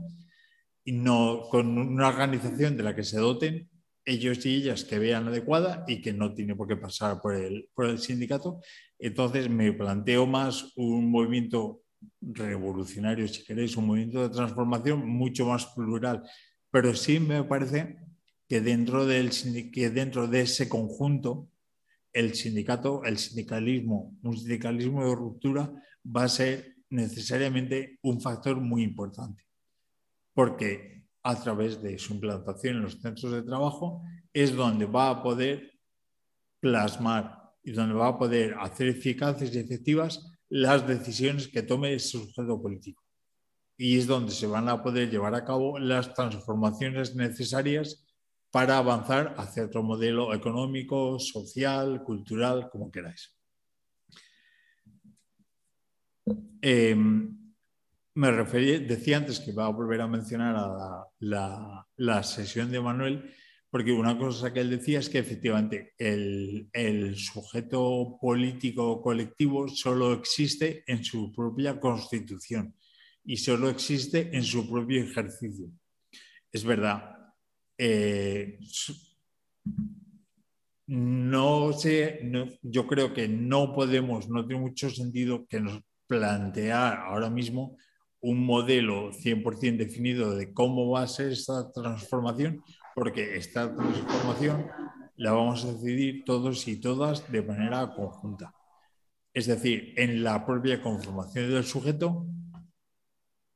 y 0.86 0.92
no 0.92 1.48
con 1.50 1.76
una 1.76 2.08
organización 2.08 2.76
de 2.76 2.84
la 2.84 2.94
que 2.94 3.02
se 3.02 3.18
doten 3.18 3.68
ellos 4.04 4.46
y 4.46 4.54
ellas 4.54 4.84
que 4.84 5.00
vean 5.00 5.26
adecuada 5.26 5.84
y 5.88 6.00
que 6.00 6.12
no 6.12 6.32
tiene 6.32 6.54
por 6.54 6.68
qué 6.68 6.76
pasar 6.76 7.20
por 7.20 7.34
el, 7.34 7.68
por 7.74 7.86
el 7.86 7.98
sindicato. 7.98 8.60
Entonces 9.00 9.50
me 9.50 9.72
planteo 9.72 10.26
más 10.26 10.72
un 10.76 11.10
movimiento 11.10 11.82
revolucionario, 12.20 13.26
si 13.26 13.44
queréis, 13.44 13.76
un 13.76 13.88
movimiento 13.88 14.22
de 14.22 14.32
transformación 14.32 15.06
mucho 15.08 15.46
más 15.46 15.66
plural. 15.66 16.22
Pero 16.70 16.94
sí 16.94 17.18
me 17.18 17.42
parece 17.42 17.96
que 18.48 18.60
dentro, 18.60 19.06
del, 19.06 19.30
que 19.72 19.90
dentro 19.90 20.28
de 20.28 20.42
ese 20.42 20.68
conjunto, 20.68 21.48
el 22.12 22.36
sindicato, 22.36 23.02
el 23.04 23.18
sindicalismo, 23.18 24.16
un 24.22 24.38
sindicalismo 24.38 25.04
de 25.04 25.16
ruptura 25.16 25.72
va 26.04 26.22
a 26.22 26.28
ser 26.28 26.76
necesariamente 26.90 27.98
un 28.02 28.20
factor 28.20 28.60
muy 28.60 28.84
importante. 28.84 29.45
Porque 30.36 31.02
a 31.22 31.34
través 31.42 31.82
de 31.82 31.98
su 31.98 32.12
implantación 32.12 32.76
en 32.76 32.82
los 32.82 33.00
centros 33.00 33.32
de 33.32 33.42
trabajo, 33.42 34.02
es 34.34 34.54
donde 34.54 34.84
va 34.84 35.08
a 35.08 35.22
poder 35.22 35.72
plasmar 36.60 37.52
y 37.62 37.72
donde 37.72 37.94
va 37.94 38.08
a 38.08 38.18
poder 38.18 38.54
hacer 38.60 38.88
eficaces 38.88 39.54
y 39.54 39.58
efectivas 39.58 40.30
las 40.50 40.86
decisiones 40.86 41.48
que 41.48 41.62
tome 41.62 41.94
ese 41.94 42.18
sujeto 42.18 42.60
político. 42.60 43.02
Y 43.78 43.98
es 43.98 44.06
donde 44.06 44.30
se 44.30 44.46
van 44.46 44.68
a 44.68 44.82
poder 44.82 45.10
llevar 45.10 45.34
a 45.34 45.44
cabo 45.44 45.78
las 45.78 46.12
transformaciones 46.12 47.14
necesarias 47.14 48.06
para 48.50 48.76
avanzar 48.76 49.34
hacia 49.38 49.64
otro 49.64 49.82
modelo 49.82 50.34
económico, 50.34 51.18
social, 51.18 52.04
cultural, 52.04 52.68
como 52.70 52.90
queráis. 52.92 53.34
Em, 56.60 57.45
me 58.16 58.30
refería, 58.30 58.78
decía 58.80 59.18
antes 59.18 59.40
que 59.40 59.50
iba 59.50 59.66
a 59.66 59.70
volver 59.70 60.00
a 60.00 60.08
mencionar 60.08 60.56
a 60.56 61.06
la, 61.20 62.22
sesión 62.22 62.70
de 62.70 62.80
Manuel, 62.80 63.30
porque 63.70 63.92
una 63.92 64.16
cosa 64.16 64.52
que 64.52 64.60
él 64.60 64.70
decía 64.70 65.00
es 65.00 65.10
que 65.10 65.18
efectivamente 65.18 65.92
el, 65.98 67.14
sujeto 67.16 68.16
político 68.18 69.02
colectivo 69.02 69.68
solo 69.68 70.14
existe 70.14 70.82
en 70.86 71.04
su 71.04 71.30
propia 71.30 71.78
constitución 71.78 72.74
y 73.22 73.36
solo 73.36 73.68
existe 73.68 74.34
en 74.34 74.44
su 74.44 74.66
propio 74.68 75.02
ejercicio. 75.02 75.70
Es 76.50 76.64
verdad. 76.64 77.34
Eh, 77.76 78.58
no 80.86 81.72
sé, 81.74 82.32
yo 82.62 82.86
creo 82.86 83.12
que 83.12 83.28
no 83.28 83.74
podemos, 83.74 84.30
no 84.30 84.46
tiene 84.46 84.62
mucho 84.62 84.88
sentido 84.88 85.46
que 85.46 85.60
nos 85.60 85.82
plantear 86.06 86.98
ahora 86.98 87.28
mismo 87.28 87.76
un 88.26 88.44
modelo 88.44 89.12
100% 89.12 89.76
definido 89.76 90.34
de 90.34 90.52
cómo 90.52 90.90
va 90.90 91.02
a 91.02 91.06
ser 91.06 91.30
esta 91.30 91.70
transformación, 91.70 92.60
porque 92.92 93.36
esta 93.36 93.72
transformación 93.72 94.66
la 95.14 95.30
vamos 95.30 95.64
a 95.64 95.72
decidir 95.72 96.24
todos 96.24 96.66
y 96.66 96.80
todas 96.80 97.30
de 97.30 97.42
manera 97.42 97.94
conjunta. 97.94 98.52
Es 99.32 99.46
decir, 99.46 99.94
en 99.96 100.24
la 100.24 100.44
propia 100.44 100.82
conformación 100.82 101.50
del 101.50 101.62
sujeto, 101.62 102.26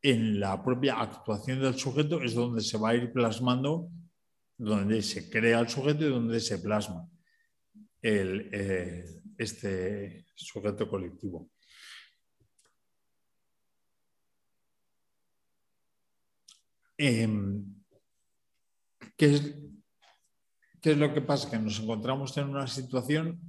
en 0.02 0.38
la 0.38 0.62
propia 0.62 1.00
actuación 1.00 1.60
del 1.60 1.74
sujeto 1.74 2.22
es 2.22 2.34
donde 2.34 2.62
se 2.62 2.78
va 2.78 2.90
a 2.90 2.94
ir 2.94 3.12
plasmando, 3.12 3.88
donde 4.56 5.02
se 5.02 5.28
crea 5.28 5.58
el 5.58 5.68
sujeto 5.68 6.06
y 6.06 6.10
donde 6.10 6.38
se 6.38 6.60
plasma 6.60 7.08
eh, 8.02 9.04
este 9.36 10.26
sujeto 10.36 10.88
colectivo. 10.88 11.50
Em, 17.02 17.64
¿qué, 19.16 19.34
es, 19.34 19.54
¿Qué 20.82 20.90
es 20.90 20.98
lo 20.98 21.14
que 21.14 21.22
pasa? 21.22 21.50
Que 21.50 21.58
nos 21.58 21.80
encontramos 21.80 22.36
en 22.36 22.50
una 22.50 22.66
situación, 22.66 23.40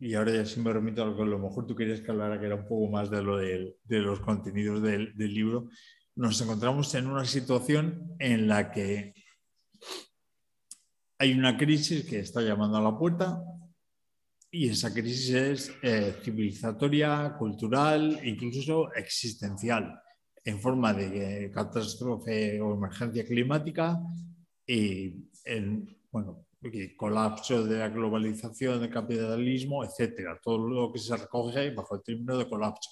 y 0.00 0.14
ahora 0.14 0.32
ya 0.32 0.44
sí 0.44 0.58
me 0.58 0.72
remito 0.72 1.00
a 1.00 1.06
lo 1.06 1.14
que 1.14 1.22
a 1.22 1.26
lo 1.26 1.38
mejor 1.38 1.64
tú 1.64 1.76
querías 1.76 2.00
que 2.00 2.10
hablara, 2.10 2.40
que 2.40 2.46
era 2.46 2.56
un 2.56 2.66
poco 2.66 2.90
más 2.90 3.08
de, 3.08 3.22
lo 3.22 3.36
de, 3.36 3.76
los 3.88 4.18
contenidos 4.18 4.82
del, 4.82 5.16
del 5.16 5.32
libro, 5.32 5.68
nos 6.16 6.40
encontramos 6.40 6.92
en 6.96 7.06
una 7.06 7.24
situación 7.24 8.16
en 8.18 8.48
la 8.48 8.72
que 8.72 9.14
hay 11.18 11.34
una 11.34 11.56
crisis 11.56 12.04
que 12.04 12.18
está 12.18 12.42
llamando 12.42 12.78
a 12.78 12.82
la 12.82 12.98
puerta 12.98 13.44
y 14.50 14.70
esa 14.70 14.92
crisis 14.92 15.30
es 15.30 15.72
eh, 15.84 16.16
civilizatoria, 16.24 17.36
cultural, 17.38 18.18
incluso 18.24 18.92
existencial 18.92 20.01
en 20.44 20.60
forma 20.60 20.92
de 20.92 21.50
catástrofe 21.52 22.60
o 22.60 22.74
emergencia 22.74 23.24
climática 23.24 24.00
y 24.66 25.14
el 25.44 25.96
bueno, 26.10 26.46
colapso 26.96 27.64
de 27.64 27.78
la 27.78 27.88
globalización, 27.88 28.80
del 28.80 28.90
capitalismo, 28.90 29.84
etcétera. 29.84 30.38
Todo 30.42 30.68
lo 30.68 30.92
que 30.92 30.98
se 30.98 31.16
recoge 31.16 31.70
bajo 31.70 31.96
el 31.96 32.02
término 32.02 32.36
de 32.36 32.48
colapso. 32.48 32.90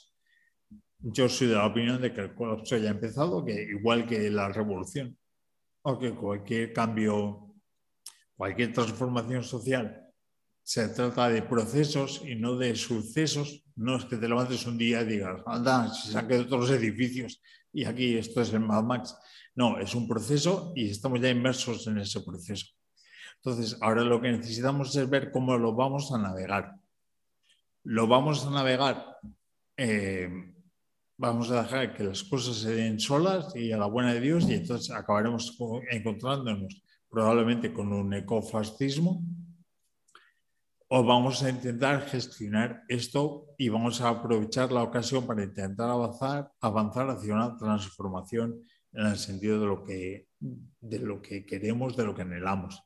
Yo 0.98 1.28
soy 1.28 1.48
de 1.48 1.54
la 1.54 1.66
opinión 1.66 2.00
de 2.00 2.12
que 2.12 2.20
el 2.20 2.34
colapso 2.34 2.76
ya 2.76 2.88
ha 2.88 2.92
empezado, 2.92 3.44
que 3.44 3.62
igual 3.62 4.06
que 4.06 4.30
la 4.30 4.48
revolución 4.48 5.16
o 5.82 5.98
que 5.98 6.14
cualquier 6.14 6.72
cambio, 6.72 7.54
cualquier 8.36 8.72
transformación 8.72 9.42
social 9.42 10.06
se 10.62 10.88
trata 10.88 11.28
de 11.28 11.42
procesos 11.42 12.22
y 12.24 12.34
no 12.34 12.56
de 12.56 12.76
sucesos. 12.76 13.64
No 13.80 13.96
es 13.96 14.04
que 14.04 14.18
te 14.18 14.28
levantes 14.28 14.66
un 14.66 14.76
día 14.76 15.00
y 15.00 15.06
digas, 15.06 15.40
anda, 15.46 15.88
se 15.88 16.16
han 16.18 16.28
quedado 16.28 16.46
todos 16.46 16.68
los 16.68 16.78
edificios 16.78 17.40
y 17.72 17.86
aquí 17.86 18.14
esto 18.14 18.42
es 18.42 18.52
el 18.52 18.60
Mad 18.60 18.82
Max. 18.82 19.16
No, 19.54 19.78
es 19.78 19.94
un 19.94 20.06
proceso 20.06 20.74
y 20.76 20.90
estamos 20.90 21.18
ya 21.18 21.30
inmersos 21.30 21.86
en 21.86 21.96
ese 21.96 22.20
proceso. 22.20 22.66
Entonces, 23.36 23.78
ahora 23.80 24.02
lo 24.02 24.20
que 24.20 24.32
necesitamos 24.32 24.94
es 24.94 25.08
ver 25.08 25.30
cómo 25.32 25.56
lo 25.56 25.74
vamos 25.74 26.12
a 26.12 26.18
navegar. 26.18 26.74
Lo 27.84 28.06
vamos 28.06 28.44
a 28.44 28.50
navegar, 28.50 29.16
eh, 29.78 30.28
vamos 31.16 31.50
a 31.50 31.62
dejar 31.62 31.94
que 31.94 32.04
las 32.04 32.22
cosas 32.22 32.56
se 32.56 32.74
den 32.74 33.00
solas 33.00 33.56
y 33.56 33.72
a 33.72 33.78
la 33.78 33.86
buena 33.86 34.12
de 34.12 34.20
Dios 34.20 34.46
y 34.46 34.52
entonces 34.56 34.94
acabaremos 34.94 35.56
encontrándonos 35.90 36.82
probablemente 37.08 37.72
con 37.72 37.94
un 37.94 38.12
ecofascismo 38.12 39.24
o 40.92 41.04
vamos 41.04 41.40
a 41.44 41.50
intentar 41.50 42.02
gestionar 42.08 42.82
esto 42.88 43.54
y 43.56 43.68
vamos 43.68 44.00
a 44.00 44.08
aprovechar 44.08 44.72
la 44.72 44.82
ocasión 44.82 45.24
para 45.24 45.44
intentar 45.44 45.88
avanzar, 45.88 46.52
avanzar 46.60 47.08
hacia 47.08 47.32
una 47.32 47.56
transformación 47.56 48.60
en 48.92 49.06
el 49.06 49.16
sentido 49.16 49.60
de 49.60 49.66
lo, 49.66 49.84
que, 49.84 50.26
de 50.40 50.98
lo 50.98 51.22
que 51.22 51.46
queremos, 51.46 51.96
de 51.96 52.04
lo 52.04 52.12
que 52.12 52.22
anhelamos. 52.22 52.82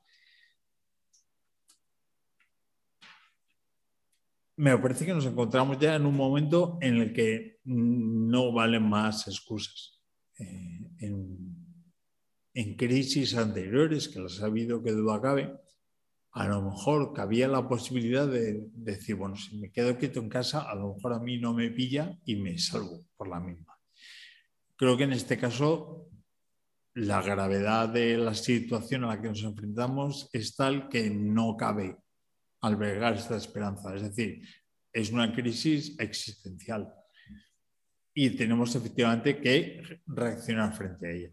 Me 4.56 4.76
parece 4.76 5.06
que 5.06 5.14
nos 5.14 5.24
encontramos 5.24 5.78
ya 5.78 5.94
en 5.94 6.04
un 6.04 6.14
momento 6.14 6.76
en 6.82 6.96
el 6.96 7.14
que 7.14 7.60
no 7.64 8.52
valen 8.52 8.86
más 8.86 9.26
excusas. 9.28 10.04
Eh, 10.38 10.90
en, 10.98 11.38
en, 12.52 12.76
crisis 12.76 13.34
anteriores, 13.34 14.08
que 14.10 14.20
las 14.20 14.42
ha 14.42 14.46
habido 14.46 14.82
que 14.82 14.92
duda 14.92 15.22
cabe, 15.22 15.63
a 16.34 16.48
lo 16.48 16.62
mejor 16.62 17.12
cabía 17.12 17.46
la 17.46 17.68
posibilidad 17.68 18.26
de, 18.26 18.66
decir, 18.74 19.14
bueno, 19.14 19.36
si 19.36 19.56
me 19.56 19.70
quedo 19.70 19.96
quieto 19.96 20.18
en 20.18 20.28
casa, 20.28 20.68
a 20.68 20.74
lo 20.74 20.94
mejor 20.94 21.12
a 21.12 21.20
mí 21.20 21.38
no 21.38 21.54
me 21.54 21.70
pilla 21.70 22.18
y 22.24 22.34
me 22.34 22.58
salvo 22.58 23.06
por 23.16 23.28
la 23.28 23.38
misma. 23.38 23.78
Creo 24.76 24.96
que 24.96 25.04
en 25.04 25.12
este 25.12 25.38
caso 25.38 26.08
la 26.94 27.22
gravedad 27.22 27.88
de 27.88 28.18
la 28.18 28.34
situación 28.34 29.04
a 29.04 29.08
la 29.08 29.22
que 29.22 29.28
nos 29.28 29.44
enfrentamos 29.44 30.28
es 30.32 30.56
tal 30.56 30.88
que 30.88 31.08
no 31.08 31.56
cabe 31.56 31.96
albergar 32.62 33.14
esta 33.14 33.36
esperanza. 33.36 33.94
Es 33.94 34.02
decir, 34.02 34.42
es 34.92 35.12
una 35.12 35.32
crisis 35.32 35.96
existencial 36.00 36.92
y 38.12 38.30
tenemos 38.30 38.74
efectivamente 38.74 39.40
que 39.40 40.00
reaccionar 40.06 40.74
frente 40.74 41.06
a 41.06 41.10
ella 41.12 41.30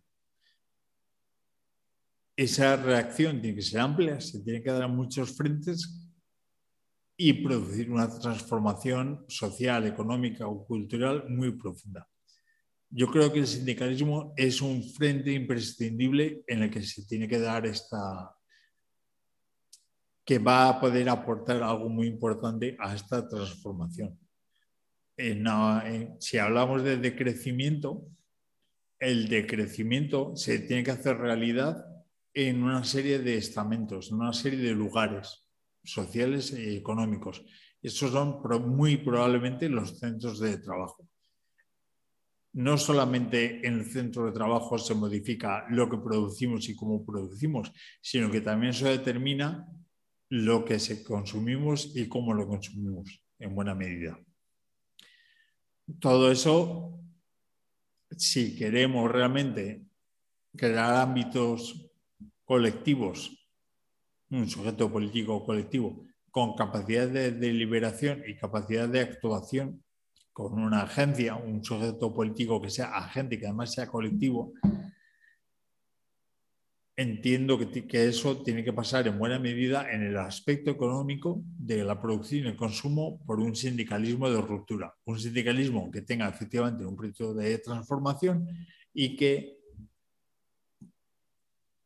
esa 2.36 2.76
reacción 2.76 3.42
tiene 3.42 3.56
que 3.56 3.62
ser 3.62 3.80
amplia, 3.80 4.20
se 4.20 4.40
tiene 4.42 4.62
que 4.62 4.72
dar 4.72 4.84
a 4.84 4.88
muchos 4.88 5.36
frentes 5.36 6.10
y 7.18 7.34
producir 7.34 7.92
una 7.92 8.10
transformación 8.10 9.26
social, 9.28 9.86
económica 9.86 10.48
o 10.48 10.66
cultural 10.66 11.30
muy 11.30 11.52
profunda. 11.52 12.08
Yo 12.90 13.08
creo 13.08 13.32
que 13.32 13.40
el 13.40 13.48
sindicalismo 13.48 14.34
es 14.36 14.62
un 14.62 14.84
frente 14.84 15.32
imprescindible 15.32 16.44
en 16.48 16.64
el 16.64 16.72
que 16.72 16.82
se 16.82 17.06
tiene 17.06 17.28
que 17.28 17.40
dar 17.40 17.66
esta, 17.66 18.36
que 20.26 20.40
va 20.40 20.70
a 20.70 20.80
poder 20.80 21.10
aportar 21.10 21.62
algo 21.62 21.90
muy 21.90 22.08
importante 22.08 22.76
a 22.80 22.96
esta 22.96 23.28
transformación. 23.28 24.18
si 26.20 26.38
hablamos 26.38 26.84
de 26.84 26.98
decrecimiento, 26.98 28.08
el 29.00 29.30
decrecimiento 29.30 30.36
se 30.36 30.60
tiene 30.60 30.84
que 30.84 30.92
hacer 30.92 31.18
realidad 31.18 31.91
en 32.34 32.64
una 32.64 32.84
serie 32.84 33.20
de 33.20 33.38
estamentos, 33.38 34.10
en 34.12 34.18
una 34.18 34.34
serie 34.34 34.60
de 34.60 34.74
lugares. 34.74 35.46
sociales 35.84 36.54
y 36.54 36.78
económicos. 36.78 37.44
Esos 37.82 38.12
son 38.12 38.40
muy 38.70 38.98
probablemente 38.98 39.68
los 39.68 39.98
centros 39.98 40.40
de 40.40 40.60
trabajo. 40.60 41.08
No 42.54 42.78
solamente 42.78 43.66
en 43.66 43.80
el 43.80 43.86
centro 43.86 44.26
de 44.26 44.32
trabajo 44.32 44.78
se 44.78 44.94
modifica 44.94 45.66
lo 45.70 45.90
que 45.90 45.98
producimos 45.98 46.70
y 46.70 46.76
cómo 46.76 47.04
producimos, 47.04 47.72
sino 48.02 48.30
que 48.30 48.42
también 48.42 48.74
se 48.74 48.90
determina 48.90 49.68
lo 50.30 50.64
que 50.64 50.78
consumimos 51.04 51.96
y 51.96 52.08
cómo 52.08 52.34
lo 52.34 52.48
consumimos 52.48 53.24
en 53.40 53.56
buena 53.56 53.74
medida. 53.74 54.20
Todo 56.00 56.32
eso, 56.32 57.00
si 58.16 58.56
queremos 58.56 59.12
realmente 59.12 59.84
crear 60.56 60.96
ámbitos 60.96 61.91
colectivos, 62.52 63.32
un 64.30 64.46
sujeto 64.50 64.92
político 64.92 65.42
colectivo 65.46 66.06
con 66.30 66.54
capacidad 66.54 67.08
de 67.08 67.32
deliberación 67.32 68.24
y 68.28 68.36
capacidad 68.36 68.90
de 68.90 69.00
actuación, 69.00 69.82
con 70.34 70.62
una 70.62 70.82
agencia, 70.82 71.36
un 71.36 71.64
sujeto 71.64 72.14
político 72.14 72.62
que 72.62 72.70
sea 72.70 72.98
agente, 72.98 73.40
que 73.40 73.46
además 73.46 73.72
sea 73.72 73.88
colectivo, 73.88 74.52
entiendo 76.98 77.58
que, 77.58 77.88
que, 77.88 78.10
eso 78.10 78.44
tiene 78.44 78.66
que 78.66 78.74
pasar 78.74 79.08
en 79.08 79.18
buena 79.18 79.40
medida 79.40 79.90
en 79.90 80.04
el 80.04 80.18
aspecto 80.18 80.72
económico 80.72 81.42
de 81.58 81.86
la 81.86 82.02
producción 82.02 82.44
y 82.44 82.50
el 82.50 82.58
consumo 82.58 83.24
por 83.26 83.40
un 83.40 83.56
sindicalismo 83.56 84.30
de 84.30 84.42
ruptura. 84.42 84.94
Un 85.06 85.18
sindicalismo 85.18 85.90
que 85.90 86.02
tenga 86.02 86.28
efectivamente 86.28 86.86
un 86.86 86.98
proyecto 86.98 87.34
de 87.34 87.60
transformación 87.60 88.46
y 88.94 89.16
que 89.16 89.61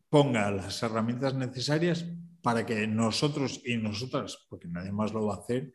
ponga 0.10 0.52
las 0.52 0.82
herramientas 0.84 1.34
necesarias 1.34 2.06
para 2.42 2.66
que 2.66 2.88
nosotros 2.88 3.62
y 3.66 3.78
nosotras, 3.78 4.46
porque 4.50 4.68
nadie 4.68 4.92
más 4.92 5.12
lo 5.12 5.26
va 5.26 5.36
a 5.36 5.40
hacer, 5.40 5.74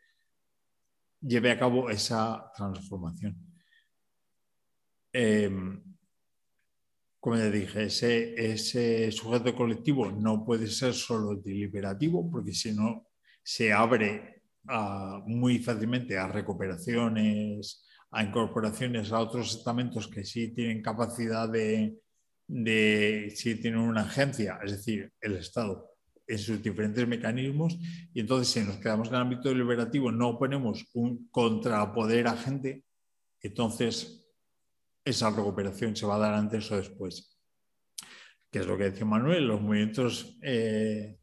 lleve 1.20 1.50
a 1.50 1.58
cabo 1.58 1.90
esa 1.90 2.50
transformación. 2.56 3.36
Em, 5.12 5.82
como 7.18 7.36
ya 7.36 7.50
dije, 7.50 7.84
ese, 7.84 9.12
sujeto 9.12 9.54
colectivo 9.54 10.10
no 10.10 10.44
puede 10.44 10.68
ser 10.68 10.94
solo 10.94 11.36
deliberativo, 11.36 12.30
porque 12.30 12.54
si 12.54 12.72
no 12.72 13.08
se 13.42 13.72
abre 13.72 14.42
muy 15.26 15.58
fácilmente 15.58 16.16
a 16.16 16.28
recuperaciones, 16.28 17.84
a 18.12 18.22
incorporaciones 18.22 19.12
a 19.12 19.20
otros 19.20 19.56
estamentos 19.56 20.08
que 20.08 20.24
sí 20.24 20.54
tienen 20.54 20.82
capacidad 20.82 21.48
de, 21.48 21.98
de, 22.50 23.32
sí 23.34 23.54
tienen 23.54 23.80
una 23.80 24.02
agencia, 24.02 24.58
es 24.64 24.72
decir, 24.72 25.12
el 25.20 25.36
Estado 25.36 25.88
en 26.26 26.38
sus 26.38 26.62
diferentes 26.62 27.06
mecanismos 27.06 27.78
y 28.12 28.20
entonces 28.20 28.52
si 28.52 28.60
nos 28.60 28.76
quedamos 28.78 29.08
en 29.08 29.14
el 29.14 29.20
ámbito 29.20 29.48
deliberativo 29.48 30.12
no 30.12 30.38
ponemos 30.38 30.86
un 30.94 31.28
contrapoder 31.30 32.26
agente, 32.26 32.84
entonces 33.40 34.26
esa 35.04 35.30
recuperación 35.30 35.96
se 35.96 36.06
va 36.06 36.16
a 36.16 36.20
dar 36.20 36.34
antes 36.34 36.70
o 36.70 36.76
después. 36.76 37.36
Que 38.50 38.60
es 38.60 38.66
lo 38.66 38.76
que 38.76 38.90
decía 38.90 39.04
Manuel, 39.04 39.46
los 39.46 39.60
movimientos, 39.60 40.36
eh, 40.42 41.18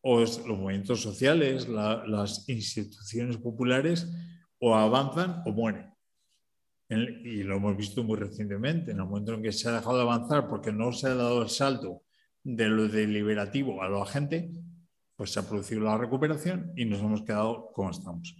o 0.00 0.20
los 0.20 0.46
movimientos 0.46 1.00
sociales, 1.00 1.68
las 1.68 2.48
instituciones 2.48 3.38
populares 3.38 4.08
o 4.58 4.74
avanzan 4.74 5.42
o 5.46 5.52
mueren. 5.52 5.93
Y 6.88 7.42
lo 7.42 7.56
hemos 7.56 7.76
visto 7.76 8.02
muy 8.04 8.16
recientemente, 8.18 8.92
en 8.92 8.98
el 8.98 9.04
momento 9.04 9.34
en 9.34 9.42
que 9.42 9.52
se 9.52 9.68
ha 9.68 9.72
dejado 9.72 9.96
de 9.96 10.02
avanzar 10.02 10.48
porque 10.48 10.72
no 10.72 10.92
se 10.92 11.08
ha 11.08 11.14
dado 11.14 11.42
el 11.42 11.48
salto 11.48 12.02
de 12.42 12.68
lo 12.68 12.88
deliberativo 12.88 13.82
a 13.82 13.88
lo 13.88 14.02
agente, 14.02 14.50
pues 15.16 15.32
se 15.32 15.40
ha 15.40 15.48
producido 15.48 15.80
la 15.82 15.96
recuperación 15.96 16.72
y 16.76 16.84
nos 16.84 17.00
hemos 17.00 17.22
quedado 17.22 17.70
como 17.72 17.90
estamos. 17.90 18.36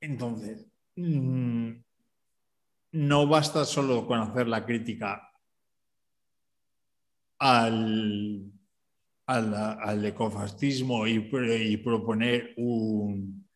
Entonces, 0.00 0.66
mm, 0.96 1.72
no 2.92 3.26
basta 3.26 3.64
solo 3.64 4.06
con 4.06 4.20
hacer 4.20 4.46
la 4.46 4.64
crítica 4.64 5.30
al, 7.38 8.52
al, 9.26 10.04
ecofascismo 10.04 11.06
y, 11.06 11.76
proponer 11.78 12.54
un, 12.56 13.48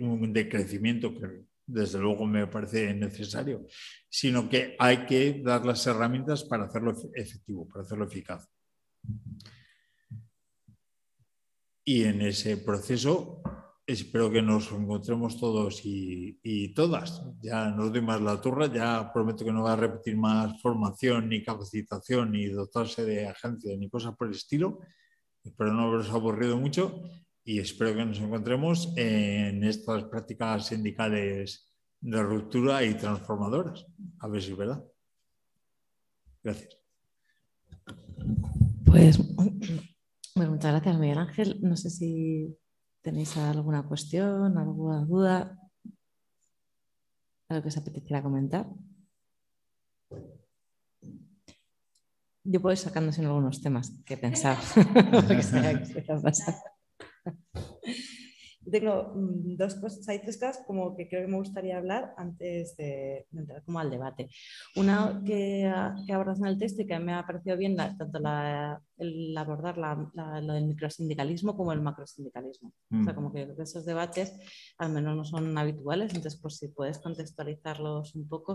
un 0.00 0.32
decrecimiento 0.32 1.14
que 1.14 1.46
desde 1.66 1.98
luego 1.98 2.26
me 2.26 2.46
parece 2.46 2.94
necesario, 2.94 3.66
sino 4.08 4.48
que 4.48 4.76
hay 4.78 5.06
que 5.06 5.42
dar 5.44 5.64
las 5.66 5.86
herramientas 5.86 6.44
para 6.44 6.64
hacerlo 6.64 6.94
efectivo, 7.14 7.66
para 7.68 7.82
hacerlo 7.82 8.04
eficaz. 8.04 8.48
Y 11.84 12.04
en 12.04 12.22
ese 12.22 12.56
proceso 12.56 13.42
espero 13.86 14.30
que 14.30 14.42
nos 14.42 14.72
encontremos 14.72 15.38
todos 15.38 15.80
y, 15.84 16.72
todas. 16.74 17.22
Ya 17.40 17.70
no 17.70 17.88
doy 17.88 18.02
más 18.02 18.20
la 18.20 18.40
turra, 18.40 18.66
ya 18.66 19.12
prometo 19.12 19.44
que 19.44 19.52
no 19.52 19.62
va 19.62 19.74
a 19.74 19.76
repetir 19.76 20.16
más 20.16 20.60
formación, 20.60 21.28
ni 21.28 21.42
capacitación, 21.42 22.32
ni 22.32 22.46
dotarse 22.46 23.04
de 23.04 23.26
agencia, 23.28 23.76
ni 23.76 23.88
cosas 23.88 24.16
por 24.16 24.26
el 24.26 24.34
estilo. 24.34 24.80
Espero 25.44 25.72
no 25.72 25.82
haberos 25.82 26.10
aburrido 26.10 26.56
mucho 26.56 27.04
y 27.44 27.60
espero 27.60 27.94
que 27.94 28.04
nos 28.04 28.18
encontremos 28.18 28.92
en 28.96 29.62
estas 29.62 30.04
prácticas 30.04 30.66
sindicales 30.66 31.72
de 32.00 32.22
ruptura 32.22 32.84
y 32.84 32.94
transformadoras. 32.94 33.86
A 34.18 34.28
ver 34.28 34.42
si 34.42 34.50
es 34.50 34.56
verdad. 34.56 34.84
Gracias. 36.42 36.76
Pues 38.84 39.18
muchas 40.48 40.72
gracias, 40.72 40.98
Miguel 40.98 41.18
Ángel. 41.18 41.58
No 41.62 41.76
sé 41.76 41.90
si 41.90 42.56
tenéis 43.06 43.36
alguna 43.36 43.86
cuestión, 43.86 44.58
alguna 44.58 45.04
duda, 45.06 45.54
algo 47.48 47.62
que 47.62 47.70
os 47.70 47.78
apeteciera 47.78 48.20
comentar. 48.20 48.66
Yo 52.42 52.60
puedo 52.60 52.72
ir 52.72 52.78
sacándose 52.78 53.20
en 53.20 53.28
algunos 53.28 53.62
temas 53.62 53.92
que 54.04 54.16
pensar. 54.16 54.58
Tengo 58.70 59.12
mm, 59.14 59.56
dos 59.56 59.74
cosas, 59.76 60.08
hay 60.08 60.20
tres 60.20 60.38
cosas 60.38 60.62
como 60.66 60.96
que 60.96 61.08
creo 61.08 61.22
que 61.22 61.30
me 61.30 61.38
gustaría 61.38 61.78
hablar 61.78 62.14
antes 62.16 62.76
de, 62.76 63.26
entrar 63.32 63.62
como 63.64 63.78
al 63.78 63.90
debate. 63.90 64.28
Una 64.76 65.22
que, 65.24 65.72
que, 66.06 66.12
abordas 66.12 66.38
en 66.40 66.46
el 66.46 66.58
texto 66.58 66.82
y 66.82 66.86
que 66.86 66.98
me 66.98 67.14
ha 67.14 67.26
parecido 67.26 67.56
bien 67.56 67.76
tanto 67.76 68.18
la, 68.18 68.80
el 68.98 69.36
abordar 69.36 69.78
la, 69.78 69.94
lo 70.40 70.52
del 70.54 70.66
microsindicalismo 70.66 71.56
como 71.56 71.72
el 71.72 71.80
macrosindicalismo. 71.80 72.72
O 72.90 73.04
sea, 73.04 73.12
mm. 73.12 73.16
como 73.16 73.32
que 73.32 73.48
esos 73.58 73.84
debates 73.84 74.34
al 74.78 74.92
menos 74.92 75.16
no 75.16 75.24
son 75.24 75.56
habituales, 75.56 76.14
entonces 76.14 76.40
pues 76.40 76.56
si 76.56 76.68
puedes 76.68 76.98
contextualizarlos 76.98 78.14
un 78.14 78.28
poco 78.28 78.54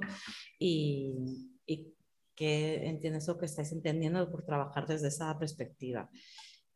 y, 0.60 1.14
y 1.66 1.94
que 2.36 2.88
entiendes 2.88 3.28
lo 3.28 3.38
que 3.38 3.46
estáis 3.46 3.72
entendiendo 3.72 4.30
por 4.32 4.44
trabajar 4.44 4.88
desde 4.88 5.10
esa 5.10 5.38
perspectiva. 5.38 6.10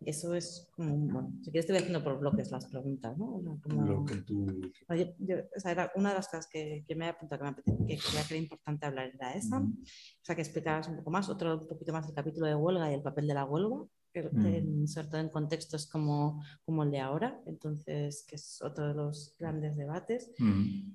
Eso 0.02 0.36
es 0.36 0.70
como, 0.76 0.96
bueno, 0.98 1.34
si 1.42 1.52
quieres 1.52 1.66
te 1.66 1.74
voy 1.74 1.80
haciendo 1.80 2.04
por 2.04 2.20
bloques 2.20 2.52
las 2.52 2.66
preguntas, 2.66 3.18
¿no? 3.18 3.42
Lo 3.42 4.06
que 4.06 4.18
tú... 4.18 4.46
o 4.88 5.60
sea, 5.60 5.72
era 5.72 5.92
una 5.96 6.10
de 6.10 6.16
las 6.16 6.28
cosas 6.28 6.48
que, 6.52 6.84
que 6.88 6.96
me 6.96 7.06
ha 7.06 7.10
apuntado 7.10 7.44
que, 7.56 7.64
me 7.70 7.88
que 7.88 7.98
que 7.98 8.18
era 8.30 8.38
importante 8.38 8.86
hablar 8.86 9.12
era 9.16 9.34
esa. 9.34 9.60
O 9.60 10.22
sea, 10.22 10.36
que 10.36 10.42
explicaras 10.42 10.88
un 10.90 10.98
poco 10.98 11.12
más, 11.12 11.30
otro 11.30 11.60
un 11.60 11.68
poquito 11.68 11.94
más 11.94 12.08
el 12.08 12.14
capítulo 12.14 12.46
de 12.46 12.56
huelga 12.56 12.92
y 12.92 12.96
el 12.96 13.02
papel 13.02 13.28
de 13.28 13.34
la 13.34 13.46
huelga, 13.46 13.86
que, 14.14 14.24
mm. 14.24 14.88
sobre 14.88 15.08
todo 15.08 15.22
en 15.22 15.30
contextos 15.30 15.88
como, 15.88 16.44
como 16.66 16.84
el 16.84 16.92
de 16.92 17.00
ahora, 17.00 17.42
entonces, 17.46 18.26
que 18.28 18.36
es 18.36 18.62
otro 18.62 18.88
de 18.88 18.94
los 18.94 19.36
grandes 19.40 19.76
debates. 19.76 20.32
Mm. 20.38 20.92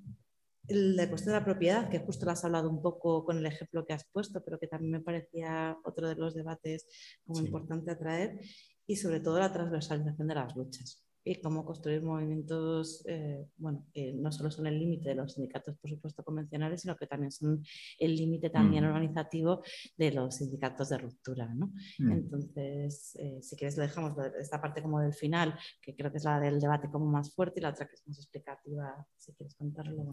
La 0.68 1.08
cuestión 1.08 1.34
de 1.34 1.40
la 1.40 1.44
propiedad, 1.44 1.88
que 1.88 1.98
justo 1.98 2.26
lo 2.26 2.32
has 2.32 2.44
hablado 2.44 2.70
un 2.70 2.80
poco 2.80 3.24
con 3.24 3.38
el 3.38 3.46
ejemplo 3.46 3.84
que 3.84 3.92
has 3.92 4.04
puesto, 4.12 4.42
pero 4.44 4.58
que 4.58 4.68
también 4.68 4.92
me 4.92 5.00
parecía 5.00 5.76
otro 5.84 6.08
de 6.08 6.14
los 6.14 6.34
debates 6.34 6.86
como 7.24 7.40
importante 7.40 7.90
a 7.90 7.98
traer 7.98 8.38
y 8.90 8.96
sobre 8.96 9.20
todo 9.20 9.38
la 9.38 9.52
transversalización 9.52 10.26
de 10.26 10.34
las 10.34 10.56
luchas 10.56 11.06
y 11.22 11.40
cómo 11.40 11.64
construir 11.64 12.02
movimientos, 12.02 13.04
eh, 13.06 13.46
bueno, 13.56 13.86
que 13.92 14.12
no 14.14 14.32
solo 14.32 14.50
son 14.50 14.66
el 14.66 14.80
límite 14.80 15.10
de 15.10 15.14
los 15.14 15.34
sindicatos, 15.34 15.76
por 15.76 15.88
supuesto, 15.88 16.24
convencionales, 16.24 16.80
sino 16.80 16.96
que 16.96 17.06
también 17.06 17.30
son 17.30 17.62
el 18.00 18.16
límite 18.16 18.50
también 18.50 18.82
mm. 18.82 18.88
organizativo 18.88 19.62
de 19.96 20.10
los 20.10 20.34
sindicatos 20.34 20.88
de 20.88 20.98
ruptura, 20.98 21.54
¿no? 21.54 21.72
Mm. 22.00 22.10
Entonces, 22.10 23.14
eh, 23.20 23.38
si 23.42 23.54
quieres, 23.54 23.76
le 23.76 23.84
dejamos 23.84 24.16
esta 24.40 24.60
parte 24.60 24.82
como 24.82 24.98
del 24.98 25.14
final, 25.14 25.56
que 25.80 25.94
creo 25.94 26.10
que 26.10 26.18
es 26.18 26.24
la 26.24 26.40
del 26.40 26.58
debate 26.58 26.90
como 26.90 27.06
más 27.06 27.32
fuerte, 27.32 27.60
y 27.60 27.62
la 27.62 27.70
otra 27.70 27.86
que 27.86 27.94
es 27.94 28.08
más 28.08 28.18
explicativa, 28.18 29.06
si 29.16 29.32
quieres 29.34 29.54
contarlo. 29.54 30.10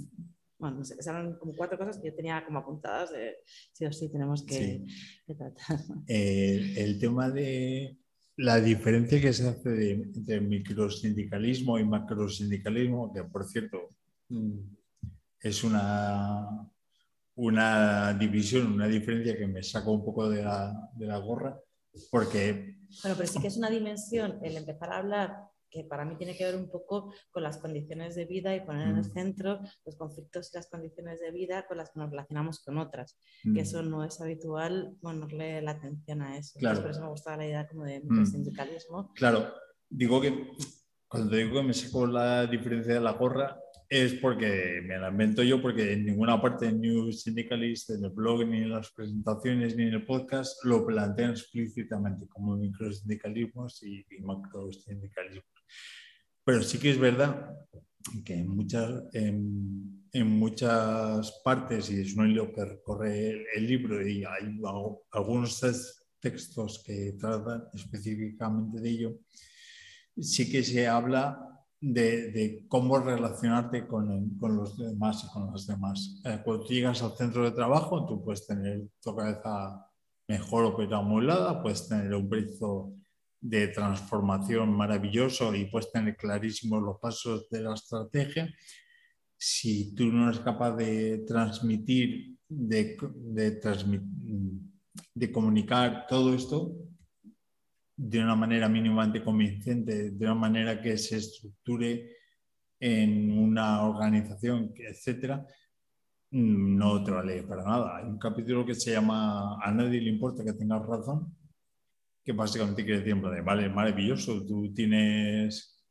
Bueno. 0.59 0.77
no 0.77 0.83
sé, 0.83 0.95
eran 1.01 1.35
como 1.39 1.55
cuatro 1.55 1.79
cosas 1.79 1.97
que 1.97 2.09
yo 2.09 2.15
tenía 2.15 2.43
como 2.45 2.59
apuntadas 2.59 3.11
de 3.11 3.37
sí 3.71 3.85
o 3.85 3.91
sí 3.91 4.11
tenemos 4.11 4.43
que, 4.43 4.85
tratar. 5.25 5.79
el 6.07 6.99
tema 6.99 7.31
de 7.31 7.97
la 8.37 8.61
diferencia 8.61 9.19
que 9.19 9.33
se 9.33 9.47
hace 9.47 9.91
entre 9.93 10.39
microsindicalismo 10.39 11.79
y 11.79 11.83
macrosindicalismo, 11.83 13.11
que 13.11 13.23
por 13.23 13.45
cierto 13.45 13.89
mm, 14.29 14.59
es 15.41 15.63
una, 15.63 16.69
una 17.35 18.13
división, 18.13 18.73
una 18.73 18.87
diferencia 18.87 19.35
que 19.35 19.47
me 19.47 19.63
saca 19.63 19.89
un 19.89 20.05
poco 20.05 20.29
de 20.29 20.43
la, 20.43 21.17
gorra, 21.17 21.59
porque... 22.11 22.77
Bueno, 23.01 23.17
pero 23.17 23.27
sí 23.27 23.39
que 23.41 23.47
es 23.47 23.57
una 23.57 23.69
dimensión 23.69 24.39
el 24.43 24.55
empezar 24.55 24.93
a 24.93 24.97
hablar 24.97 25.46
que 25.69 25.83
para 25.83 26.05
mí 26.05 26.15
tiene 26.17 26.35
que 26.37 26.45
ver 26.45 26.55
un 26.55 26.69
poco 26.69 27.13
con 27.31 27.43
las 27.43 27.57
condiciones 27.57 28.15
de 28.15 28.25
vida 28.25 28.55
y 28.55 28.61
poner 28.65 28.87
en 28.89 28.95
el 28.97 29.01
Mm. 29.09 29.13
centro 29.13 29.59
los 29.85 29.95
conflictos 29.97 30.49
y 30.53 30.57
las 30.57 30.69
condiciones 30.69 31.19
de 31.19 31.31
vida 31.31 31.65
con 31.67 31.77
las 31.77 31.91
que 31.91 31.99
nos 31.99 32.09
relacionamos 32.09 32.63
con 32.63 32.77
otras. 32.77 33.19
mm, 33.43 33.53
Que 33.55 33.61
eso 33.61 33.81
no 33.83 34.03
es 34.03 34.19
habitual 34.21 34.95
ponerle 35.01 35.61
la 35.61 35.71
atención 35.71 36.21
a 36.21 36.37
eso. 36.37 36.57
Claro. 36.59 36.77
Entonces, 36.77 36.81
por 36.83 36.91
eso 36.91 37.01
me 37.01 37.09
gustaba 37.11 37.37
la 37.37 37.45
idea 37.47 37.67
como 37.67 37.83
de 37.83 38.01
Mm. 38.03 38.25
sindicalismo. 38.25 39.11
Claro, 39.15 39.53
digo 39.89 40.21
que 40.21 40.47
cuando 41.07 41.35
digo 41.35 41.53
que 41.61 41.63
me 41.67 41.73
saco 41.73 42.05
la 42.07 42.45
diferencia 42.47 42.93
de 42.95 42.99
la 43.01 43.11
gorra 43.13 43.57
es 43.89 44.15
porque 44.15 44.81
me 44.85 44.97
la 44.97 45.09
invento 45.09 45.41
yo, 45.43 45.61
porque 45.61 45.93
en 45.93 46.05
ninguna 46.05 46.41
parte 46.41 46.65
de 46.65 46.73
New 46.73 47.09
Syndicalist, 47.13 47.89
en 47.91 48.03
el 48.03 48.09
blog, 48.11 48.45
ni 48.45 48.57
en 48.63 48.71
las 48.71 48.91
presentaciones, 48.91 49.77
ni 49.77 49.83
en 49.83 49.93
el 49.93 50.05
podcast, 50.05 50.61
lo 50.65 50.85
plantean 50.85 51.31
explícitamente 51.31 52.27
como 52.27 52.57
microsindicalismos 52.57 53.81
y, 53.83 54.05
y 54.09 54.19
macrosindicalismos. 54.21 55.56
Pero 56.43 56.63
sí 56.63 56.77
que 56.79 56.91
es 56.91 56.99
verdad 56.99 57.53
que 58.23 58.35
en 58.35 58.47
muchas, 58.47 59.03
en, 59.13 60.07
en 60.13 60.27
muchas 60.27 61.41
partes, 61.43 61.89
y 61.89 62.01
es 62.01 62.15
un 62.15 62.29
hilo 62.29 62.51
que 62.53 62.63
recorre 62.63 63.29
el, 63.29 63.45
el 63.55 63.67
libro, 63.67 64.07
y 64.07 64.23
hay 64.23 64.59
algunos 65.11 65.61
textos 66.19 66.83
que 66.85 67.15
tratan 67.19 67.65
específicamente 67.73 68.79
de 68.79 68.89
ello, 68.89 69.19
sí 70.17 70.49
que 70.49 70.63
se 70.63 70.87
habla 70.87 71.43
de, 71.79 72.31
de 72.31 72.65
cómo 72.67 72.97
relacionarte 72.97 73.85
con, 73.85 74.37
con 74.37 74.57
los 74.57 74.77
demás 74.77 75.23
y 75.23 75.27
con 75.31 75.51
las 75.51 75.67
demás. 75.67 76.21
Eh, 76.25 76.41
cuando 76.43 76.65
llegas 76.65 77.03
al 77.03 77.15
centro 77.15 77.43
de 77.43 77.51
trabajo, 77.51 78.05
tú 78.05 78.23
puedes 78.23 78.47
tener 78.47 78.87
tu 79.01 79.15
cabeza 79.15 79.85
mejor 80.27 80.65
o 80.65 80.75
peor 80.75 80.95
amolada, 80.95 81.61
puedes 81.61 81.87
tener 81.87 82.13
un 82.13 82.27
brizo 82.27 82.93
de 83.39 83.67
transformación 83.69 84.75
maravilloso 84.75 85.53
y 85.55 85.65
puedes 85.65 85.91
tener 85.91 86.15
clarísimos 86.17 86.81
los 86.81 86.99
pasos 86.99 87.49
de 87.49 87.61
la 87.61 87.73
estrategia. 87.73 88.53
Si 89.37 89.93
tú 89.93 90.05
no 90.11 90.29
eres 90.29 90.39
capaz 90.41 90.75
de 90.75 91.19
transmitir, 91.27 92.35
de, 92.49 92.97
de, 93.15 93.61
transmi- 93.61 94.71
de 95.13 95.31
comunicar 95.31 96.07
todo 96.07 96.33
esto, 96.33 96.75
de 97.95 98.19
una 98.19 98.35
manera 98.35 98.69
mínimamente 98.69 99.23
convincente, 99.23 100.11
de 100.11 100.25
una 100.25 100.35
manera 100.35 100.81
que 100.81 100.97
se 100.97 101.17
estructure 101.17 102.09
en 102.79 103.31
una 103.37 103.83
organización, 103.83 104.71
etcétera, 104.75 105.45
mm, 106.31 106.77
no 106.77 107.03
te 107.03 107.11
vale 107.11 107.43
para 107.43 107.63
nada. 107.63 107.97
Hay 107.97 108.05
un 108.05 108.19
capítulo 108.19 108.65
que 108.65 108.75
se 108.75 108.91
llama 108.91 109.57
A 109.63 109.71
nadie 109.71 110.01
le 110.01 110.09
importa 110.11 110.43
que 110.43 110.53
tengas 110.53 110.85
razón, 110.85 111.35
que 112.27 112.33
básicamente 112.33 112.83
quiere 112.83 112.99
decir, 112.99 113.15
vale, 113.41 113.69
maravilloso, 113.69 114.45
tú 114.45 114.73
tienes, 114.73 115.81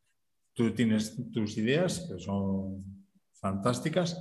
tú 0.53 0.71
tienes 0.75 1.17
tus 1.33 1.57
ideas, 1.57 2.07
que 2.07 2.23
son 2.23 2.85
fantásticas, 3.33 4.21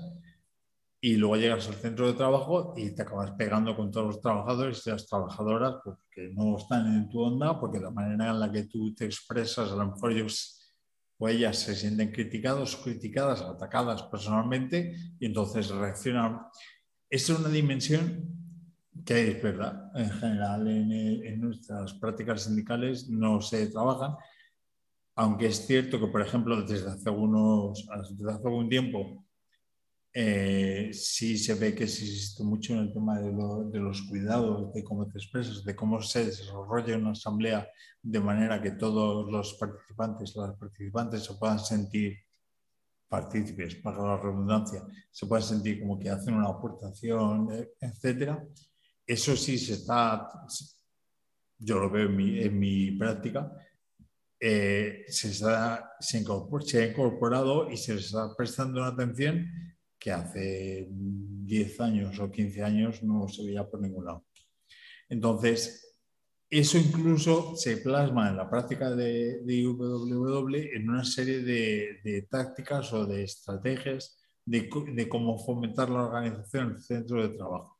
y 1.01 1.17
luego 1.17 1.35
llegas 1.35 1.67
al 1.67 1.73
centro 1.73 2.07
de 2.07 2.13
trabajo 2.13 2.73
y 2.77 2.95
te 2.95 3.01
acabas 3.01 3.31
pegando 3.31 3.75
con 3.75 3.91
todos 3.91 4.07
los 4.07 4.21
trabajadores 4.21 4.87
y 4.87 4.91
las 4.91 5.05
trabajadoras 5.05 5.75
porque 5.83 6.29
no 6.33 6.55
están 6.55 6.87
en 6.87 7.09
tu 7.09 7.19
onda, 7.19 7.59
porque 7.59 7.81
la 7.81 7.91
manera 7.91 8.29
en 8.29 8.39
la 8.39 8.49
que 8.49 8.63
tú 8.63 8.95
te 8.95 9.03
expresas, 9.03 9.73
a 9.73 9.75
lo 9.75 9.87
mejor 9.87 10.13
ellos 10.13 10.73
o 11.17 11.27
ellas 11.27 11.57
se 11.59 11.75
sienten 11.75 12.13
criticados, 12.13 12.77
criticadas, 12.77 13.41
atacadas 13.41 14.03
personalmente 14.03 14.95
y 15.19 15.25
entonces 15.25 15.67
reaccionan. 15.67 16.39
Esa 17.09 17.33
es 17.33 17.39
una 17.39 17.49
dimensión 17.49 18.44
que 19.03 19.31
es 19.31 19.43
verdad, 19.43 19.91
en 19.95 20.09
general 20.09 20.67
en, 20.67 20.91
en 20.91 21.41
nuestras 21.41 21.93
prácticas 21.95 22.43
sindicales 22.43 23.09
no 23.09 23.41
se 23.41 23.67
trabajan, 23.67 24.15
aunque 25.15 25.47
es 25.47 25.65
cierto 25.65 25.99
que, 25.99 26.07
por 26.07 26.21
ejemplo, 26.21 26.61
desde 26.61 26.89
hace, 26.89 27.09
unos, 27.09 27.87
desde 28.11 28.31
hace 28.31 28.47
algún 28.47 28.69
tiempo 28.69 29.25
eh, 30.17 30.91
sí 30.93 31.37
se 31.37 31.55
ve 31.55 31.75
que 31.75 31.83
existe 31.83 32.41
mucho 32.41 32.73
en 32.73 32.79
el 32.79 32.93
tema 32.93 33.19
de, 33.19 33.33
lo, 33.33 33.65
de, 33.65 33.79
los 33.79 34.01
cuidados, 34.03 34.73
de 34.73 34.81
cómo 34.81 35.05
te 35.07 35.17
expresas, 35.17 35.63
de 35.65 35.75
cómo 35.75 36.01
se 36.01 36.25
desarrolla 36.25 36.97
una 36.97 37.11
asamblea 37.11 37.67
de 38.01 38.19
manera 38.21 38.61
que 38.61 38.71
todos 38.71 39.29
los 39.29 39.55
participantes, 39.55 40.33
las 40.37 40.55
participantes 40.55 41.23
se 41.23 41.33
puedan 41.33 41.59
sentir 41.59 42.17
partícipes, 43.09 43.75
para 43.75 44.01
la 44.01 44.17
redundancia, 44.17 44.83
se 45.11 45.25
puedan 45.25 45.43
sentir 45.43 45.81
como 45.81 45.99
que 45.99 46.09
hacen 46.09 46.35
una 46.35 46.47
aportación, 46.47 47.49
etcétera. 47.79 48.41
Eso 49.05 49.35
sí 49.35 49.57
se 49.57 49.73
está, 49.73 50.27
yo 51.59 51.79
lo 51.79 51.89
veo 51.89 52.05
en 52.05 52.15
mi, 52.15 52.39
en 52.39 52.59
mi 52.59 52.91
práctica, 52.91 53.51
eh, 54.39 55.05
se, 55.07 55.29
está, 55.29 55.91
se, 55.99 56.23
se 56.65 56.81
ha 56.81 56.87
incorporado 56.87 57.71
y 57.71 57.77
se 57.77 57.95
está 57.95 58.35
prestando 58.35 58.81
una 58.81 58.89
atención 58.89 59.47
que 59.97 60.11
hace 60.11 60.87
10 60.89 61.79
años 61.81 62.19
o 62.19 62.31
15 62.31 62.63
años 62.63 63.03
no 63.03 63.27
se 63.27 63.43
veía 63.43 63.67
por 63.67 63.81
ningún 63.81 64.05
lado. 64.05 64.25
Entonces, 65.09 65.85
eso 66.49 66.77
incluso 66.77 67.55
se 67.55 67.77
plasma 67.77 68.29
en 68.29 68.37
la 68.37 68.49
práctica 68.49 68.91
de, 68.95 69.41
de 69.43 69.53
IWW 69.53 70.55
en 70.75 70.89
una 70.89 71.03
serie 71.03 71.39
de, 71.41 71.99
de, 72.03 72.21
tácticas 72.23 72.93
o 72.93 73.05
de 73.05 73.23
estrategias 73.23 74.19
de, 74.45 74.69
de, 74.93 75.09
cómo 75.09 75.39
fomentar 75.39 75.89
la 75.89 76.03
organización 76.03 76.69
en 76.69 76.75
el 76.75 76.81
centro 76.81 77.27
de 77.27 77.35
trabajo. 77.35 77.74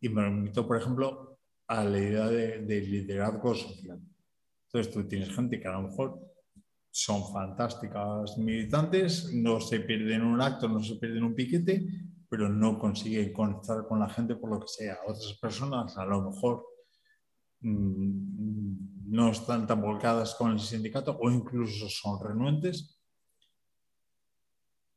Y 0.00 0.08
me 0.08 0.22
remito, 0.22 0.66
por 0.66 0.76
ejemplo, 0.76 1.38
a 1.68 1.84
la 1.84 1.98
idea 1.98 2.26
de, 2.28 2.62
de 2.62 2.80
liderazgo 2.80 3.54
social. 3.54 4.00
Entonces, 4.66 4.92
tú 4.92 5.08
tienes 5.08 5.34
gente 5.34 5.58
que 5.58 5.68
a 5.68 5.72
lo 5.72 5.88
mejor 5.88 6.20
son 6.90 7.30
fantásticas 7.32 8.38
militantes, 8.38 9.30
no 9.34 9.60
se 9.60 9.80
pierden 9.80 10.22
un 10.22 10.40
acto, 10.40 10.68
no 10.68 10.82
se 10.82 10.96
pierden 10.96 11.24
un 11.24 11.34
piquete, 11.34 11.86
pero 12.28 12.48
no 12.48 12.78
consiguen 12.78 13.32
conectar 13.32 13.86
con 13.86 14.00
la 14.00 14.08
gente 14.08 14.36
por 14.36 14.50
lo 14.50 14.60
que 14.60 14.68
sea. 14.68 14.98
Otras 15.06 15.38
personas 15.40 15.96
a 15.98 16.04
lo 16.04 16.30
mejor 16.30 16.64
mmm, 17.60 19.10
no 19.10 19.30
están 19.30 19.66
tan 19.66 19.80
volcadas 19.80 20.34
con 20.34 20.52
el 20.52 20.60
sindicato 20.60 21.16
o 21.20 21.30
incluso 21.30 21.88
son 21.88 22.18
renuentes, 22.22 22.98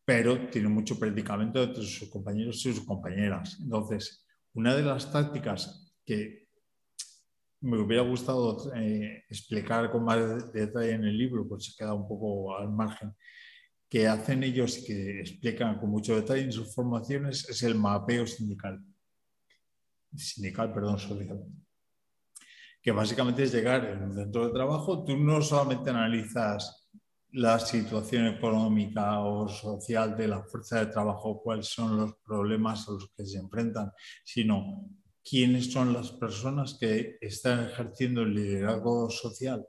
pero 0.06 0.50
tienen 0.50 0.74
mucho 0.74 0.98
predicamento 0.98 1.62
entre 1.62 1.84
sus 1.84 2.10
compañeros 2.10 2.66
y 2.66 2.74
sus 2.74 2.86
compañeras. 2.86 3.58
Entonces, 3.62 4.26
una 4.54 4.76
de 4.76 4.84
las 4.84 5.12
tácticas 5.12 5.94
que 6.06 6.48
me 7.62 7.78
hubiera 7.78 8.04
gustado 8.04 8.74
eh, 8.76 9.26
explicar 9.30 9.92
con 9.92 10.04
más 10.06 10.52
detalle 10.54 10.92
en 10.92 11.04
el 11.04 11.18
libro, 11.18 11.48
pues 11.48 11.66
se 11.66 11.76
queda 11.78 11.94
un 11.94 12.08
poco 12.08 12.56
al 12.56 12.70
margen, 12.70 13.14
que 13.90 14.08
hacen 14.08 14.44
ellos 14.44 14.78
y 14.78 14.86
que 14.86 15.20
explican 15.22 15.80
con 15.80 15.90
mucho 15.90 16.16
detalle 16.16 16.44
en 16.44 16.52
sus 16.52 16.74
formaciones 16.74 17.50
es 17.50 17.64
el 17.64 17.76
mapeo 17.76 18.26
sindical. 18.26 18.80
Sindical, 20.16 20.74
perdón, 20.74 21.00
social. 21.00 21.44
Que 22.82 22.92
básicamente 22.92 23.44
es 23.44 23.52
llegar 23.52 23.86
en 23.86 24.04
un 24.04 24.14
centro 24.14 24.48
de 24.48 24.54
trabajo, 24.54 25.04
tú 25.04 25.18
no 25.18 25.42
solamente 25.42 25.90
analizas 25.90 26.79
la 27.32 27.60
situación 27.60 28.28
económica 28.28 29.20
o 29.20 29.48
social 29.48 30.18
de 30.18 30.28
la 30.28 30.44
fuerza 30.44 30.80
de 30.80 30.92
trabajo, 30.92 31.42
cuáles 31.42 31.68
son 31.68 31.98
los 31.98 32.16
problemas 32.26 32.88
a 32.88 32.94
los 32.94 33.12
que 33.16 33.26
se 33.26 33.38
enfrentan, 33.38 33.92
sino 34.24 34.90
quiénes 35.24 35.72
son 35.72 35.94
las 35.94 36.12
personas 36.12 36.78
que 36.80 37.18
están 37.22 37.66
ejerciendo 37.66 38.24
el 38.24 38.34
liderazgo 38.34 39.10
social 39.10 39.66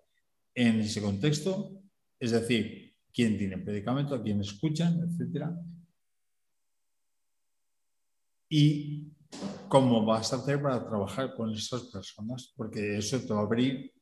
en 0.55 0.81
ese 0.81 1.03
contexto, 1.03 1.73
es 2.19 2.31
decir, 2.31 2.97
quién 3.13 3.37
tiene 3.37 3.59
predicamento, 3.59 4.15
a 4.15 4.23
quién 4.23 4.41
escuchan, 4.41 5.01
etc. 5.03 5.51
Y 8.49 9.13
cómo 9.69 10.05
vas 10.05 10.33
a 10.33 10.37
hacer 10.37 10.63
para 10.63 10.87
trabajar 10.87 11.35
con 11.35 11.53
esas 11.53 11.85
personas, 11.85 12.53
porque 12.57 12.99
eso 12.99 13.21
te 13.21 13.33
va 13.33 13.41
a 13.41 13.45
abrir 13.45 13.93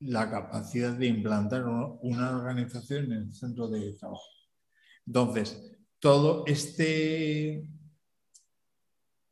la 0.00 0.30
capacidad 0.30 0.92
de 0.92 1.06
implantar 1.06 1.64
una 1.66 2.36
organización 2.36 3.06
en 3.06 3.12
el 3.12 3.32
centro 3.32 3.68
de 3.68 3.92
trabajo. 3.92 4.24
Entonces, 5.06 5.78
todo 5.98 6.44
este, 6.46 7.66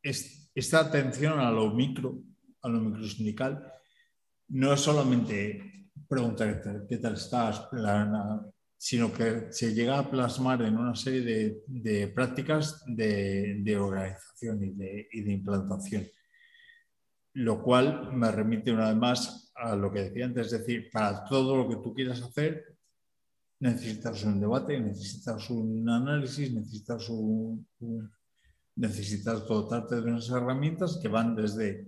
esta 0.01 0.79
atención 0.79 1.39
a 1.39 1.51
lo 1.51 1.71
micro, 1.71 2.19
a 2.61 2.69
lo 2.69 2.79
microsindical, 2.79 3.73
no 4.49 4.73
es 4.73 4.79
solamente 4.79 5.89
preguntar 6.07 6.85
qué 6.87 6.97
tal 6.97 7.13
estás, 7.13 7.67
sino 8.77 9.11
que 9.13 9.47
se 9.51 9.73
llega 9.73 9.99
a 9.99 10.09
plasmar 10.09 10.61
en 10.61 10.77
una 10.77 10.95
serie 10.95 11.61
de, 11.67 12.07
prácticas 12.07 12.83
de, 12.87 13.77
organización 13.77 14.63
y 14.63 14.71
de, 15.21 15.31
implantación. 15.31 16.07
Lo 17.39 17.63
cual 17.63 18.11
me 18.11 18.29
remite 18.29 18.69
una 18.69 18.89
vez 18.89 18.97
más 18.97 19.51
a 19.55 19.73
lo 19.73 19.89
que 19.93 20.03
decía 20.03 20.25
antes, 20.25 20.47
es 20.47 20.59
decir, 20.59 20.89
para 20.91 21.23
todo 21.23 21.55
lo 21.55 21.69
que 21.69 21.77
tú 21.77 21.93
quieras 21.93 22.21
hacer, 22.21 22.75
necesitas 23.61 24.25
un 24.25 24.41
debate, 24.41 24.77
necesitas 24.77 25.49
un 25.49 25.87
análisis, 25.89 26.53
necesitas 28.75 29.47
dotarte 29.47 29.95
de 29.95 30.01
unas 30.01 30.29
herramientas 30.29 30.99
que 31.01 31.07
van 31.07 31.33
desde 31.33 31.87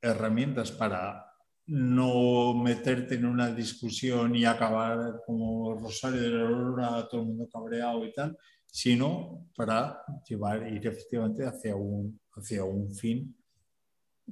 herramientas 0.00 0.70
para 0.70 1.32
no 1.66 2.54
meterte 2.54 3.16
en 3.16 3.24
una 3.24 3.50
discusión 3.52 4.36
y 4.36 4.44
acabar 4.44 5.20
como 5.26 5.74
Rosario 5.80 6.20
de 6.20 6.30
la 6.30 6.42
Aurora, 6.42 7.08
todo 7.08 7.22
el 7.22 7.26
mundo 7.26 7.48
cabreado 7.52 8.04
y 8.04 8.12
tal, 8.12 8.38
sino 8.66 9.48
para 9.56 10.00
llevar, 10.28 10.72
ir 10.72 10.86
efectivamente 10.86 11.44
hacia 11.44 11.74
un, 11.74 12.20
hacia 12.36 12.62
un 12.62 12.94
fin 12.94 13.36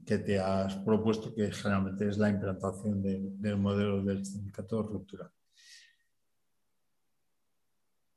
que 0.06 0.18
te 0.18 0.38
has 0.38 0.76
propuesto, 0.76 1.34
que 1.34 1.50
generalmente 1.52 2.08
es 2.08 2.18
la 2.18 2.30
implantación 2.30 3.02
del 3.02 3.56
modelo 3.56 4.02
del 4.02 4.24
sindicato 4.24 4.82
ruptura. 4.82 5.30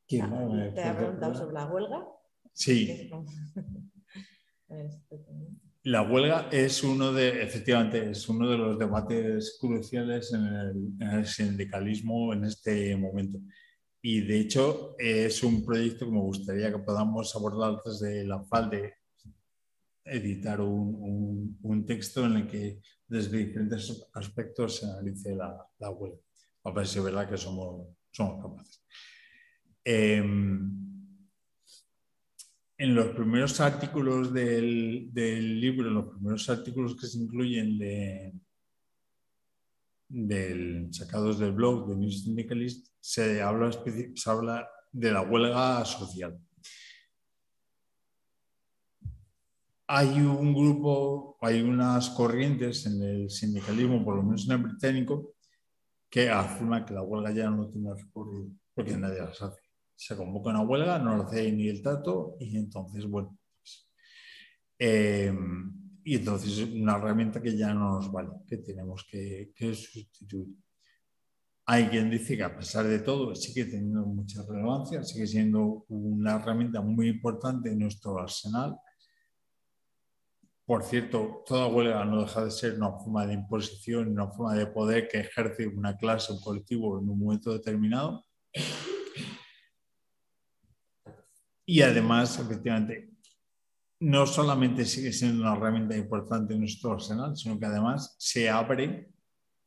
¿Te 0.07 0.21
ha 0.21 0.97
preguntado 0.97 1.36
sobre 1.36 1.53
la 1.53 1.65
huelga? 1.65 2.07
Sí. 2.53 3.11
La 5.88 6.01
huelga 6.01 6.49
es 6.51 6.84
uno 6.84 7.13
de, 7.13 7.41
efectivamente, 7.41 8.09
es 8.09 8.28
uno 8.28 8.49
de 8.49 8.57
los 8.57 8.78
debates 8.78 9.57
cruciales 9.57 10.34
en 10.34 10.99
el, 10.99 11.25
sindicalismo 11.25 12.34
en 12.34 12.43
este 12.43 12.93
momento. 12.97 13.39
Y 14.01 14.19
de 14.19 14.38
hecho 14.38 14.95
es 14.99 15.41
un 15.43 15.63
proyecto 15.63 16.05
que 16.05 16.11
me 16.11 16.19
gustaría 16.19 16.73
que 16.73 16.80
podamos 16.80 17.34
abordar 17.38 17.82
desde 17.86 18.25
la 18.25 18.43
FAL 18.43 18.69
de 18.69 18.95
editar 20.10 20.62
un, 20.62 21.58
un, 21.62 21.86
texto 21.86 22.26
en 22.26 22.38
el 22.38 22.47
que 22.47 22.82
desde 23.08 23.38
diferentes 23.38 24.08
aspectos 24.14 24.78
se 24.78 24.86
analice 24.86 25.36
la, 25.36 25.66
la. 25.80 25.93
A 26.64 26.72
ver 26.72 26.88
si 26.88 26.99
es 26.99 27.05
verdad 27.05 27.30
que 27.30 27.38
somos, 27.38 27.88
somos 28.12 28.41
capaces. 28.41 28.84
Em, 29.84 30.88
en 32.78 32.93
los 32.93 33.08
primeros 33.16 33.60
artículos 33.60 34.34
del, 34.34 35.12
libro, 35.14 35.88
en 35.88 35.93
los 35.93 36.10
primeros 36.10 36.49
artículos 36.49 36.95
que 36.99 37.08
se 37.08 37.18
incluyen 37.20 37.78
de, 37.78 38.34
del, 40.10 40.89
sacados 40.91 41.39
del 41.39 41.53
blog 41.53 41.89
de 41.89 41.95
New 41.95 42.12
Syndicalist, 42.12 42.93
se 42.99 43.41
habla, 43.41 43.72
se 43.72 44.30
habla 44.30 44.70
de 44.91 45.12
la 45.12 45.22
huelga 45.22 45.84
social. 45.86 46.38
Hay 49.88 50.20
un 50.20 50.54
grupo, 50.54 51.38
hay 51.42 51.62
unas 51.62 52.10
corrientes 52.10 52.86
en 52.86 53.02
el 53.02 53.30
sindicalismo, 53.30 54.04
por 54.04 54.18
lo 54.18 54.24
menos 54.24 54.46
en 54.46 54.52
el 54.54 54.64
británico, 54.64 55.34
que 56.10 56.30
afirman 56.30 56.86
que 56.86 56.94
la 56.94 57.02
huelga 57.02 57.32
ya 57.32 57.50
no 57.50 57.70
tiene 57.70 57.94
recorrido, 57.94 58.50
porque 58.74 58.98
nadie 58.98 59.20
las 59.20 59.42
hace 59.42 59.68
se 59.98 60.16
convoca 60.16 60.52
una 60.52 60.62
huelga, 60.62 61.00
no 61.00 61.18
lo 61.18 61.24
hace 61.24 61.52
ni 61.52 61.68
el 61.68 61.82
trato 61.82 62.38
y 62.40 62.56
entonces, 62.56 63.08
bueno, 63.08 63.38
pues, 63.58 63.90
eh, 64.78 65.34
y 66.04 66.16
entonces 66.16 66.60
es 66.60 66.70
una 66.70 66.98
herramienta 66.98 67.42
que 67.42 67.58
ya 67.58 67.74
no 67.74 67.96
nos 67.96 68.12
vale, 68.12 68.30
que 68.48 68.58
tenemos 68.58 69.06
que, 69.10 69.52
sustituir. 69.74 70.56
Hay 71.66 71.88
quien 71.88 72.10
dice 72.12 72.38
que 72.38 72.44
a 72.44 72.56
pesar 72.56 72.86
de 72.86 73.00
todo 73.00 73.36
sigue 73.36 73.66
teniendo 73.66 74.06
mucha 74.06 74.44
relevancia, 74.48 75.04
sigue 75.04 75.28
siendo 75.28 75.86
una 75.90 76.36
herramienta 76.36 76.80
muy 76.80 77.10
importante 77.10 77.72
en 77.72 77.80
nuestro 77.80 78.18
arsenal. 78.20 78.78
Por 80.68 80.84
cierto, 80.84 81.45
toda 81.45 81.68
huelga 81.68 82.03
no 82.03 82.24
deja 82.24 82.43
de 82.43 82.51
ser 82.51 82.74
una 82.74 82.91
forma 82.91 83.26
de 83.26 83.36
imposición, 83.36 84.09
una 84.09 84.28
forma 84.28 84.53
de 84.53 84.68
poder 84.68 85.07
que 85.07 85.22
ejerce 85.22 85.65
una 85.65 85.95
clase, 85.95 86.34
un 86.34 86.41
colectivo 86.41 86.99
en 86.99 87.07
un 87.07 87.18
momento 87.18 87.53
determinado. 87.53 88.26
Y 91.65 91.82
además, 91.82 92.38
efectivamente, 92.38 93.13
no 94.01 94.28
solamente 94.28 94.84
sigue 94.84 95.13
siendo 95.13 95.43
una 95.43 95.55
herramienta 95.55 95.95
importante 95.95 96.53
en 96.53 96.59
nuestro 96.59 96.91
arsenal, 96.91 97.38
sino 97.38 97.57
que 97.57 97.65
además 97.65 98.18
se 98.20 98.49
abre 98.49 99.09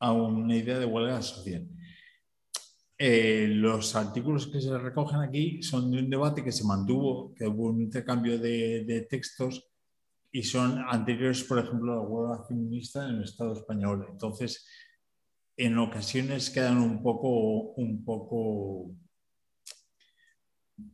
a 0.01 0.13
una 0.13 0.55
idea 0.55 0.79
de 0.79 0.85
huelga 0.85 1.23
social. 1.23 1.67
Eh, 2.99 3.47
los 3.49 3.97
artículos 3.97 4.49
que 4.49 4.61
se 4.61 4.77
recogen 4.77 5.21
aquí 5.21 5.63
son 5.63 5.91
de 5.91 6.01
un 6.01 6.11
debate 6.11 6.45
que 6.45 6.53
se 6.53 6.67
mantuvo, 6.67 7.35
que 7.35 7.47
hubo 7.47 7.69
un 7.69 7.81
intercambio 7.81 8.39
de, 8.39 8.85
de 8.85 9.01
textos 9.09 9.70
y 10.33 10.43
son 10.43 10.79
anteriores, 10.89 11.45
por 11.45 11.59
ejemplo, 11.59 11.93
a 11.93 11.97
la 11.97 12.03
huelga 12.03 12.45
feminista 12.47 13.09
en 13.09 13.17
el 13.17 13.25
Estado 13.25 13.53
español. 13.53 14.07
Entonces, 14.11 14.67
en 15.57 15.79
ocasiones 15.79 16.51
quedan 16.51 16.79
un 16.79 17.03
poco, 17.03 17.73
un 17.75 18.05
poco 18.05 18.95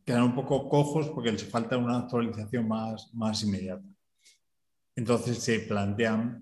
quedan 0.03 0.23
un 0.23 0.35
poco 0.35 0.67
cojos 0.69 1.09
porque 1.09 1.31
les 1.31 1.49
falta 1.49 1.77
una 1.77 1.99
actualización 1.99 2.67
más, 2.67 3.13
más 3.13 3.43
inmediata. 3.43 3.85
Entonces 4.95 5.37
se 5.37 5.59
plantean, 5.59 6.41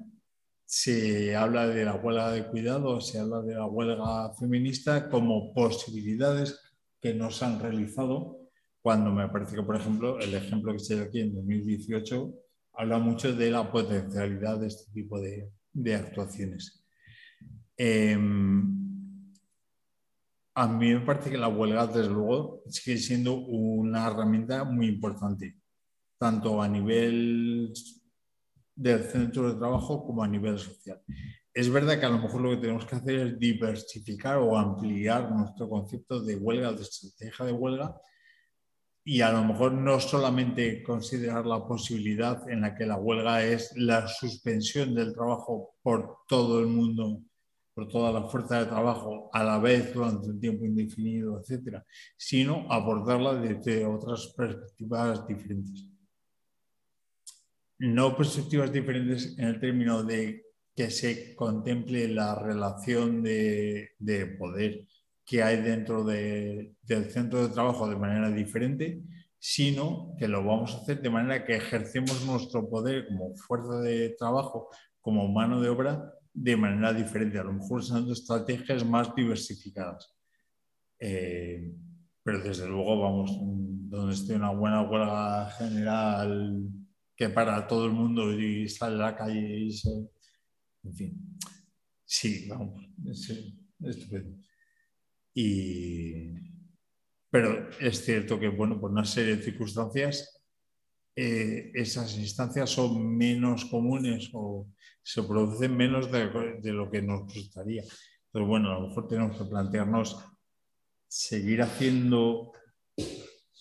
se 0.66 1.36
habla 1.36 1.68
de 1.68 1.86
la 1.86 1.96
huelga 1.96 2.32
de 2.32 2.48
cuidado, 2.48 3.02
se 3.02 3.20
habla 3.20 3.42
de 3.42 3.56
la 3.56 3.66
huelga 3.66 4.34
feminista 4.34 5.10
como 5.10 5.54
posibilidades 5.54 6.60
que 7.02 7.14
no 7.14 7.30
se 7.30 7.46
han 7.46 7.60
realizado 7.60 8.40
cuando 8.82 9.12
me 9.12 9.28
parece 9.30 9.56
que, 9.56 9.64
por 9.64 9.76
ejemplo, 9.76 10.20
el 10.20 10.34
ejemplo 10.34 10.72
que 10.74 10.80
se 10.80 10.96
dio 10.96 11.04
aquí 11.04 11.20
en 11.20 11.34
2018 11.36 12.34
habla 12.78 12.98
mucho 13.00 13.34
de 13.34 13.52
la 13.52 13.72
potencialidad 13.72 14.60
de 14.60 14.68
este 14.68 14.92
tipo 14.92 15.20
de, 15.20 15.52
de 15.74 15.96
actuaciones. 15.96 16.86
Eh, 17.78 18.18
a 20.58 20.68
mí 20.70 20.94
me 20.94 21.02
parece 21.02 21.30
que 21.30 21.38
la 21.38 21.50
huelga, 21.50 21.86
desde 21.86 22.10
luego, 22.10 22.64
sigue 22.70 22.98
siendo 22.98 23.36
una 23.36 24.08
herramienta 24.08 24.64
muy 24.64 24.88
importante, 24.88 25.58
tanto 26.18 26.62
a 26.62 26.68
nivel 26.70 27.74
del 28.74 29.04
centro 29.04 29.52
de 29.52 29.60
trabajo 29.60 30.06
como 30.06 30.24
a 30.24 30.28
nivel 30.28 30.58
social. 30.58 31.02
Es 31.54 31.70
verdad 31.70 32.00
que 32.00 32.06
a 32.06 32.10
lo 32.10 32.20
mejor 32.20 32.42
lo 32.42 32.50
que 32.52 32.58
tenemos 32.58 32.86
que 32.86 32.96
hacer 32.96 33.16
es 33.16 33.40
diversificar 33.40 34.38
o 34.38 34.58
ampliar 34.58 35.30
nuestro 35.30 35.70
concepto 35.70 36.24
de 36.24 36.38
huelga, 36.38 36.72
de 36.72 36.84
estrategia 36.84 37.46
de 37.46 37.52
huelga, 37.52 37.96
y 39.06 39.22
a 39.22 39.32
lo 39.32 39.44
mejor 39.46 39.72
no 39.72 40.00
solamente 40.00 40.84
considerar 40.84 41.46
la 41.46 41.66
posibilidad 41.66 42.50
en 42.50 42.62
la 42.62 42.76
que 42.76 42.86
la 42.86 42.98
huelga 42.98 43.46
es 43.46 43.72
la 43.78 44.08
suspensión 44.08 44.94
del 44.94 45.14
trabajo 45.14 45.76
por 45.82 46.18
todo 46.28 46.60
el 46.60 46.68
mundo 46.68 47.22
por 47.76 47.90
toda 47.90 48.12
la 48.14 48.24
fuerza 48.30 48.60
de 48.60 48.68
trabajo 48.68 49.30
a 49.34 49.44
la 49.44 49.60
vez 49.60 49.94
durante 49.94 50.30
un 50.30 50.40
tiempo 50.40 50.66
indefinido, 50.66 51.42
etcétera, 51.42 51.86
sino 52.16 52.66
abordarla 52.72 53.36
desde 53.36 53.86
otras 53.86 54.34
perspectivas 54.36 55.28
diferentes. 55.28 55.86
No 57.80 58.16
perspectivas 58.16 58.72
diferentes 58.72 59.38
en 59.38 59.50
el 59.50 59.60
término 59.60 60.04
de 60.04 60.46
que 60.74 60.90
se 60.90 61.36
contemple 61.36 62.08
la 62.08 62.36
relación 62.36 63.22
de, 63.22 63.90
poder 64.40 64.88
que 65.26 65.42
hay 65.42 65.62
dentro 65.62 66.04
del 66.04 66.76
centro 67.10 67.48
de 67.48 67.54
trabajo 67.54 67.90
de 67.90 67.96
manera 67.96 68.30
diferente, 68.30 69.02
sino 69.40 70.16
que 70.18 70.28
lo 70.28 70.44
vamos 70.44 70.74
a 70.74 70.78
hacer 70.78 71.02
de 71.02 71.10
manera 71.10 71.44
que 71.44 71.56
ejercemos 71.56 72.26
nuestro 72.26 72.70
poder 72.70 73.08
como 73.08 73.36
fuerza 73.36 73.80
de 73.82 74.10
trabajo, 74.18 74.70
como 75.02 75.28
mano 75.28 75.60
de 75.62 75.70
obra, 75.70 76.14
de 76.34 76.56
manera 76.56 76.94
diferente, 76.94 77.40
a 77.40 77.44
lo 77.44 77.54
mejor 77.54 77.80
usando 77.80 78.14
estrategias 78.14 78.86
más 78.86 79.14
diversificadas. 79.16 80.14
Eh, 81.00 81.74
pero 82.24 82.42
desde 82.42 82.68
luego, 82.68 83.00
vamos, 83.00 83.32
donde 83.40 84.14
esté 84.14 84.36
una 84.36 84.52
buena 84.52 84.82
huelga 84.82 85.50
general 85.52 86.68
que 87.16 87.30
para 87.30 87.66
todo 87.68 87.86
el 87.86 87.94
mundo 87.94 88.34
y 88.34 88.68
sale 88.68 88.96
a 88.96 89.12
la 89.12 89.16
calle 89.16 89.60
y 89.60 89.72
se... 89.72 89.90
En 90.84 90.94
fin, 90.94 91.38
sí, 92.04 92.48
vamos, 92.48 92.84
es 93.10 93.32
estupendo. 93.80 94.38
Y... 95.36 96.34
Pero 97.30 97.70
es 97.80 98.04
cierto 98.04 98.40
que, 98.40 98.48
bueno, 98.48 98.80
por 98.80 98.90
una 98.92 99.04
serie 99.04 99.36
de 99.36 99.44
circunstancias, 99.44 100.42
eh, 101.18 101.72
esas 101.74 102.18
instancias 102.18 102.70
son 102.70 103.16
menos 103.18 103.66
comunes 103.66 104.30
o 104.34 104.68
se 105.04 105.22
producen 105.24 105.76
menos 105.76 106.12
de, 106.12 106.74
lo 106.74 106.90
que 106.90 107.02
nos 107.02 107.34
gustaría. 107.34 107.84
Pero 108.32 108.48
bueno, 108.48 108.72
a 108.72 108.80
lo 108.80 108.88
mejor 108.88 109.08
tenemos 109.08 109.38
que 109.38 109.46
plantearnos 109.46 110.18
seguir 111.08 111.62
haciendo 111.62 112.54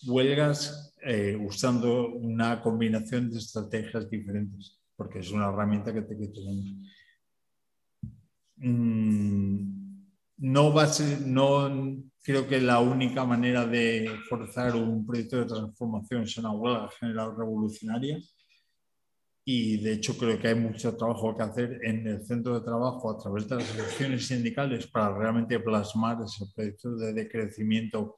huelgas 0.07 0.93
eh, 1.01 1.37
usando 1.39 2.09
una 2.09 2.61
combinación 2.61 3.29
de 3.29 3.39
estrategias 3.39 4.09
diferentes, 4.09 4.81
porque 4.95 5.19
es 5.19 5.31
una 5.31 5.49
herramienta 5.49 5.93
que, 5.93 6.01
tenemos. 6.01 6.73
Mm, 8.57 9.84
no 10.37 10.73
va 10.73 10.83
a 10.83 10.87
ser, 10.87 11.21
no 11.21 11.69
creo 12.21 12.47
que 12.47 12.59
la 12.59 12.79
única 12.79 13.25
manera 13.25 13.65
de 13.65 14.09
forzar 14.27 14.75
un 14.75 15.05
proyecto 15.05 15.37
de 15.37 15.45
transformación 15.45 16.27
sea 16.27 16.41
una 16.41 16.53
huelga 16.53 16.89
general 16.99 17.35
revolucionaria 17.37 18.19
y 19.47 19.77
de 19.77 19.93
hecho 19.93 20.17
creo 20.17 20.39
que 20.39 20.47
hay 20.47 20.55
mucho 20.55 20.97
trabajo 20.97 21.37
que 21.37 21.43
hacer 21.43 21.79
en 21.83 22.07
el 22.07 22.25
centro 22.25 22.59
de 22.59 22.65
trabajo 22.65 23.11
a 23.11 23.17
través 23.19 23.47
de 23.47 23.55
las 23.55 23.65
asociaciones 23.65 24.27
sindicales 24.27 24.87
para 24.87 25.15
realmente 25.15 25.59
plasmar 25.59 26.17
ese 26.23 26.45
proyecto 26.53 26.95
de 26.95 27.13
decrecimiento 27.13 28.15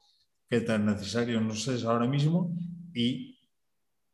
que 0.48 0.62
tan 0.62 0.86
necesario 0.86 1.40
nos 1.40 1.68
es 1.68 1.84
ahora 1.84 2.06
mismo 2.06 2.50
y 2.94 3.38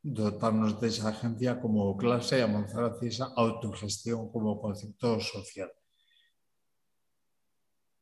dotarnos 0.03 0.81
de 0.81 0.89
esa 0.89 1.11
agencia 1.11 1.61
como 1.61 1.97
clase 1.97 2.39
y 2.39 2.43
avanzar 2.43 2.85
hacia 2.85 3.09
esa 3.09 3.33
autogestión 3.37 4.31
como 4.31 4.61
concepto 4.61 5.21
social. 5.21 5.71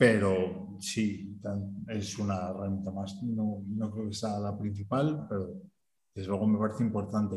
Pero 0.03 0.79
sí, 0.81 1.39
es 1.87 2.19
una 2.19 2.49
herramienta 2.51 2.91
más. 2.91 3.23
No, 3.23 3.63
no 3.69 3.89
creo 3.89 4.09
que 4.09 4.15
sea 4.15 4.37
la 4.41 4.59
principal, 4.59 5.29
pero 5.29 5.55
desde 6.13 6.29
luego 6.29 6.49
me 6.49 6.59
parece 6.59 6.83
importante. 6.83 7.37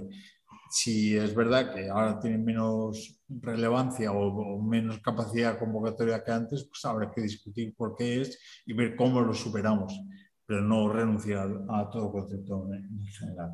Si 0.72 1.16
es 1.16 1.36
verdad 1.36 1.76
que 1.76 1.88
ahora 1.88 2.20
tiene 2.20 2.39
menos 2.39 3.22
relevancia 3.30 4.11
o, 4.11 4.59
menos 4.63 4.97
capacidad 4.97 5.59
convocatoria 5.59 6.24
que 6.24 6.32
antes, 6.32 6.63
pues 6.63 6.84
habrá 6.86 7.11
que 7.11 7.22
discutir 7.22 7.76
por 7.76 7.95
qué 7.95 8.22
es 8.22 8.39
y 8.66 8.74
ver 8.74 8.95
cómo 8.95 9.22
lo 9.22 9.36
superamos, 9.36 9.93
pero 10.43 10.61
no 10.61 10.91
renunciar 10.91 11.47
a 11.70 11.88
todo 11.91 12.11
concepto 12.11 12.68
en, 12.74 13.05
general. 13.05 13.51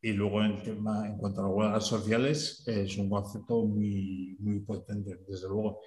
Y 0.00 0.12
luego 0.12 0.42
en, 0.42 0.62
tema, 0.62 1.06
en 1.06 1.18
cuanto 1.18 1.42
a 1.42 1.44
las 1.44 1.52
huelgas 1.52 1.84
sociales, 1.84 2.64
es 2.66 2.96
un 2.96 3.10
concepto 3.10 3.66
muy, 3.66 4.34
muy 4.40 4.60
potente, 4.60 5.18
desde 5.28 5.46
luego. 5.46 5.78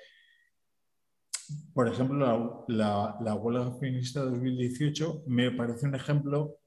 Por 1.73 1.87
ejemplo, 1.87 2.17
la, 2.17 2.75
la, 2.75 3.17
la 3.21 3.35
huelga 3.35 3.71
feminista 3.79 4.23
de 4.23 4.31
2018 4.31 5.23
me 5.27 5.51
parece 5.51 5.87
un 5.87 5.95
ejemplo 5.95 6.57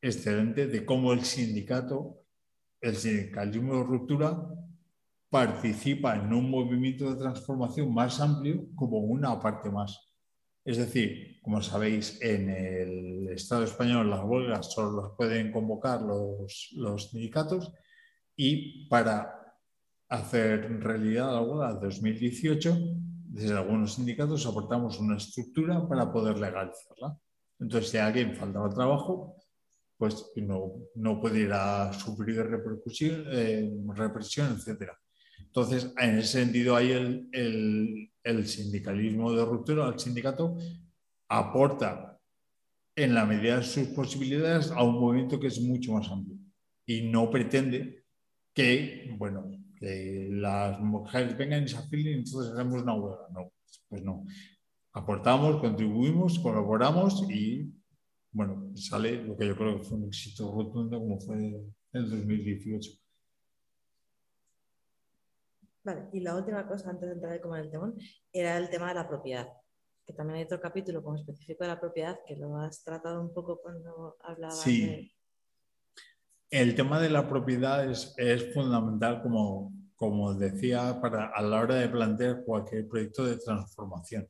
excelente 0.00 0.66
de 0.66 0.84
cómo 0.84 1.12
el 1.12 1.24
sindicato, 1.24 2.16
el 2.80 2.96
sindicalismo 2.96 3.76
de 3.76 3.84
ruptura, 3.84 4.48
participa 5.28 6.16
en 6.16 6.32
un 6.32 6.50
movimiento 6.50 7.08
de 7.08 7.20
transformación 7.20 7.94
más 7.94 8.20
amplio 8.20 8.66
como 8.74 8.98
una 8.98 9.38
parte 9.38 9.70
más. 9.70 10.10
Es 10.64 10.76
decir, 10.76 11.40
como 11.42 11.62
sabéis, 11.62 12.20
en 12.20 12.50
el 12.50 13.28
Estado 13.28 13.64
español 13.64 14.10
las 14.10 14.24
huelgas 14.24 14.72
solo 14.72 15.02
las 15.02 15.12
pueden 15.16 15.52
convocar 15.52 16.02
los, 16.02 16.70
los 16.76 17.10
sindicatos 17.10 17.72
y 18.36 18.88
para 18.88 19.39
hacer 20.10 20.80
realidad 20.80 21.40
huelga 21.40 21.74
de 21.74 21.86
2018, 21.86 22.78
desde 23.28 23.56
algunos 23.56 23.94
sindicatos 23.94 24.44
aportamos 24.44 24.98
una 24.98 25.16
estructura 25.16 25.88
para 25.88 26.12
poder 26.12 26.38
legalizarla. 26.38 27.16
Entonces, 27.60 27.90
si 27.90 27.96
a 27.96 28.06
alguien 28.06 28.34
faltaba 28.34 28.68
trabajo, 28.68 29.36
pues 29.96 30.32
no, 30.36 30.72
no 30.96 31.20
puede 31.20 31.40
ir 31.40 31.52
a 31.52 31.92
sufrir 31.92 32.42
repercusión, 32.42 33.24
eh, 33.30 33.70
represión, 33.94 34.58
etc. 34.58 34.90
Entonces, 35.38 35.92
en 35.98 36.18
ese 36.18 36.40
sentido, 36.40 36.74
hay 36.74 36.90
el, 36.90 37.28
el, 37.32 38.10
el, 38.24 38.46
sindicalismo 38.46 39.32
de 39.32 39.44
ruptura, 39.44 39.88
el 39.88 39.98
sindicato, 39.98 40.56
aporta 41.28 42.18
en 42.96 43.14
la 43.14 43.26
medida 43.26 43.58
de 43.58 43.62
sus 43.62 43.88
posibilidades 43.88 44.70
a 44.72 44.82
un 44.82 44.98
movimiento 44.98 45.38
que 45.38 45.46
es 45.46 45.60
mucho 45.60 45.92
más 45.92 46.10
amplio 46.10 46.36
y 46.86 47.02
no 47.02 47.30
pretende 47.30 48.04
que, 48.52 49.14
bueno, 49.16 49.59
las 49.80 50.80
mujeres 50.80 51.36
vengan 51.36 51.64
y 51.64 51.68
se 51.68 51.76
afilen 51.76 52.14
y 52.14 52.18
entonces 52.18 52.52
hacemos 52.52 52.82
una 52.82 52.94
huelga. 52.94 53.28
No, 53.32 53.52
pues 53.88 54.02
no. 54.02 54.24
Aportamos, 54.92 55.60
contribuimos, 55.60 56.38
colaboramos 56.38 57.24
y 57.30 57.72
bueno, 58.32 58.72
sale 58.76 59.22
lo 59.24 59.36
que 59.36 59.46
yo 59.46 59.56
creo 59.56 59.78
que 59.78 59.84
fue 59.84 59.98
un 59.98 60.06
éxito 60.06 60.52
rotundo 60.52 60.98
como 60.98 61.20
fue 61.20 61.36
el 61.92 62.10
2018. 62.10 62.90
Vale, 65.82 66.08
y 66.12 66.20
la 66.20 66.36
última 66.36 66.66
cosa 66.66 66.90
antes 66.90 67.08
de 67.08 67.14
entrar 67.14 67.40
como 67.40 67.56
en 67.56 67.64
el 67.64 67.70
temón 67.70 67.96
era 68.32 68.58
el 68.58 68.68
tema 68.68 68.88
de 68.88 68.94
la 68.94 69.08
propiedad, 69.08 69.48
que 70.06 70.12
también 70.12 70.38
hay 70.38 70.44
otro 70.44 70.60
capítulo 70.60 71.02
como 71.02 71.16
específico 71.16 71.64
de 71.64 71.68
la 71.68 71.80
propiedad 71.80 72.18
que 72.26 72.36
lo 72.36 72.56
has 72.56 72.84
tratado 72.84 73.20
un 73.20 73.32
poco 73.32 73.60
cuando 73.62 74.16
hablabas 74.20 74.60
sí. 74.60 74.86
de... 74.86 75.12
El 76.50 76.74
tema 76.74 76.98
de 76.98 77.10
la 77.10 77.28
propiedad 77.28 77.88
es, 77.88 78.52
fundamental, 78.52 79.22
como, 79.22 79.72
como 79.94 80.34
decía, 80.34 81.00
para, 81.00 81.26
a 81.26 81.42
la 81.42 81.60
hora 81.60 81.76
de 81.76 81.88
plantear 81.88 82.42
cualquier 82.44 82.88
proyecto 82.88 83.24
de 83.24 83.36
transformación. 83.36 84.28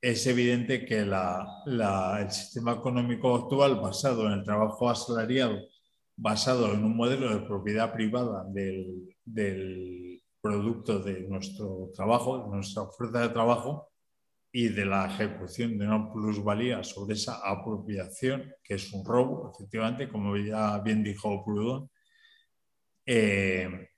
Es 0.00 0.26
evidente 0.28 0.84
que 0.86 1.00
el 1.00 2.30
sistema 2.30 2.72
económico 2.74 3.34
actual 3.34 3.80
basado 3.80 4.26
en 4.26 4.34
el 4.34 4.44
trabajo 4.44 4.88
asalariado, 4.88 5.58
basado 6.16 6.72
en 6.72 6.84
un 6.84 6.96
modelo 6.96 7.34
de 7.34 7.44
propiedad 7.46 7.92
privada 7.92 8.44
del, 8.46 9.12
producto 10.40 11.00
de 11.00 11.22
nuestro 11.28 11.90
trabajo, 11.94 12.44
de 12.44 12.48
nuestra 12.48 12.86
fuerza 12.86 13.20
de 13.20 13.28
trabajo 13.28 13.89
y 14.52 14.68
de 14.68 14.84
la 14.84 15.06
ejecución 15.06 15.78
de 15.78 15.86
una 15.86 16.12
plusvalía 16.12 16.82
sobre 16.82 17.14
esa 17.14 17.40
apropiación, 17.48 18.52
que 18.62 18.74
es 18.74 18.92
un 18.92 19.04
robo, 19.04 19.52
efectivamente, 19.54 20.08
como 20.08 20.36
ya 20.36 20.78
bien 20.80 21.04
dijo 21.04 21.44
Proudhon. 21.44 21.88
Eh, 23.06 23.88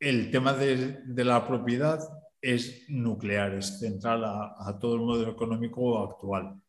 el 0.00 0.30
tema 0.30 0.52
de, 0.54 1.02
la 1.24 1.46
propiedad 1.46 2.00
es 2.40 2.88
nuclear, 2.88 3.54
es 3.54 3.78
central 3.78 4.24
a, 4.24 4.78
todo 4.80 4.96
el 4.96 5.02
modelo 5.02 5.32
económico 5.32 5.98
actual. 6.02 6.60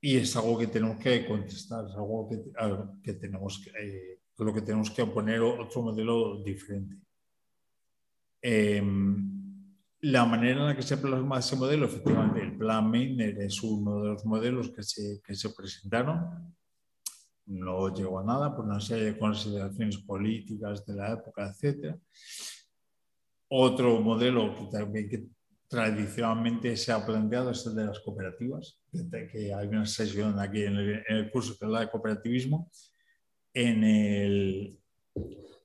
Y 0.00 0.16
es 0.16 0.36
algo 0.36 0.58
que 0.58 0.66
tenemos 0.66 0.98
que 0.98 1.26
contestar, 1.26 1.84
es 1.86 1.94
algo 1.94 2.28
que, 3.02 3.12
tenemos 3.14 3.62
que, 3.64 3.70
eh, 3.70 4.20
lo 4.38 4.52
que 4.52 4.62
tenemos 4.62 4.90
que 4.90 5.06
poner 5.06 5.40
otro 5.40 5.82
modelo 5.82 6.42
diferente. 6.42 6.96
Em, 8.42 9.32
la 10.00 10.26
manera 10.26 10.60
en 10.60 10.66
la 10.66 10.76
que 10.76 10.82
se 10.82 10.96
plasma 10.96 11.38
ese 11.38 11.54
modelo, 11.54 11.86
efectivamente, 11.86 12.42
el 12.42 12.58
plan 12.58 12.90
Meiner 12.90 13.40
es 13.40 13.62
uno 13.62 14.02
de 14.02 14.08
los 14.08 14.24
modelos 14.24 14.70
que 14.70 14.82
se, 14.82 15.22
que 15.24 15.34
se 15.34 15.50
presentaron. 15.50 16.52
No 17.46 17.94
llegó 17.94 18.18
a 18.18 18.24
nada 18.24 18.54
por 18.54 18.64
una 18.64 18.80
serie 18.80 19.04
de 19.04 19.18
consideraciones 19.18 19.98
políticas 19.98 20.84
de 20.84 20.94
la 20.94 21.12
época, 21.12 21.48
etcétera. 21.48 21.96
Otro 23.48 24.00
modelo 24.00 24.54
que 24.56 24.76
también 24.76 25.30
tradicionalmente 25.68 26.76
se 26.76 26.90
ha 26.90 27.04
planteado 27.04 27.50
es 27.50 27.64
el 27.66 27.74
de 27.74 27.84
las 27.84 28.00
cooperativas, 28.00 28.78
que 29.10 29.54
hay 29.54 29.68
una 29.68 29.86
sesión 29.86 30.38
aquí 30.38 30.64
en 30.64 30.76
el, 30.76 31.30
curso 31.30 31.56
que 31.58 31.64
es 31.64 31.70
la 31.70 31.80
de 31.80 31.90
cooperativismo. 31.90 32.70
En 33.54 33.84
el, 33.84 34.78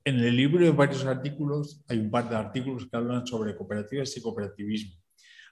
en 0.08 0.20
el 0.20 0.36
libro 0.36 0.64
hay 0.64 0.72
varios 0.72 1.04
artículos, 1.04 1.82
hay 1.88 1.98
un 1.98 2.10
par 2.10 2.28
de 2.28 2.36
artículos 2.36 2.86
que 2.86 2.96
hablan 2.96 3.26
sobre 3.26 3.56
cooperativas 3.56 4.16
y 4.16 4.22
cooperativismo. 4.22 4.96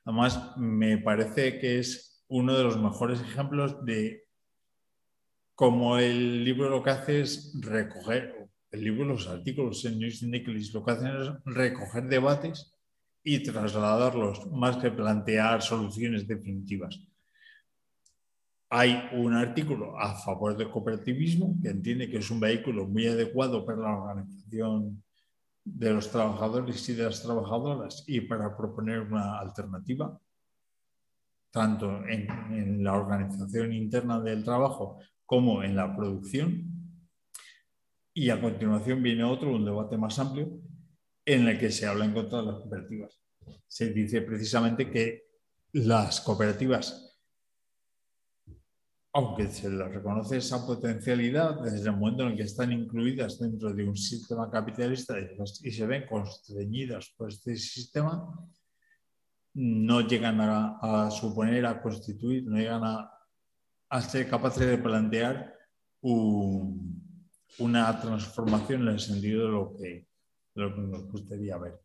Además, 0.05 0.57
me 0.57 0.99
parece 0.99 1.59
que 1.59 1.79
es 1.79 2.25
uno 2.29 2.57
de 2.57 2.65
los 2.65 2.81
mejores 2.81 3.21
ejemplos 3.21 3.85
de 3.85 4.25
cómo 5.55 5.99
el 5.99 6.45
libro 6.45 6.69
lo 6.69 6.83
que 6.83 6.91
hace 6.91 7.21
es 7.21 7.53
recoger 7.61 8.49
el 8.71 8.85
libro, 8.85 9.05
los 9.05 9.27
artículos 9.29 9.85
en 9.85 9.99
News 9.99 10.23
Nicholas 10.23 10.73
lo 10.73 10.85
que 10.85 10.91
hacen 10.91 11.09
es 11.09 11.29
recoger 11.45 12.05
debates 12.09 12.73
y 13.23 13.43
trasladarlos 13.43 14.47
más 14.53 14.77
que 14.77 14.91
plantear 14.91 15.63
soluciones 15.63 16.27
definitivas. 16.27 17.01
Hay 18.69 19.09
un 19.13 19.33
artículo 19.35 19.99
a 19.99 20.15
favor 20.17 20.57
del 20.57 20.71
cooperativismo 20.71 21.57
que 21.63 21.69
entiende 21.69 22.11
que 22.11 22.19
es 22.19 22.31
un 22.31 22.41
vehículo 22.41 22.87
muy 22.87 23.07
adecuado 23.07 23.65
para 23.65 23.79
la 23.79 23.97
organización 23.97 25.03
de 25.67 25.93
los 25.93 26.11
trabajadores 26.11 26.89
y 26.89 26.95
de 26.95 27.05
las 27.05 27.23
trabajadoras 27.23 28.05
y 28.07 28.21
para 28.21 28.57
proponer 28.57 29.01
una 29.01 29.39
alternativa, 29.39 30.19
tanto 31.51 32.05
en, 32.07 32.85
la 32.85 32.95
organización 32.95 33.73
interna 33.73 34.21
del 34.21 34.45
trabajo 34.45 35.01
como 35.25 35.65
en 35.65 35.75
la 35.75 35.95
producción 35.95 36.77
y 38.15 38.31
a 38.31 38.41
continuación 38.41 39.03
viene 39.03 39.25
otro, 39.25 39.55
un 39.55 39.65
debate 39.65 39.99
más 39.99 40.19
amplio, 40.19 40.49
en 41.25 41.49
el 41.49 41.59
que 41.59 41.71
se 41.71 41.87
habla 41.87 42.05
en 42.05 42.15
contra 42.15 42.39
de 42.39 42.47
las 42.47 42.61
cooperativas. 42.61 43.21
Se 43.67 43.93
dice 43.93 44.23
precisamente 44.23 44.91
que 44.91 45.27
las 45.73 46.21
cooperativas, 46.21 47.06
aunque 49.17 49.49
se 49.49 49.71
les 49.71 49.89
reconoce 49.95 50.37
esa 50.37 50.67
potencialidad 50.67 51.63
desde 51.63 51.89
el 51.89 51.97
momento 51.97 52.25
en 52.25 52.33
el 52.33 52.37
que 52.37 52.43
están 52.43 52.71
incluidas 52.71 53.39
dentro 53.39 53.73
de 53.73 53.89
un 53.89 53.97
sistema 53.97 54.51
capitalista 54.51 55.15
y 55.63 55.71
se 55.71 55.87
ven 55.87 56.07
constreñidas 56.07 57.15
por 57.17 57.31
este 57.31 57.57
sistema, 57.57 58.29
no 59.55 60.01
llegan 60.03 60.39
a, 60.43 61.11
suponer, 61.11 61.65
a 61.65 61.81
constituir, 61.81 62.45
no 62.45 62.59
llegan 62.59 62.83
a, 62.85 64.01
ser 64.03 64.29
capaces 64.29 64.67
de 64.67 64.77
plantear 64.77 65.51
un, 66.03 67.03
una 67.61 67.99
transformación 67.99 68.83
en 68.83 68.89
el 68.89 69.01
sentido 69.01 69.47
de 69.47 69.51
lo 69.51 69.77
que, 69.79 70.09
lo 70.57 70.75
que 70.75 70.81
nos 70.83 71.11
gustaría 71.11 71.57
ver. 71.57 71.81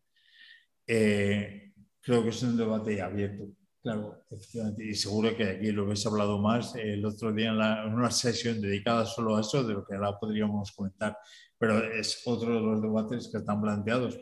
Eh, 0.86 1.72
creo 2.02 2.22
que 2.22 2.28
es 2.28 2.42
un 2.42 2.58
debate 2.58 3.00
abierto, 3.00 3.46
claro, 3.82 4.24
efectivamente, 4.30 4.84
y 4.84 4.94
seguro 4.94 5.36
que 5.36 5.44
aquí 5.44 5.72
lo 5.72 5.82
habéis 5.82 6.06
hablado 6.06 6.38
más 6.38 6.74
el 6.76 7.04
otro 7.04 7.32
día 7.32 7.50
en, 7.50 7.92
una 7.92 8.10
sesión 8.10 8.60
dedicada 8.60 9.04
solo 9.04 9.36
a 9.36 9.40
eso, 9.40 9.64
de 9.64 9.74
lo 9.74 9.84
que 9.84 9.94
ahora 9.94 10.18
podríamos 10.18 10.72
comentar, 10.72 11.16
pero 11.58 11.78
es 11.92 12.22
otro 12.26 12.54
de 12.54 12.60
los 12.60 12.80
debates 12.80 13.28
que 13.30 13.38
están 13.38 13.60
planteados. 13.60 14.18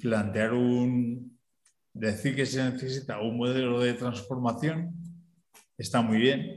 Plantear 0.00 0.52
un, 0.52 1.38
decir 1.92 2.34
que 2.34 2.46
se 2.46 2.62
necesita 2.70 3.20
un 3.20 3.36
modelo 3.36 3.80
de 3.80 3.94
transformación 3.94 4.94
está 5.76 6.02
muy 6.02 6.18
bien, 6.18 6.56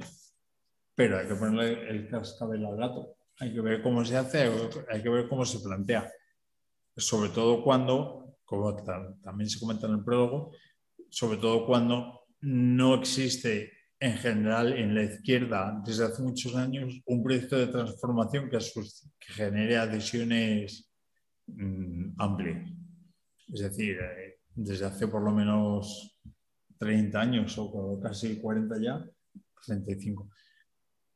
pero 0.96 1.20
hay 1.20 1.28
que 1.28 1.36
ponerle 1.36 1.90
el 1.90 2.10
cascabel 2.10 2.66
al 2.66 2.78
gato. 2.78 3.16
Hay 3.40 3.54
que 3.54 3.62
ver 3.62 3.82
cómo 3.82 4.06
se 4.06 4.18
hace, 4.18 4.52
hay 4.90 5.02
que 5.02 5.10
ver 5.10 5.28
cómo 5.28 5.46
se 5.46 5.60
plantea. 5.60 6.12
sobre 6.98 7.30
todo 7.30 7.64
cuando, 7.64 8.38
como 8.44 8.76
también 9.24 9.50
se 9.50 9.60
comenta 9.60 9.88
en 9.88 9.94
el 9.94 10.04
prólogo, 10.04 10.52
sobre 11.12 11.38
todo 11.38 11.66
cuando 11.66 12.22
no 12.42 12.96
existe 12.96 13.72
en 14.00 14.18
general 14.18 14.74
en 14.74 14.96
la 14.96 15.04
izquierda 15.04 15.80
desde 15.86 16.06
hace 16.06 16.24
muchos 16.24 16.56
años 16.56 17.00
un 17.06 17.22
proyecto 17.22 17.58
de 17.58 17.68
transformación 17.68 18.50
que, 18.50 18.58
genere 19.20 19.78
adhesiones 19.78 20.90
mm, 21.48 22.14
amplias. 22.18 22.72
Es 23.54 23.60
decir, 23.62 23.98
eh, 24.00 24.40
desde 24.56 24.86
hace 24.86 25.08
por 25.08 25.22
lo 25.22 25.32
menos 25.32 26.18
30 26.80 27.22
años 27.22 27.56
o 27.60 28.00
casi 28.02 28.40
40 28.40 28.82
ya, 28.82 29.06
35, 29.68 30.30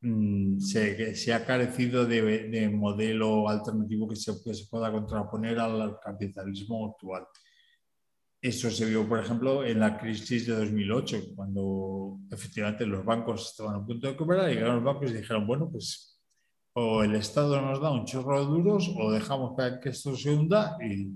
mm, 0.02 0.60
se, 0.60 1.34
ha 1.34 1.44
carecido 1.44 2.06
de, 2.06 2.70
modelo 2.72 3.48
alternativo 3.48 4.06
que 4.06 4.14
que 4.14 4.54
se 4.54 4.66
pueda 4.70 4.92
contraponer 4.92 5.58
al 5.58 5.98
capitalismo 5.98 6.92
actual. 6.92 7.26
Eso 8.46 8.70
se 8.70 8.86
vio, 8.86 9.08
por 9.08 9.18
ejemplo, 9.18 9.64
en 9.64 9.80
la 9.80 9.98
crisis 9.98 10.46
de 10.46 10.54
2008, 10.54 11.34
cuando 11.34 12.20
efectivamente 12.30 12.86
los 12.86 13.04
bancos 13.04 13.50
estaban 13.50 13.74
a 13.74 13.84
punto 13.84 14.06
de 14.06 14.16
quebrar, 14.16 14.48
llegaron 14.48 14.76
los 14.76 14.84
bancos 14.84 15.10
y 15.10 15.14
dijeron, 15.14 15.48
bueno, 15.48 15.68
pues 15.68 16.22
o 16.74 17.02
el 17.02 17.16
Estado 17.16 17.60
nos 17.60 17.80
da 17.80 17.90
un 17.90 18.04
chorro 18.04 18.38
de 18.38 18.46
duros 18.46 18.88
o 18.96 19.10
dejamos 19.10 19.56
que 19.82 19.88
esto 19.88 20.14
se 20.14 20.32
hunda 20.32 20.78
y, 20.80 21.10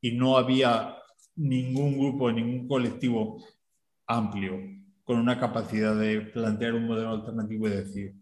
y 0.00 0.16
no 0.16 0.38
había 0.38 0.96
ningún 1.36 1.98
grupo, 1.98 2.32
ningún 2.32 2.66
colectivo 2.66 3.44
amplio 4.06 4.54
con 5.04 5.18
una 5.18 5.38
capacidad 5.38 5.94
de 5.94 6.22
plantear 6.22 6.72
un 6.72 6.86
modelo 6.86 7.10
alternativo 7.10 7.68
y 7.68 7.72
decir, 7.72 8.14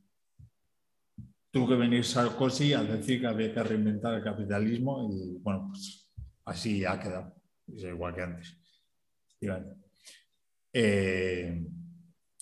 tuvo 1.53 1.69
que 1.69 1.77
venir 1.77 2.05
Sarkozy 2.05 2.73
a 2.73 2.83
decir 2.83 3.21
que 3.21 3.29
había 3.29 3.55
que 3.55 3.63
reinventar 3.63 4.15
el 4.15 4.25
capitalismo 4.25 5.09
y 5.13 5.39
bueno, 5.39 5.69
pues 5.71 6.11
así 6.45 6.85
ha 6.85 6.99
quedado 6.99 7.36
igual 7.69 8.15
que 8.15 8.23
antes. 8.23 8.59
Eh, 10.73 11.67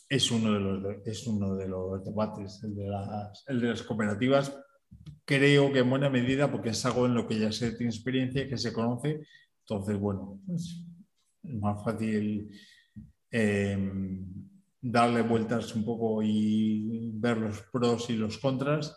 es, 0.09 0.31
uno 0.31 0.53
de 0.53 0.61
los, 0.61 1.07
es 1.07 1.27
uno 1.27 1.55
de 1.57 1.69
los 1.69 2.05
debates, 2.05 2.63
el 2.65 2.75
de, 2.75 2.89
las, 2.89 3.83
cooperativas. 3.83 4.57
Creo 5.25 5.73
que 5.73 5.81
en 5.81 5.91
buena 5.91 6.11
medida, 6.11 6.51
porque 6.51 6.71
es 6.71 6.85
algo 6.85 7.07
en 7.07 7.15
lo 7.15 7.27
que 7.27 7.39
ya 7.39 7.51
se 7.53 7.73
tiene 7.73 7.93
experiencia, 7.93 8.49
que 8.49 8.59
se 8.59 8.73
conoce, 8.73 9.27
entonces, 9.61 9.99
bueno, 9.99 10.41
es 10.55 10.85
más 11.43 11.83
fácil 11.83 12.51
eh, 13.31 13.79
darle 14.81 15.23
vueltas 15.23 15.75
un 15.75 15.85
poco 15.85 16.23
y 16.23 17.13
ver 17.15 17.39
los 17.39 17.63
pros 17.73 18.11
y 18.11 18.17
los 18.17 18.39
contras 18.39 18.95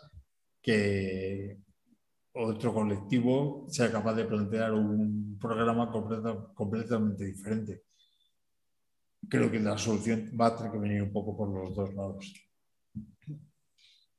que, 0.60 1.58
otro 2.38 2.72
colectivo 2.72 3.66
sea 3.68 3.90
capaz 3.90 4.14
de 4.14 4.24
plantear 4.24 4.72
un 4.72 5.36
programa 5.40 5.90
completamente 6.54 7.24
diferente. 7.24 7.82
Creo 9.28 9.50
que 9.50 9.60
la 9.60 9.76
solución 9.76 10.30
va 10.40 10.46
a 10.46 10.56
tener 10.56 10.72
que 10.72 10.78
venir 10.78 11.02
un 11.02 11.12
poco 11.12 11.36
por 11.36 11.48
los 11.48 11.74
dos 11.74 11.94
lados. 11.94 12.32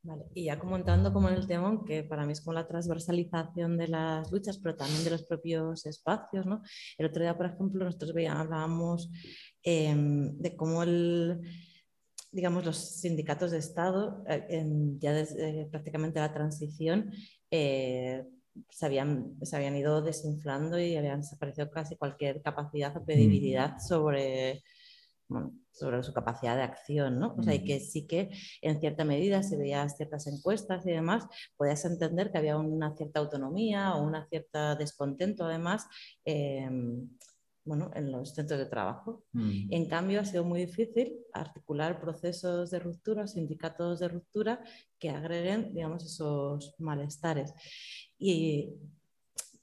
Vale. 0.01 0.25
Y 0.33 0.45
ya 0.45 0.59
comentando 0.59 1.11
como 1.11 1.29
en 1.29 1.35
el 1.35 1.47
tema, 1.47 1.83
que 1.85 2.03
para 2.03 2.25
mí 2.25 2.31
es 2.31 2.41
como 2.41 2.53
la 2.53 2.67
transversalización 2.67 3.77
de 3.77 3.87
las 3.89 4.31
luchas, 4.31 4.57
pero 4.57 4.75
también 4.75 5.03
de 5.03 5.11
los 5.11 5.23
propios 5.23 5.85
espacios. 5.85 6.45
¿no? 6.45 6.61
El 6.97 7.07
otro 7.07 7.21
día, 7.21 7.35
por 7.35 7.47
ejemplo, 7.47 7.83
nosotros 7.83 8.13
veíamos, 8.13 8.41
hablábamos 8.41 9.11
em, 9.63 10.37
de 10.37 10.55
cómo 10.55 10.83
el, 10.83 11.41
digamos, 12.31 12.65
los 12.65 12.77
sindicatos 12.77 13.51
de 13.51 13.57
Estado, 13.57 14.23
eh, 14.27 14.65
ya 14.99 15.13
desde 15.13 15.67
prácticamente 15.69 16.19
la 16.19 16.33
transición, 16.33 17.11
eh, 17.51 18.25
se, 18.69 18.85
habían, 18.85 19.35
se 19.41 19.55
habían 19.55 19.75
ido 19.75 20.01
desinflando 20.01 20.79
y 20.79 20.95
habían 20.95 21.21
desaparecido 21.21 21.69
casi 21.71 21.95
cualquier 21.95 22.41
capacidad 22.41 22.95
o 22.97 23.03
credibilidad 23.03 23.79
sobre, 23.79 24.63
sobre 25.71 26.03
su 26.03 26.13
capacidad 26.13 26.55
de 26.55 26.63
acción, 26.63 27.19
¿no? 27.19 27.35
O 27.37 27.43
sea, 27.43 27.53
y 27.53 27.63
que 27.63 27.79
sí 27.79 28.07
que 28.07 28.29
en 28.61 28.79
cierta 28.79 29.05
medida, 29.05 29.43
si 29.43 29.55
veías 29.55 29.95
ciertas 29.95 30.27
encuestas 30.27 30.85
y 30.85 30.91
demás, 30.91 31.27
podías 31.55 31.85
entender 31.85 32.31
que 32.31 32.39
había 32.39 32.57
una 32.57 32.95
cierta 32.95 33.19
autonomía 33.19 33.95
o 33.95 34.03
una 34.03 34.27
cierta 34.27 34.75
descontento, 34.75 35.45
además, 35.45 35.87
em, 36.25 37.09
bueno, 37.63 37.91
en 37.93 38.11
los 38.11 38.33
centros 38.33 38.59
de 38.59 38.65
trabajo. 38.65 39.23
Mm. 39.33 39.71
En 39.71 39.87
cambio, 39.87 40.21
ha 40.21 40.25
sido 40.25 40.43
muy 40.43 40.61
difícil 40.65 41.17
articular 41.33 41.99
procesos 41.99 42.71
de 42.71 42.79
ruptura, 42.79 43.27
sindicatos 43.27 43.99
de 43.99 44.07
ruptura 44.07 44.63
que 44.97 45.09
agreguen, 45.09 45.73
digamos, 45.73 46.03
esos 46.05 46.75
malestares. 46.79 47.53
Y 48.17 48.73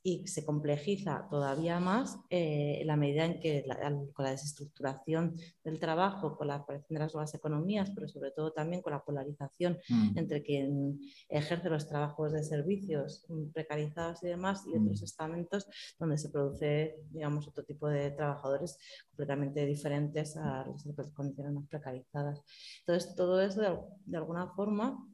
y 0.07 0.25
se 0.29 0.45
complejiza 0.45 1.27
todavía 1.29 1.81
más 1.81 2.17
eh, 2.31 2.79
en 2.81 2.87
la 2.87 2.95
medida 2.95 3.25
en 3.25 3.41
que 3.41 3.65
con 4.13 4.25
la 4.25 4.31
desestructuración 4.31 5.35
del 5.65 5.81
trabajo, 5.81 6.37
con 6.37 6.47
la 6.47 6.55
aparición 6.55 6.95
de 6.95 7.01
las 7.01 7.13
nuevas 7.13 7.35
economías, 7.35 7.91
pero 7.91 8.07
sobre 8.07 8.31
todo 8.31 8.53
también 8.53 8.83
con 8.83 8.93
la 8.93 9.03
polarización 9.03 9.79
mm. 9.89 10.17
entre 10.17 10.45
quien 10.45 11.01
ejerce 11.29 11.69
los 11.69 11.89
trabajos 11.89 12.33
de 12.33 12.45
servicios 12.45 13.27
precarizados 13.53 14.23
y 14.23 14.29
demás 14.29 14.65
y 14.69 14.79
otros 14.79 15.01
mm. 15.01 15.05
estamentos 15.05 15.67
donde 15.99 16.19
se 16.19 16.29
produce, 16.29 17.01
digamos, 17.11 17.49
otro 17.49 17.65
tipo 17.65 17.89
de 17.89 18.13
trabajadores 18.13 18.79
completamente 19.09 19.67
diferentes 19.67 20.37
a 20.37 20.69
las 20.69 21.11
condiciones 21.15 21.53
más 21.53 21.67
precarizadas. 21.67 22.45
Entonces, 22.87 23.13
todo 23.17 23.41
eso 23.41 23.91
de 24.05 24.17
alguna 24.17 24.47
forma 24.55 25.05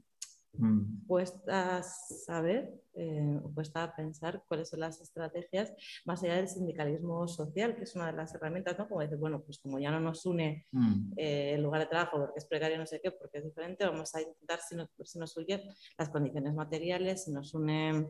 Mm. 0.55 1.07
Cuesta 1.07 1.83
saber, 1.83 2.75
eh, 2.95 3.41
cuesta 3.55 3.95
pensar 3.97 4.45
cuáles 4.47 4.69
son 4.69 4.81
las 4.81 5.01
estrategias 5.01 5.73
más 6.05 6.23
allá 6.23 6.37
del 6.37 6.49
sindicalismo 6.49 7.27
social, 7.27 7.75
que 7.75 7.85
es 7.85 7.97
una 7.97 8.07
de 8.07 8.13
las 8.13 8.35
herramientas, 8.35 8.79
¿no? 8.79 8.87
Como 8.89 9.01
decir, 9.01 9.17
bueno, 9.17 9.43
pues 9.43 9.59
como 9.59 9.79
ya 9.79 9.91
no 9.91 10.01
nos 10.01 10.27
une 10.27 10.67
mm. 10.73 11.13
eh, 11.17 11.55
el 11.55 11.63
lugar 11.63 11.81
de 11.81 11.87
trabajo 11.87 12.19
porque 12.19 12.39
es 12.39 12.45
precario, 12.45 12.79
no 12.79 12.87
sé 12.87 13.01
qué, 13.03 13.11
porque 13.11 13.39
es 13.39 13.45
diferente, 13.45 13.87
vamos 13.87 14.15
a 14.15 14.21
intentar 14.21 14.61
si 14.61 14.77
nos, 14.77 14.91
si 15.05 15.19
nos 15.19 15.37
une 15.37 15.63
las 15.99 16.11
condiciones 16.11 16.55
materiales, 16.55 17.25
si 17.25 17.33
nos 17.33 17.55
unen 17.55 18.09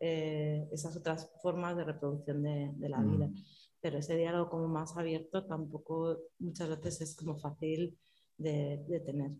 eh, 0.00 0.66
esas 0.72 0.96
otras 0.96 1.30
formas 1.42 1.76
de 1.76 1.84
reproducción 1.84 2.42
de, 2.42 2.88
la 2.88 3.00
vida. 3.00 3.26
Mm. 3.26 3.34
Pero 3.80 3.98
ese 3.98 4.16
diálogo 4.16 4.48
como 4.48 4.68
más 4.68 4.96
abierto 4.96 5.44
tampoco 5.44 6.18
muchas 6.38 6.68
veces 6.70 7.00
es 7.02 7.16
como 7.16 7.36
fácil 7.36 7.98
de, 8.38 8.82
de 8.88 9.00
tener. 9.00 9.32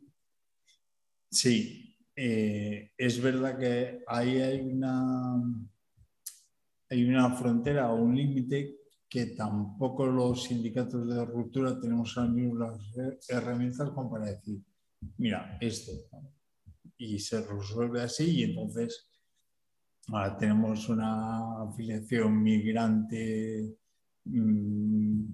Sí, 1.30 1.91
eh, 2.14 2.92
es 2.96 3.22
verdad 3.22 3.58
que 3.58 4.04
ahí 4.06 4.40
hay 4.40 4.60
una, 4.60 5.42
hay 6.90 7.04
una 7.04 7.30
frontera 7.34 7.90
o 7.92 7.96
un 7.96 8.16
límite 8.16 8.76
que 9.08 9.26
tampoco 9.26 10.06
los 10.06 10.44
sindicatos 10.44 11.06
de 11.08 11.24
ruptura 11.24 11.78
tenemos 11.78 12.16
ahora 12.16 12.30
mismo 12.30 12.54
las 12.56 13.28
herramientas 13.28 13.90
como 13.90 14.10
para 14.10 14.26
decir, 14.26 14.62
mira, 15.18 15.58
esto. 15.60 15.92
Y 16.96 17.18
se 17.18 17.46
resuelve 17.46 18.02
así 18.02 18.38
y 18.38 18.42
entonces 18.44 19.08
ahora 20.08 20.36
tenemos 20.36 20.88
una 20.88 21.62
afiliación 21.62 22.42
migrante 22.42 23.74
mm, 24.24 25.24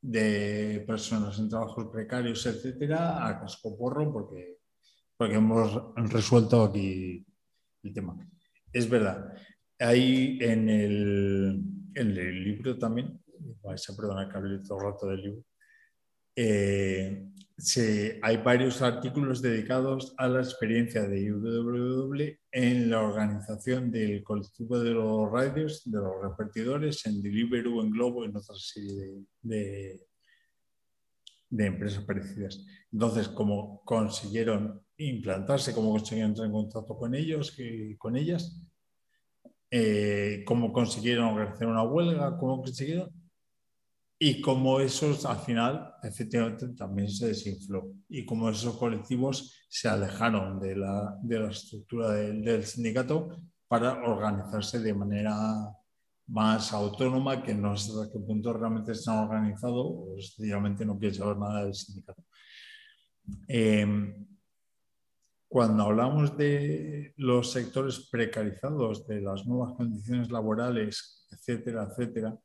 de 0.00 0.84
personas 0.86 1.38
en 1.38 1.48
trabajos 1.48 1.88
precarios, 1.92 2.46
etcétera, 2.46 3.26
a 3.26 3.40
casco 3.40 3.76
porro, 3.76 4.12
porque 4.12 4.55
porque 5.16 5.36
hemos 5.36 5.94
resuelto 6.10 6.64
aquí 6.64 7.24
el 7.82 7.92
tema. 7.92 8.16
Es 8.72 8.88
verdad, 8.88 9.32
hay 9.78 10.38
en 10.40 10.68
el, 10.68 11.62
en 11.94 12.10
el 12.10 12.44
libro 12.44 12.78
también, 12.78 13.20
vais 13.62 13.88
a 13.88 13.96
perdonar 13.96 14.28
que 14.30 14.36
hable 14.36 14.58
todo 14.58 14.78
el 14.78 14.84
rato 14.84 15.06
del 15.06 15.22
libro, 15.22 15.44
eh, 16.38 17.26
hay 18.22 18.36
varios 18.36 18.82
artículos 18.82 19.40
dedicados 19.40 20.14
a 20.18 20.28
la 20.28 20.40
experiencia 20.40 21.08
de 21.08 21.22
IWW 21.22 22.36
en 22.52 22.90
la 22.90 23.00
organización 23.00 23.90
del 23.90 24.22
colectivo 24.22 24.78
de 24.78 24.90
los 24.90 25.30
radios, 25.32 25.82
de 25.90 25.98
los 25.98 26.22
repartidores, 26.22 27.06
en 27.06 27.22
Deliveroo, 27.22 27.82
en 27.82 27.90
Globo, 27.90 28.24
en 28.26 28.36
otra 28.36 28.54
serie 28.56 29.24
de 29.40 30.06
empresas 31.50 32.04
parecidas. 32.04 32.64
Entonces, 32.92 33.28
como 33.28 33.82
consiguieron 33.84 34.80
implantarse, 34.96 35.74
cómo 35.74 35.90
consiguieron 35.92 36.30
entrar 36.30 36.46
en 36.46 36.52
contacto 36.52 36.96
con 36.96 37.14
ellos, 37.14 37.54
y 37.58 37.96
con 37.96 38.16
ellas, 38.16 38.62
eh, 39.70 40.42
cómo 40.46 40.72
consiguieron 40.72 41.26
organizar 41.26 41.68
una 41.68 41.82
huelga, 41.82 42.36
cómo 42.38 42.62
consiguieron, 42.62 43.10
y 44.18 44.40
cómo 44.40 44.80
esos 44.80 45.26
al 45.26 45.38
final 45.40 45.92
efectivamente 46.02 46.68
también 46.68 47.10
se 47.10 47.28
desinfló, 47.28 47.92
y 48.08 48.24
cómo 48.24 48.48
esos 48.48 48.76
colectivos 48.76 49.66
se 49.68 49.88
alejaron 49.88 50.58
de 50.58 50.76
la, 50.76 51.18
de 51.22 51.40
la 51.40 51.50
estructura 51.50 52.12
del 52.12 52.64
sindicato 52.64 53.28
para 53.68 54.02
organizarse 54.08 54.78
de 54.80 54.94
manera 54.94 55.34
más 56.28 56.72
autónoma, 56.72 57.42
que 57.42 57.54
no 57.54 57.76
sé 57.76 57.92
hasta 57.92 58.12
qué 58.12 58.18
punto 58.18 58.52
realmente 58.52 58.92
están 58.92 59.18
organizados 59.18 59.86
o 59.86 60.16
sencillamente 60.18 60.84
no 60.84 60.98
quieren 60.98 61.18
saber 61.18 61.36
nada 61.36 61.64
del 61.64 61.74
sindicato. 61.74 62.22
Eh, 63.48 64.14
cuando 65.48 65.84
hablamos 65.84 66.36
de 66.36 67.14
los 67.16 67.52
sectores 67.52 68.08
precarizados, 68.10 69.06
de 69.06 69.20
las 69.20 69.46
nuevas 69.46 69.74
condiciones 69.74 70.30
laborales 70.30 71.16
etcétera, 71.30 71.88
etcétera, 71.90 72.38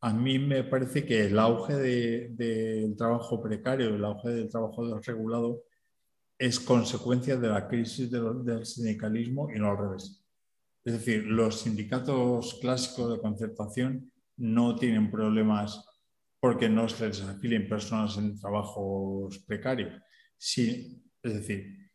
a 0.00 0.12
mí 0.12 0.38
me 0.38 0.62
parece 0.64 1.04
que 1.04 1.26
el 1.26 1.38
auge 1.38 1.74
del 1.74 2.96
trabajo 2.96 3.42
precario, 3.42 3.94
el 3.94 4.04
auge 4.04 4.30
del 4.30 4.48
trabajo 4.48 4.86
desregulado, 4.86 5.62
es 6.38 6.60
consecuencia 6.60 7.36
de 7.36 7.48
la 7.48 7.66
crisis 7.66 8.10
del 8.10 8.66
sindicalismo 8.66 9.50
y 9.50 9.58
no 9.58 9.70
al 9.70 9.78
revés. 9.78 10.25
Es 10.86 10.92
decir, 10.92 11.24
los 11.24 11.62
sindicatos 11.62 12.60
clásicos 12.60 13.10
de 13.10 13.20
concertación 13.20 14.12
no 14.36 14.76
tienen 14.76 15.10
problemas 15.10 15.84
porque 16.38 16.68
no 16.68 16.88
se 16.88 17.08
les 17.08 17.22
afilen 17.22 17.68
personas 17.68 18.16
en 18.18 18.38
trabajos 18.38 19.36
precarios. 19.40 20.00
Sí, 20.38 21.02
es 21.20 21.34
decir, 21.34 21.90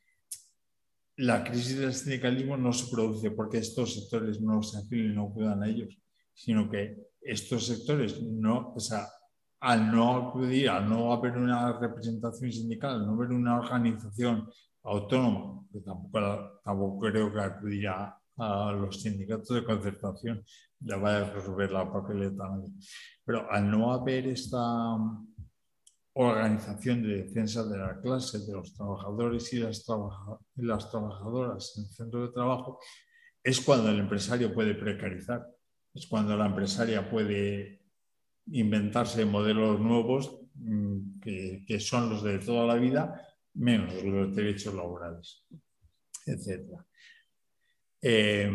la 1.15 1.41
crisis 1.41 1.77
del 1.77 1.93
sindicalismo 1.93 2.57
no 2.57 2.73
se 2.73 2.91
produce 2.91 3.31
porque 3.31 3.59
estos 3.59 3.93
sectores 3.93 4.41
no 4.41 4.61
se 4.61 4.79
afilen 4.79 5.13
y 5.13 5.15
no 5.15 5.31
cuidan 5.31 5.63
a 5.63 5.69
ellos, 5.69 5.97
sino 6.33 6.69
que 6.69 6.97
estos 7.21 7.67
sectores 7.67 8.21
no, 8.21 8.73
o 8.75 8.79
sea, 8.81 9.07
al 9.61 9.89
no 9.89 10.17
acudir, 10.17 10.69
al 10.69 10.89
no 10.89 11.13
haber 11.13 11.37
una 11.37 11.79
representación 11.79 12.51
sindical, 12.51 12.95
al 12.95 13.07
no 13.07 13.13
haber 13.13 13.29
una 13.29 13.57
organización 13.57 14.49
autónoma, 14.83 15.65
que 15.71 15.79
tampoco, 15.79 16.59
tampoco 16.61 16.99
creo 16.99 17.31
que 17.31 17.39
acudiría 17.39 18.17
a 18.37 18.71
los 18.71 19.01
sindicatos 19.01 19.55
de 19.55 19.63
concertación, 19.63 20.43
ya 20.79 20.97
vaya 20.97 21.27
a 21.27 21.33
resolver 21.33 21.71
la 21.71 21.91
papeleta. 21.91 22.43
Pero 23.23 23.51
al 23.51 23.69
no 23.69 23.93
haber 23.93 24.27
esta 24.27 24.97
organización 26.13 27.03
de 27.03 27.23
defensa 27.23 27.63
de 27.65 27.77
la 27.77 27.99
clase, 28.01 28.39
de 28.39 28.53
los 28.53 28.73
trabajadores 28.73 29.51
y 29.53 29.59
las, 29.59 29.85
las 30.55 30.91
trabajadoras 30.91 31.77
en 31.77 31.83
el 31.83 31.89
centro 31.89 32.27
de 32.27 32.33
trabajo, 32.33 32.79
es 33.43 33.61
cuando 33.61 33.89
el 33.89 33.99
empresario 33.99 34.53
puede 34.53 34.75
precarizar, 34.75 35.47
es 35.93 36.07
cuando 36.07 36.35
la 36.35 36.47
empresaria 36.47 37.09
puede 37.09 37.81
inventarse 38.47 39.25
modelos 39.25 39.79
nuevos 39.79 40.39
mm, 40.55 41.19
que, 41.19 41.63
que 41.65 41.79
son 41.79 42.09
los 42.09 42.23
de 42.23 42.39
toda 42.39 42.65
la 42.65 42.75
vida, 42.75 43.27
menos 43.53 44.03
los 44.03 44.35
derechos 44.35 44.73
laborales, 44.73 45.45
etc. 46.25 46.79
Eh, 48.01 48.49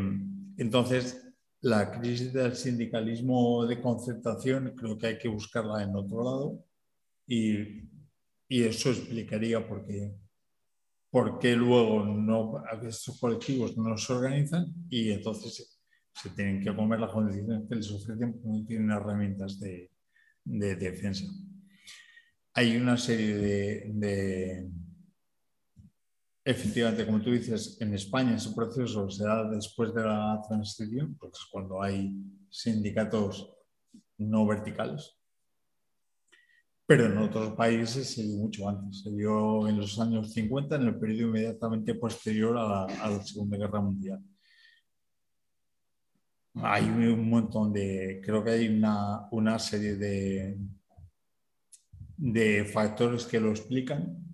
entonces, 0.56 1.22
la 1.60 1.90
crisis 1.90 2.32
del 2.32 2.54
sindicalismo 2.54 3.66
de 3.66 3.80
concertación 3.80 4.74
creo 4.76 4.98
que 4.98 5.06
hay 5.06 5.18
que 5.18 5.28
buscarla 5.28 5.82
en 5.82 5.94
otro 5.94 6.22
lado 6.22 6.64
y, 7.26 7.88
y 8.48 8.62
eso 8.62 8.90
explicaría 8.90 9.66
por 9.66 9.84
qué, 9.84 10.14
por 11.10 11.38
qué 11.38 11.56
luego 11.56 12.04
no, 12.04 12.62
estos 12.82 13.18
colectivos 13.18 13.76
no 13.76 13.96
se 13.96 14.12
organizan 14.12 14.72
y 14.88 15.10
entonces 15.10 15.80
se 16.14 16.30
tienen 16.30 16.60
que 16.60 16.74
comer 16.74 17.00
las 17.00 17.10
condiciones 17.10 17.68
que 17.68 17.74
les 17.74 17.90
ofrecen 17.90 18.32
porque 18.32 18.48
no 18.48 18.64
tienen 18.64 18.90
herramientas 18.90 19.58
de, 19.60 19.90
de 20.44 20.76
defensa. 20.76 21.24
Hay 22.54 22.76
una 22.76 22.96
serie 22.96 23.36
de 23.36 24.70
Efectivamente, 26.48 27.04
como 27.04 27.20
tú 27.20 27.32
dices, 27.32 27.76
en 27.80 27.92
España 27.92 28.36
ese 28.36 28.52
proceso 28.54 29.10
se 29.10 29.24
da 29.24 29.50
después 29.50 29.92
de 29.92 30.04
la 30.04 30.40
transición, 30.46 31.16
porque 31.18 31.36
es 31.36 31.44
cuando 31.50 31.82
hay 31.82 32.14
sindicatos 32.48 33.52
no 34.18 34.46
verticales. 34.46 35.18
Pero 36.86 37.06
en 37.06 37.18
otros 37.18 37.56
países 37.56 38.14
se 38.14 38.22
dio 38.22 38.36
mucho 38.36 38.68
antes, 38.68 39.02
se 39.02 39.10
dio 39.10 39.66
en 39.66 39.76
los 39.78 39.98
años 39.98 40.32
50, 40.34 40.76
en 40.76 40.82
el 40.82 41.00
periodo 41.00 41.30
inmediatamente 41.30 41.96
posterior 41.96 42.56
a 42.56 42.86
la, 42.86 43.24
Segunda 43.24 43.56
Guerra 43.56 43.80
Mundial. 43.80 44.22
Hay 46.54 46.84
un 46.84 47.28
montón 47.28 47.72
de, 47.72 48.22
creo 48.24 48.44
que 48.44 48.50
hay 48.50 48.68
una, 48.68 49.26
una 49.32 49.58
serie 49.58 49.96
de, 49.96 50.60
de 52.16 52.64
factores 52.66 53.24
que 53.24 53.40
lo 53.40 53.50
explican 53.50 54.25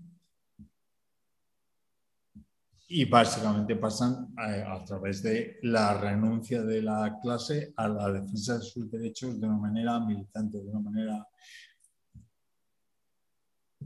y 2.95 3.07
básicamente 3.07 3.77
pasan 3.77 4.35
eh, 4.47 4.63
a, 4.67 4.85
través 4.85 5.23
de 5.23 5.59
la 5.63 5.99
renuncia 5.99 6.63
de 6.63 6.83
la 6.83 7.19
clase 7.23 7.73
a 7.75 7.89
la 7.89 8.13
defensa 8.13 8.59
de 8.59 8.65
sus 8.65 8.91
derechos 8.91 9.41
de 9.41 9.47
una 9.47 9.57
manera 9.57 9.99
militante, 9.99 10.59
de 10.59 10.69
una 10.69 10.81
manera... 10.81 11.27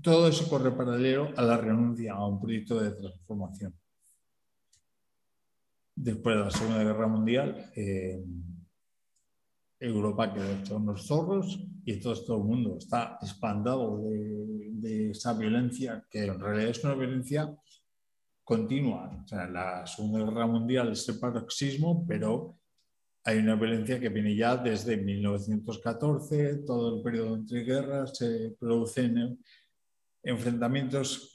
Todo 0.02 0.26
eso 0.26 0.48
corre 0.48 0.72
paralelo 0.72 1.30
a 1.36 1.42
la 1.42 1.56
renuncia 1.56 2.14
a 2.14 2.26
un 2.26 2.40
proyecto 2.40 2.80
de 2.80 2.90
transformación. 2.90 3.74
Después 5.94 6.36
de 6.36 6.42
la 6.42 6.50
Segunda 6.50 6.82
Guerra 6.82 7.06
Mundial, 7.06 7.70
eh, 7.76 8.24
Europa 9.78 10.34
quedó 10.34 10.50
hecho 10.50 10.76
unos 10.78 11.06
zorros 11.06 11.60
y 11.84 11.92
entonces 11.92 12.26
todo 12.26 12.38
el 12.38 12.44
mundo 12.44 12.76
está 12.76 13.18
espantado 13.22 14.02
de, 14.02 14.70
de 14.72 15.10
esa 15.12 15.32
violencia, 15.32 16.04
que 16.10 16.24
en 16.24 16.40
realidad 16.40 16.70
es 16.70 16.82
una 16.82 16.94
violencia 16.94 17.56
continua. 18.46 19.10
O 19.24 19.26
sea, 19.26 19.48
la 19.48 19.84
Segunda 19.88 20.20
Guerra 20.24 20.46
Mundial 20.46 20.92
es 20.92 21.08
el 21.08 21.18
paroxismo, 21.18 22.06
pero 22.06 22.56
hay 23.24 23.38
una 23.38 23.56
violencia 23.56 23.98
que 23.98 24.08
viene 24.08 24.36
ya 24.36 24.56
desde 24.56 24.96
1914, 24.96 26.58
todo 26.58 26.96
el 26.96 27.02
periodo 27.02 27.34
entre 27.34 27.64
guerras, 27.64 28.16
se 28.16 28.56
producen 28.58 29.42
enfrentamientos. 30.22 31.32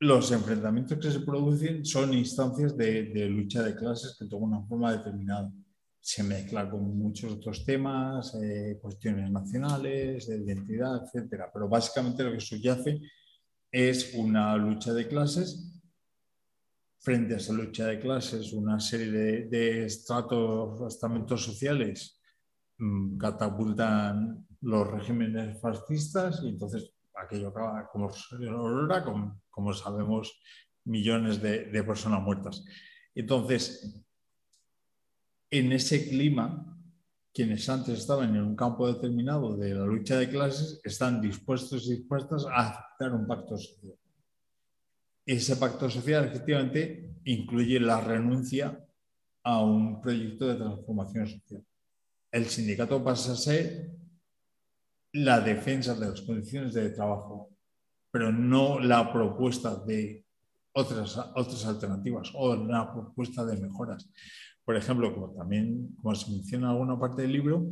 Los 0.00 0.32
enfrentamientos 0.32 0.98
que 0.98 1.12
se 1.12 1.20
producen 1.20 1.84
son 1.84 2.12
instancias 2.14 2.76
de, 2.76 3.28
lucha 3.30 3.62
de 3.62 3.76
clases 3.76 4.16
que 4.18 4.26
toman 4.26 4.58
una 4.58 4.66
forma 4.66 4.90
determinada. 4.90 5.52
Se 6.00 6.24
mezcla 6.24 6.68
con 6.68 6.98
muchos 6.98 7.34
otros 7.34 7.64
temas, 7.64 8.34
eh, 8.42 8.76
cuestiones 8.82 9.30
nacionales, 9.30 10.26
de 10.26 10.36
identidad, 10.38 11.04
etc. 11.04 11.44
Pero 11.54 11.68
básicamente 11.68 12.24
lo 12.24 12.32
que 12.32 12.40
subyace 12.40 13.00
es 13.70 14.14
una 14.14 14.56
lucha 14.56 14.92
de 14.92 15.06
clases 15.06 15.72
frente 17.02 17.34
a 17.34 17.36
esa 17.38 17.52
lucha 17.52 17.86
de 17.88 17.98
clases, 17.98 18.52
una 18.52 18.78
serie 18.78 19.10
de, 19.48 19.84
estratos, 19.84 20.80
estamentos 20.86 21.44
sociales 21.44 22.20
mm, 22.78 23.18
catapultan 23.18 24.46
los 24.60 24.88
regímenes 24.88 25.60
fascistas 25.60 26.40
y 26.44 26.50
entonces 26.50 26.94
aquello 27.14 27.48
acaba 27.48 27.88
como, 27.90 28.08
como, 29.04 29.40
como 29.50 29.74
sabemos, 29.74 30.40
millones 30.84 31.42
de, 31.42 31.64
de 31.66 31.82
personas 31.82 32.22
muertas. 32.22 32.64
Entonces, 33.14 34.00
en 35.50 35.72
ese 35.72 36.08
clima, 36.08 36.78
quienes 37.34 37.68
antes 37.68 37.98
estaban 37.98 38.36
en 38.36 38.42
un 38.42 38.54
campo 38.54 38.86
determinado 38.86 39.56
de 39.56 39.74
la 39.74 39.84
lucha 39.84 40.18
de 40.18 40.28
clases 40.28 40.80
están 40.84 41.20
dispuestos 41.20 41.86
y 41.86 41.96
dispuestas 41.96 42.46
a 42.46 42.68
aceptar 42.68 43.12
un 43.12 43.26
pacto 43.26 43.58
social 43.58 43.98
ese 45.26 45.56
pacto 45.56 45.88
social 45.88 46.24
efectivamente 46.24 47.10
incluye 47.24 47.78
la 47.78 48.00
renuncia 48.00 48.78
a 49.44 49.62
un 49.62 50.00
proyecto 50.00 50.48
de 50.48 50.56
transformación 50.56 51.26
social. 51.28 51.64
El 52.30 52.46
sindicato 52.46 53.02
pasa 53.02 53.32
a 53.32 53.36
ser 53.36 53.90
la 55.12 55.40
defensa 55.40 55.94
de 55.94 56.08
las 56.08 56.22
condiciones 56.22 56.74
de 56.74 56.90
trabajo, 56.90 57.50
pero 58.10 58.32
no 58.32 58.80
la 58.80 59.12
propuesta 59.12 59.76
de 59.84 60.24
otras, 60.72 61.18
otras 61.34 61.66
alternativas 61.66 62.30
o 62.34 62.56
la 62.56 62.90
propuesta 62.92 63.44
de 63.44 63.58
mejoras. 63.58 64.08
Por 64.64 64.76
ejemplo, 64.76 65.12
como 65.12 65.32
también 65.32 65.94
como 66.00 66.14
se 66.14 66.30
menciona 66.30 66.66
en 66.66 66.72
alguna 66.72 66.98
parte 66.98 67.22
del 67.22 67.32
libro, 67.32 67.68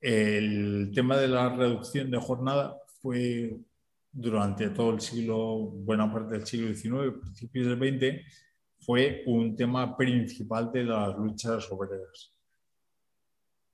el 0.00 0.90
tema 0.94 1.16
de 1.16 1.28
la 1.28 1.54
reducción 1.54 2.10
de 2.10 2.18
jornada 2.18 2.76
fue 3.00 3.56
durante 4.14 4.70
todo 4.70 4.94
el 4.94 5.00
siglo, 5.00 5.56
buena 5.58 6.10
parte 6.10 6.34
del 6.34 6.46
siglo 6.46 6.72
XIX, 6.72 7.20
principios 7.20 7.66
del 7.66 7.78
XX, 7.78 8.22
fue 8.78 9.24
un 9.26 9.56
tema 9.56 9.96
principal 9.96 10.70
de 10.70 10.84
las 10.84 11.16
luchas 11.16 11.70
obreras. 11.72 12.32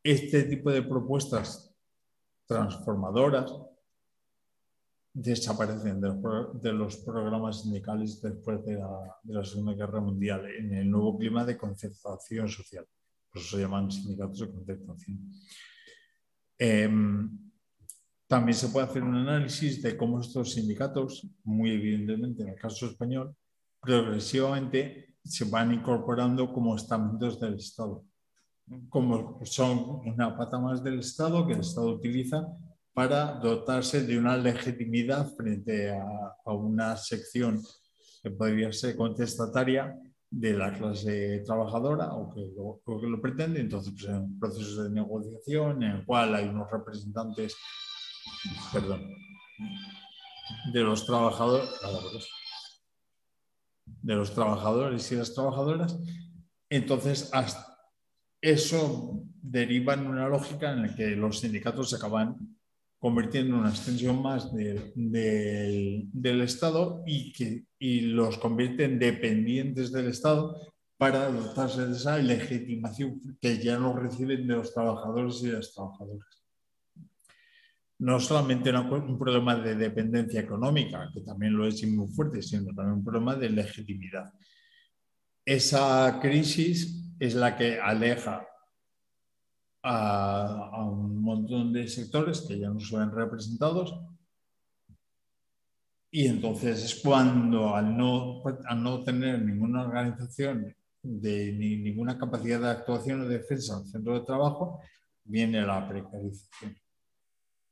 Este 0.03 0.45
tipo 0.45 0.71
de 0.71 0.83
propuestas 0.83 1.77
transformadoras 2.47 3.53
desaparecen 5.13 6.01
de 6.01 6.73
los, 6.73 6.97
programas 6.99 7.63
sindicales 7.63 8.23
después 8.23 8.65
de 8.65 8.77
la, 8.77 9.45
Segunda 9.45 9.75
Guerra 9.75 10.01
Mundial 10.01 10.47
en 10.47 10.73
el 10.73 10.91
nuevo 10.91 11.19
clima 11.19 11.45
de 11.45 11.59
concertación 11.59 12.49
social. 12.49 12.87
Por 13.31 13.43
eso 13.43 13.57
se 13.57 13.63
llaman 13.63 13.91
sindicatos 13.91 14.39
de 14.39 14.51
concertación. 14.51 15.31
Em, 16.57 17.50
también 18.31 18.57
se 18.57 18.69
puede 18.69 18.87
hacer 18.87 19.03
un 19.03 19.17
análisis 19.17 19.83
de 19.83 19.97
cómo 19.97 20.21
estos 20.21 20.53
sindicatos, 20.53 21.27
muy 21.43 21.73
evidentemente 21.73 22.45
en 22.45 22.51
el 22.51 22.55
caso 22.55 22.87
español, 22.87 23.35
progresivamente 23.81 25.17
se 25.25 25.47
van 25.47 25.75
incorporando 25.75 26.53
como 26.53 26.77
estamentos 26.77 27.41
del 27.41 27.55
Estado, 27.55 28.05
como 28.89 29.41
son 29.45 30.03
una 30.07 30.37
pata 30.39 30.61
más 30.61 30.85
del 30.85 31.01
Estado 31.01 31.45
que 31.45 31.55
el 31.55 31.61
Estado 31.61 31.89
utiliza 31.89 32.47
para 32.95 33.33
dotarse 33.33 34.07
de 34.07 34.17
una 34.17 34.37
legitimidad 34.37 35.27
frente 35.35 35.91
a, 35.91 36.53
una 36.53 36.97
sección 36.97 37.61
que 38.23 38.31
podría 38.31 38.73
ser 38.73 38.95
contestataria 38.95 39.99
de 40.31 40.53
la 40.53 40.73
clase 40.73 41.43
trabajadora 41.45 42.15
o 42.15 42.33
que 42.33 43.09
lo, 43.09 43.21
pretende. 43.21 43.59
Entonces, 43.59 43.93
pues, 43.93 44.23
procesos 44.39 44.85
de 44.85 44.91
negociación 44.91 45.83
en 45.83 45.91
el 45.97 46.07
cual 46.07 46.37
hay 46.37 46.47
unos 46.47 46.71
representantes, 46.71 47.57
perdón, 48.73 49.15
de 50.73 50.81
los 50.81 51.07
trabajadores, 51.07 51.69
de 54.03 54.15
los 54.15 54.35
trabajadores 54.35 55.11
y 55.13 55.17
las 55.17 55.35
trabajadoras. 55.35 55.99
Entonces, 56.69 57.31
eso 58.41 59.23
deriva 59.43 59.95
en 59.95 60.07
una 60.07 60.29
lógica 60.29 60.73
en 60.73 60.83
la 60.83 60.95
que 60.95 61.17
los 61.17 61.41
sindicatos 61.41 61.91
se 61.91 61.97
acaban 61.97 62.57
convirtiendo 62.99 63.55
en 63.55 63.61
una 63.63 63.71
extensión 63.71 64.21
más 64.21 64.53
del 64.53 66.41
Estado 66.43 67.03
y, 67.07 67.33
que, 67.33 67.65
y 67.79 68.03
los 68.03 68.37
convierten 68.39 68.99
dependientes 68.99 69.91
del 69.91 70.09
Estado 70.09 70.55
para 70.99 71.31
dotarse 71.31 71.87
de 71.87 71.97
esa 71.97 72.19
legitimación 72.19 73.39
que 73.41 73.59
ya 73.59 73.79
no 73.79 73.97
reciben 73.97 74.47
de 74.47 74.57
los 74.57 74.75
trabajadores 74.75 75.43
y 75.43 75.47
de 75.47 75.55
las 75.55 75.73
trabajadoras. 75.73 76.40
No 78.01 78.19
solamente 78.19 78.71
un 78.71 79.19
problema 79.19 79.57
de 79.57 79.75
dependencia 79.75 80.41
económica, 80.41 81.11
que 81.13 81.21
también 81.21 81.55
lo 81.55 81.67
es 81.67 81.87
muy 81.87 82.09
fuerte, 82.09 82.43
sino 82.43 82.75
también 82.75 82.99
un 82.99 83.05
problema 83.05 83.37
de 83.37 83.51
legitimidad. 83.51 84.33
Esa 85.45 86.19
crisis 86.21 87.15
es 87.19 87.35
la 87.35 87.57
que 87.57 87.79
aleja 87.79 88.47
a, 89.83 90.85
un 90.85 91.23
montón 91.23 91.73
de 91.73 91.89
sectores 91.89 92.43
que 92.43 92.59
ya 92.59 92.71
no 92.71 92.81
se 92.81 92.97
ven 92.97 93.11
representados. 93.11 93.95
Y 96.11 96.27
entonces 96.27 96.83
es 96.83 96.95
cuando 97.03 97.75
al 97.75 97.97
no, 97.97 98.43
al 98.67 98.83
no 98.83 99.05
tener 99.05 99.43
ninguna 99.43 99.83
organización 99.83 100.75
de 101.03 101.53
ni, 101.53 101.77
ninguna 101.77 102.19
capacidad 102.19 102.61
de 102.61 102.71
actuación 102.71 103.23
o 103.23 103.29
de 103.29 103.39
defensa 103.39 103.75
en 103.75 103.83
el 103.83 103.89
centro 103.89 104.15
de 104.19 104.27
trabajo, 104.27 104.81
viene 105.25 105.63
la 105.63 105.89
precarización. 105.89 106.77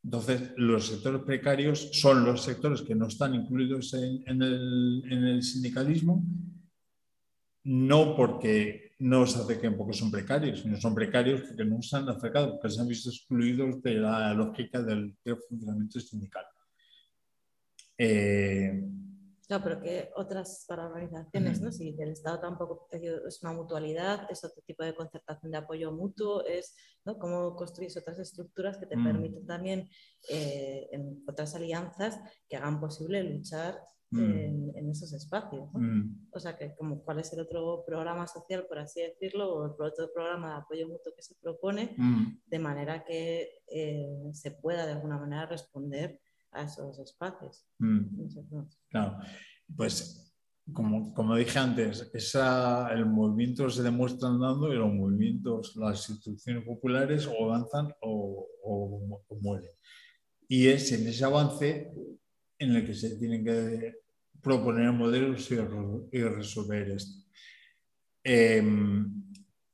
Entonces, 0.08 0.54
los 0.56 0.86
sectores 0.86 1.20
precarios 1.20 1.90
son 1.92 2.24
los 2.24 2.42
sectores 2.42 2.80
que 2.80 2.94
no 2.94 3.08
están 3.08 3.34
incluidos 3.34 3.92
en, 3.92 4.40
el, 4.40 5.42
sindicalismo, 5.42 6.24
no 7.64 8.16
porque 8.16 8.94
no 9.00 9.26
se 9.26 9.38
acerquen 9.38 9.76
porque 9.76 9.92
son 9.92 10.10
precarios, 10.10 10.60
sino 10.60 10.80
son 10.80 10.94
precarios 10.94 11.42
porque 11.42 11.66
no 11.66 11.82
se 11.82 11.94
han 11.94 12.08
acercado, 12.08 12.52
porque 12.52 12.74
se 12.74 12.80
han 12.80 12.88
visto 12.88 13.10
excluidos 13.10 13.82
de 13.82 13.94
la 13.96 14.32
lógica 14.32 14.80
del, 14.80 15.14
funcionamiento 15.46 16.00
sindical. 16.00 16.46
Eh, 17.98 18.82
no, 19.48 19.62
pero 19.62 19.80
que 19.80 20.10
otras 20.16 20.66
organizaciones, 20.68 21.60
¿no? 21.60 21.72
Si 21.72 21.96
el 21.98 22.10
Estado 22.10 22.40
tampoco 22.40 22.88
es 22.92 23.42
una 23.42 23.52
mutualidad, 23.52 24.30
es 24.30 24.44
otro 24.44 24.62
tipo 24.62 24.84
de 24.84 24.94
concertación 24.94 25.52
de 25.52 25.58
apoyo 25.58 25.90
mutuo, 25.92 26.44
es 26.44 26.76
¿no? 27.04 27.18
cómo 27.18 27.56
construir 27.56 27.90
otras 27.96 28.18
estructuras 28.18 28.76
que 28.78 28.86
te 28.86 28.96
mm. 28.96 29.04
permiten 29.04 29.46
también 29.46 29.88
eh, 30.28 30.88
en 30.92 31.24
otras 31.26 31.54
alianzas 31.54 32.20
que 32.48 32.56
hagan 32.56 32.80
posible 32.80 33.22
luchar 33.22 33.80
Mm. 34.10 34.70
en, 34.74 34.90
esos 34.90 35.12
espacios. 35.12 35.68
Mm. 35.74 36.28
O 36.32 36.40
sea, 36.40 36.56
que 36.56 36.74
como 36.76 37.02
cuál 37.04 37.18
es 37.18 37.30
el 37.34 37.40
otro 37.40 37.84
programa 37.86 38.26
social, 38.26 38.64
por 38.66 38.78
así 38.78 39.02
decirlo, 39.02 39.54
o 39.54 39.66
el 39.66 39.82
otro 39.82 40.10
programa 40.12 40.48
de 40.48 40.56
apoyo 40.60 40.88
mutuo 40.88 41.12
que 41.14 41.22
se 41.22 41.34
propone, 41.34 41.94
mm. 41.96 42.40
de 42.46 42.58
manera 42.58 43.04
que 43.04 43.60
eh, 43.70 44.30
se 44.32 44.52
pueda 44.52 44.86
de 44.86 44.92
alguna 44.92 45.18
manera 45.18 45.44
responder 45.46 46.20
a 46.52 46.62
esos 46.62 46.98
espacios. 46.98 47.66
Claro, 48.90 49.18
pues 49.76 50.34
como, 50.72 51.14
como 51.14 51.36
dije 51.36 51.58
antes, 51.58 52.10
esa, 52.12 52.92
el 52.92 53.06
movimiento 53.06 53.70
se 53.70 53.82
demuestra 53.82 54.28
andando 54.28 54.72
y 54.72 54.76
los 54.76 54.92
movimientos, 54.92 55.74
las 55.76 56.08
instituciones 56.10 56.64
populares 56.64 57.26
o 57.26 57.44
avanzan 57.44 57.92
o, 58.00 58.46
o, 58.62 59.22
o 59.26 59.36
mueren. 59.40 59.70
Y 60.46 60.68
es 60.68 60.92
en 60.92 61.06
ese 61.06 61.24
avance 61.24 61.90
en 62.58 62.76
el 62.76 62.84
que 62.84 62.94
se 62.94 63.16
tienen 63.16 63.44
que 63.44 63.94
proponer 64.42 64.92
modelos 64.92 65.50
y, 65.50 65.56
resolver 66.22 66.90
esto. 66.90 67.24
Em, 68.24 69.22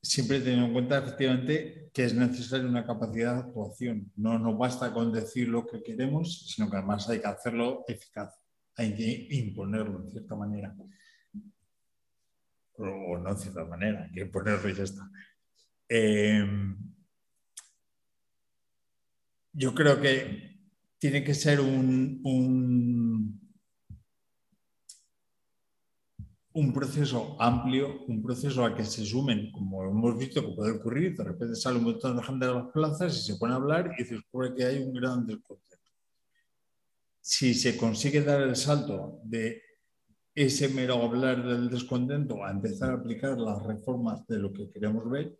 siempre 0.02 0.40
teniendo 0.40 0.66
en 0.66 0.72
cuenta 0.72 0.98
efectivamente 0.98 1.83
que 1.94 2.04
es 2.04 2.12
necesaria 2.12 2.66
una 2.66 2.84
capacidad 2.84 3.34
de 3.34 3.40
actuación. 3.42 4.10
No 4.16 4.36
nos 4.36 4.58
basta 4.58 4.92
con 4.92 5.12
decir 5.12 5.46
lo 5.46 5.64
que 5.64 5.80
queremos, 5.80 6.44
sino 6.48 6.68
que 6.68 6.76
además 6.76 7.08
hay 7.08 7.20
que 7.20 7.28
hacerlo 7.28 7.84
eficaz. 7.86 8.34
Hay 8.76 8.96
que 8.96 9.28
imponerlo 9.30 10.02
en 10.02 10.10
cierta 10.10 10.34
manera. 10.34 10.74
O, 12.76 13.16
no 13.18 13.30
en 13.30 13.38
cierta 13.38 13.64
manera, 13.64 14.02
hay 14.02 14.10
que 14.10 14.20
imponerlo 14.22 14.68
y 14.68 14.74
ya 14.74 14.82
está. 14.82 15.08
Em, 15.88 16.76
yo 19.52 19.72
creo 19.72 20.00
que 20.00 20.58
tiene 20.98 21.22
que 21.22 21.34
ser 21.34 21.60
un, 21.60 22.20
un, 22.24 23.43
proceso 26.72 27.36
amplio, 27.40 28.04
un 28.06 28.22
proceso 28.22 28.64
a 28.64 28.74
que 28.76 28.84
se 28.84 29.04
sumen, 29.04 29.50
como 29.50 29.82
hemos 29.82 30.16
visto 30.16 30.40
que 30.40 30.54
puede 30.54 30.72
ocurrir, 30.72 31.16
de 31.16 31.24
repente 31.24 31.56
sale 31.56 31.78
un 31.78 31.84
montón 31.84 32.16
de 32.16 32.22
gente 32.22 32.46
de 32.46 32.54
las 32.54 32.70
plazas 32.72 33.16
y 33.16 33.22
se 33.22 33.36
pone 33.36 33.54
a 33.54 33.56
hablar 33.56 33.90
y 33.98 34.04
se 34.04 34.14
descubre 34.14 34.54
que 34.54 34.64
hay 34.64 34.78
un 34.80 34.92
gran 34.92 35.26
descontento. 35.26 35.90
Si 37.20 37.54
se 37.54 37.76
consigue 37.76 38.22
dar 38.22 38.42
el 38.42 38.54
salto 38.54 39.18
de 39.24 39.62
ese 40.32 40.68
mero 40.68 41.02
hablar 41.02 41.44
del 41.44 41.68
descontento 41.68 42.44
a 42.44 42.52
empezar 42.52 42.90
a 42.90 42.94
aplicar 42.94 43.36
las 43.38 43.60
reformas 43.64 44.24
de 44.28 44.38
lo 44.38 44.52
que 44.52 44.70
queremos 44.70 45.10
ver, 45.10 45.36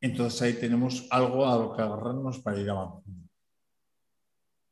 entonces 0.00 0.40
ahí 0.40 0.54
tenemos 0.54 1.06
algo 1.10 1.46
a 1.46 1.58
lo 1.58 1.76
que 1.76 1.82
agarrarnos 1.82 2.38
para 2.38 2.58
ir 2.58 2.70
avanzando. 2.70 3.28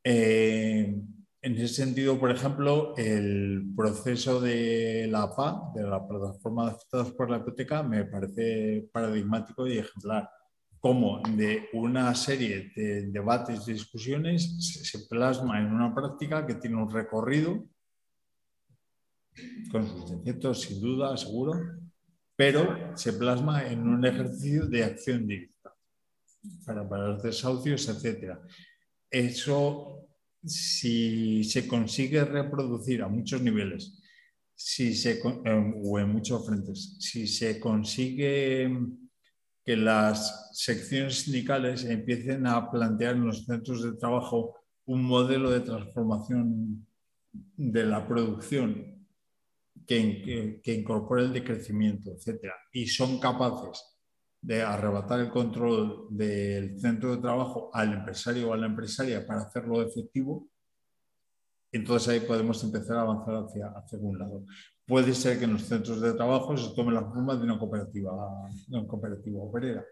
Eh, 0.03 1.01
en 1.45 1.53
ese 1.57 1.67
sentido, 1.67 2.19
por 2.19 2.31
ejemplo, 2.31 2.95
el 2.97 3.71
proceso 3.75 4.41
de 4.41 5.05
la 5.07 5.35
PA, 5.35 5.71
de 5.75 5.83
la 5.83 6.05
plataforma 6.07 6.65
de 6.65 6.71
afectados 6.71 7.11
por 7.11 7.29
la 7.29 7.37
hipoteca, 7.37 7.83
me 7.83 8.03
parece 8.05 8.89
paradigmático 8.91 9.67
y 9.67 9.77
ejemplar. 9.77 10.27
Cómo 10.79 11.21
de 11.21 11.69
una 11.73 12.15
serie 12.15 12.71
de 12.75 13.11
debates 13.11 13.67
y 13.67 13.73
discusiones 13.73 14.57
se 14.59 14.99
plasma 15.07 15.59
en 15.59 15.67
una 15.67 15.93
práctica 15.93 16.47
que 16.47 16.55
tiene 16.55 16.77
un 16.77 16.89
recorrido 16.89 17.63
con 19.71 19.87
sus 19.87 20.09
defectos, 20.09 20.61
sin 20.61 20.81
duda, 20.81 21.15
seguro, 21.15 21.53
pero 22.35 22.97
se 22.97 23.13
plasma 23.13 23.67
en 23.67 23.87
un 23.87 24.03
ejercicio 24.03 24.65
de 24.65 24.83
acción 24.83 25.27
directa 25.27 25.75
para, 26.65 26.89
para 26.89 27.09
los 27.09 27.21
desahucios, 27.21 27.87
etc. 27.87 28.35
Eso, 29.11 30.04
si 30.45 31.43
se 31.43 31.67
consigue 31.67 32.23
reproducir 32.23 33.01
a 33.01 33.07
muchos 33.07 33.41
niveles, 33.41 34.01
si 34.53 34.93
se, 34.93 35.21
o 35.23 35.99
en 35.99 36.09
muchos 36.09 36.45
frentes, 36.45 36.97
si 36.99 37.27
se 37.27 37.59
consigue 37.59 38.69
que 39.63 39.75
las 39.75 40.51
secciones 40.53 41.21
sindicales 41.21 41.83
empiecen 41.85 42.45
a 42.45 42.69
plantear 42.69 43.15
en 43.15 43.25
los 43.25 43.45
centros 43.45 43.83
de 43.83 43.97
trabajo 43.97 44.55
un 44.85 45.03
modelo 45.03 45.49
de 45.49 45.61
transformación 45.61 46.85
de 47.33 47.85
la 47.85 48.07
producción 48.07 49.07
que, 49.87 50.61
que, 50.63 50.73
incorpore 50.73 51.23
el 51.23 51.33
decrecimiento, 51.33 52.11
etc. 52.11 52.51
Y 52.71 52.87
son 52.87 53.19
capaces 53.19 53.94
de 54.45 54.61
arrebatar 54.61 55.19
el 55.19 55.31
control 55.31 56.05
del 56.11 56.79
centro 56.79 57.15
de 57.15 57.21
trabajo 57.21 57.71
al 57.73 57.93
empresario 57.93 58.49
o 58.49 58.53
a 58.53 58.57
la 58.57 58.67
empresaria 58.67 59.25
para 59.25 59.41
hacerlo 59.41 59.81
efectivo, 59.81 60.47
entonces 61.71 62.09
ahí 62.09 62.19
podemos 62.19 62.63
empezar 62.63 62.97
a 62.97 63.01
avanzar 63.01 63.35
hacia, 63.37 63.69
hacia 63.69 63.97
un 63.97 64.19
lado. 64.19 64.45
Puede 64.85 65.15
ser 65.15 65.39
que 65.39 65.45
en 65.45 65.53
los 65.53 65.63
centros 65.63 65.99
de 65.99 66.13
trabajo 66.13 66.55
se 66.55 66.75
tome 66.75 66.93
la 66.93 67.03
forma 67.03 67.35
de 67.35 67.43
una 67.43 67.57
cooperativa, 67.57 68.11
de 68.67 68.77
una 68.77 68.87
cooperativa 68.87 69.41
obrera, 69.41 69.83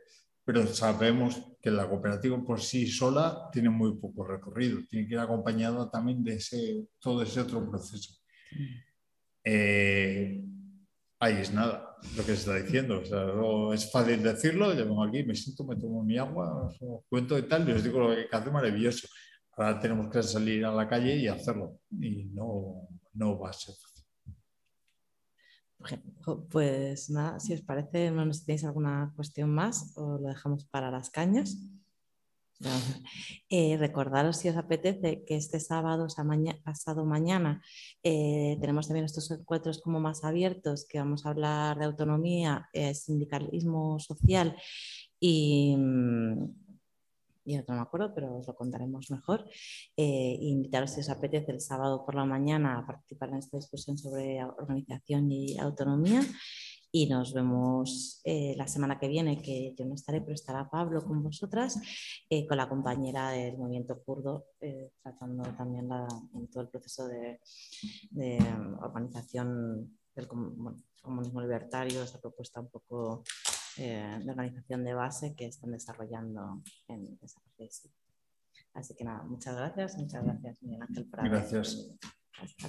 pero 0.45 0.67
sabemos 0.67 1.41
que 1.59 1.71
la 1.71 1.89
cooperativa 1.89 2.39
por 2.45 2.61
sí 2.61 2.85
sola 2.85 3.49
tiene 3.51 3.71
muy 3.71 3.95
poco 3.95 4.23
recorrido, 4.23 4.81
tiene 4.88 5.07
que 5.07 5.15
ir 5.15 5.19
acompañada 5.19 5.89
también 5.89 6.23
de 6.23 6.35
ese, 6.35 6.88
todo 6.99 7.23
ese 7.23 7.41
otro 7.41 7.67
proceso. 7.67 8.13
Eh, 9.43 10.45
ahí 11.19 11.38
es 11.38 11.51
nada 11.51 11.93
lo 12.15 12.25
que 12.25 12.35
se 12.35 12.51
está 12.51 12.55
diciendo. 12.55 13.01
es 13.73 13.91
fácil 13.91 14.21
decirlo, 14.21 14.73
yo 14.73 14.85
vengo 14.85 15.03
aquí, 15.03 15.23
me 15.23 15.35
siento, 15.35 15.63
me 15.63 15.75
tomo 15.75 16.03
mi 16.03 16.17
agua, 16.17 16.69
cuento 17.09 17.38
y 17.38 17.43
tal, 17.43 17.67
y 17.67 17.71
os 17.71 17.84
digo 17.84 17.99
lo 17.99 18.15
que 18.15 18.27
hay 18.31 18.51
maravilloso. 18.51 19.07
Ahora 19.55 19.80
tenemos 19.80 20.09
que 20.09 20.23
salir 20.23 20.65
a 20.65 20.71
la 20.71 20.88
calle 20.88 21.15
y 21.15 21.27
hacerlo, 21.27 21.80
y 21.91 22.25
no, 22.25 22.88
no 23.13 23.39
va 23.39 23.49
a 23.49 23.53
ser 23.53 23.75
fácil. 23.75 23.93
Pues 26.49 27.09
nada, 27.09 27.39
si 27.39 27.53
os 27.53 27.61
parece, 27.61 28.09
no 28.11 28.25
sé 28.31 28.39
si 28.39 28.45
tenéis 28.45 28.63
alguna 28.63 29.11
cuestión 29.15 29.49
más 29.49 29.91
o 29.97 30.17
lo 30.17 30.30
dejamos 30.30 30.65
para 30.65 30.89
las 30.89 31.09
cañas. 31.09 31.57
Eh, 33.49 33.77
recordaros 33.77 34.38
si 34.38 34.49
os 34.49 34.57
apetece 34.57 35.23
que 35.26 35.35
este 35.35 35.60
sábado, 35.60 36.07
pasado 36.64 37.06
mañana, 37.06 37.61
eh, 38.02 38.57
tenemos 38.60 38.88
también 38.88 39.06
estos 39.06 39.30
encuentros 39.30 39.80
como 39.80 39.99
más 39.99 40.23
abiertos, 40.23 40.88
que 40.90 40.98
vamos 40.98 41.26
a 41.26 41.30
hablar 41.30 41.77
de 41.77 41.85
autonomía, 41.85 42.68
eh, 42.73 42.95
sindicalismo 42.95 43.99
social 43.99 44.56
y, 45.19 45.76
mm, 45.77 46.56
y 47.45 47.57
no 47.57 47.76
me 47.76 47.81
acuerdo, 47.81 48.14
pero 48.15 48.38
os 48.38 48.48
lo 48.48 48.56
contaremos 48.56 49.11
mejor. 49.11 49.45
invitaros 49.95 50.91
si 50.91 51.02
os 51.02 51.10
apetece 51.10 51.52
el 51.52 51.61
sábado 51.61 52.03
por 52.06 52.15
la 52.15 52.26
mañana 52.26 52.80
a 52.80 52.88
participar 52.88 53.30
en 53.30 53.38
esta 53.38 53.57
discusión 53.57 53.98
sobre 53.98 54.44
organización 54.44 55.30
y 55.31 55.60
autonomía 55.60 56.22
y 56.95 57.07
nos 57.07 57.34
vemos 57.34 58.22
eh, 58.24 58.53
la 58.56 58.68
semana 58.68 58.99
que 58.99 59.07
viene, 59.07 59.41
que 59.41 59.74
yo 59.76 59.84
no 59.84 59.95
estaré, 59.95 60.22
pero 60.22 60.36
estará 60.36 60.70
Pablo 60.70 61.03
con 61.03 61.24
vosotras, 61.24 61.80
eh, 62.30 62.45
con 62.45 62.56
la 62.56 62.70
compañera 62.70 63.32
del 63.32 63.57
movimiento 63.57 63.99
kurdo, 64.03 64.45
eh, 64.61 64.91
tratando 65.02 65.41
también 65.57 65.90
en 66.36 66.48
todo 66.52 66.61
el 66.61 66.70
proceso 66.70 67.07
de, 67.07 67.40
organización 68.80 69.98
del 70.14 70.28
comunismo 71.02 71.41
libertario, 71.41 72.03
esa 72.03 72.22
propuesta 72.22 72.61
un 72.61 72.70
poco 72.70 73.24
de 73.76 74.30
organización 74.30 74.84
de 74.84 74.94
base 74.94 75.34
que 75.36 75.48
están 75.48 75.72
desarrollando 75.72 76.61
en 76.88 77.18
esa 77.24 77.41
parte. 77.41 77.72
Así 78.76 78.94
que 78.94 79.03
nada, 79.03 79.24
muchas 79.24 79.56
gracias, 79.56 79.98
muchas 79.98 80.24
gracias 80.24 80.61
Miguel 80.61 80.84
Ángel 80.84 81.06
por 81.06 81.28
Gracias. 81.28 81.90
Hasta 82.40 82.68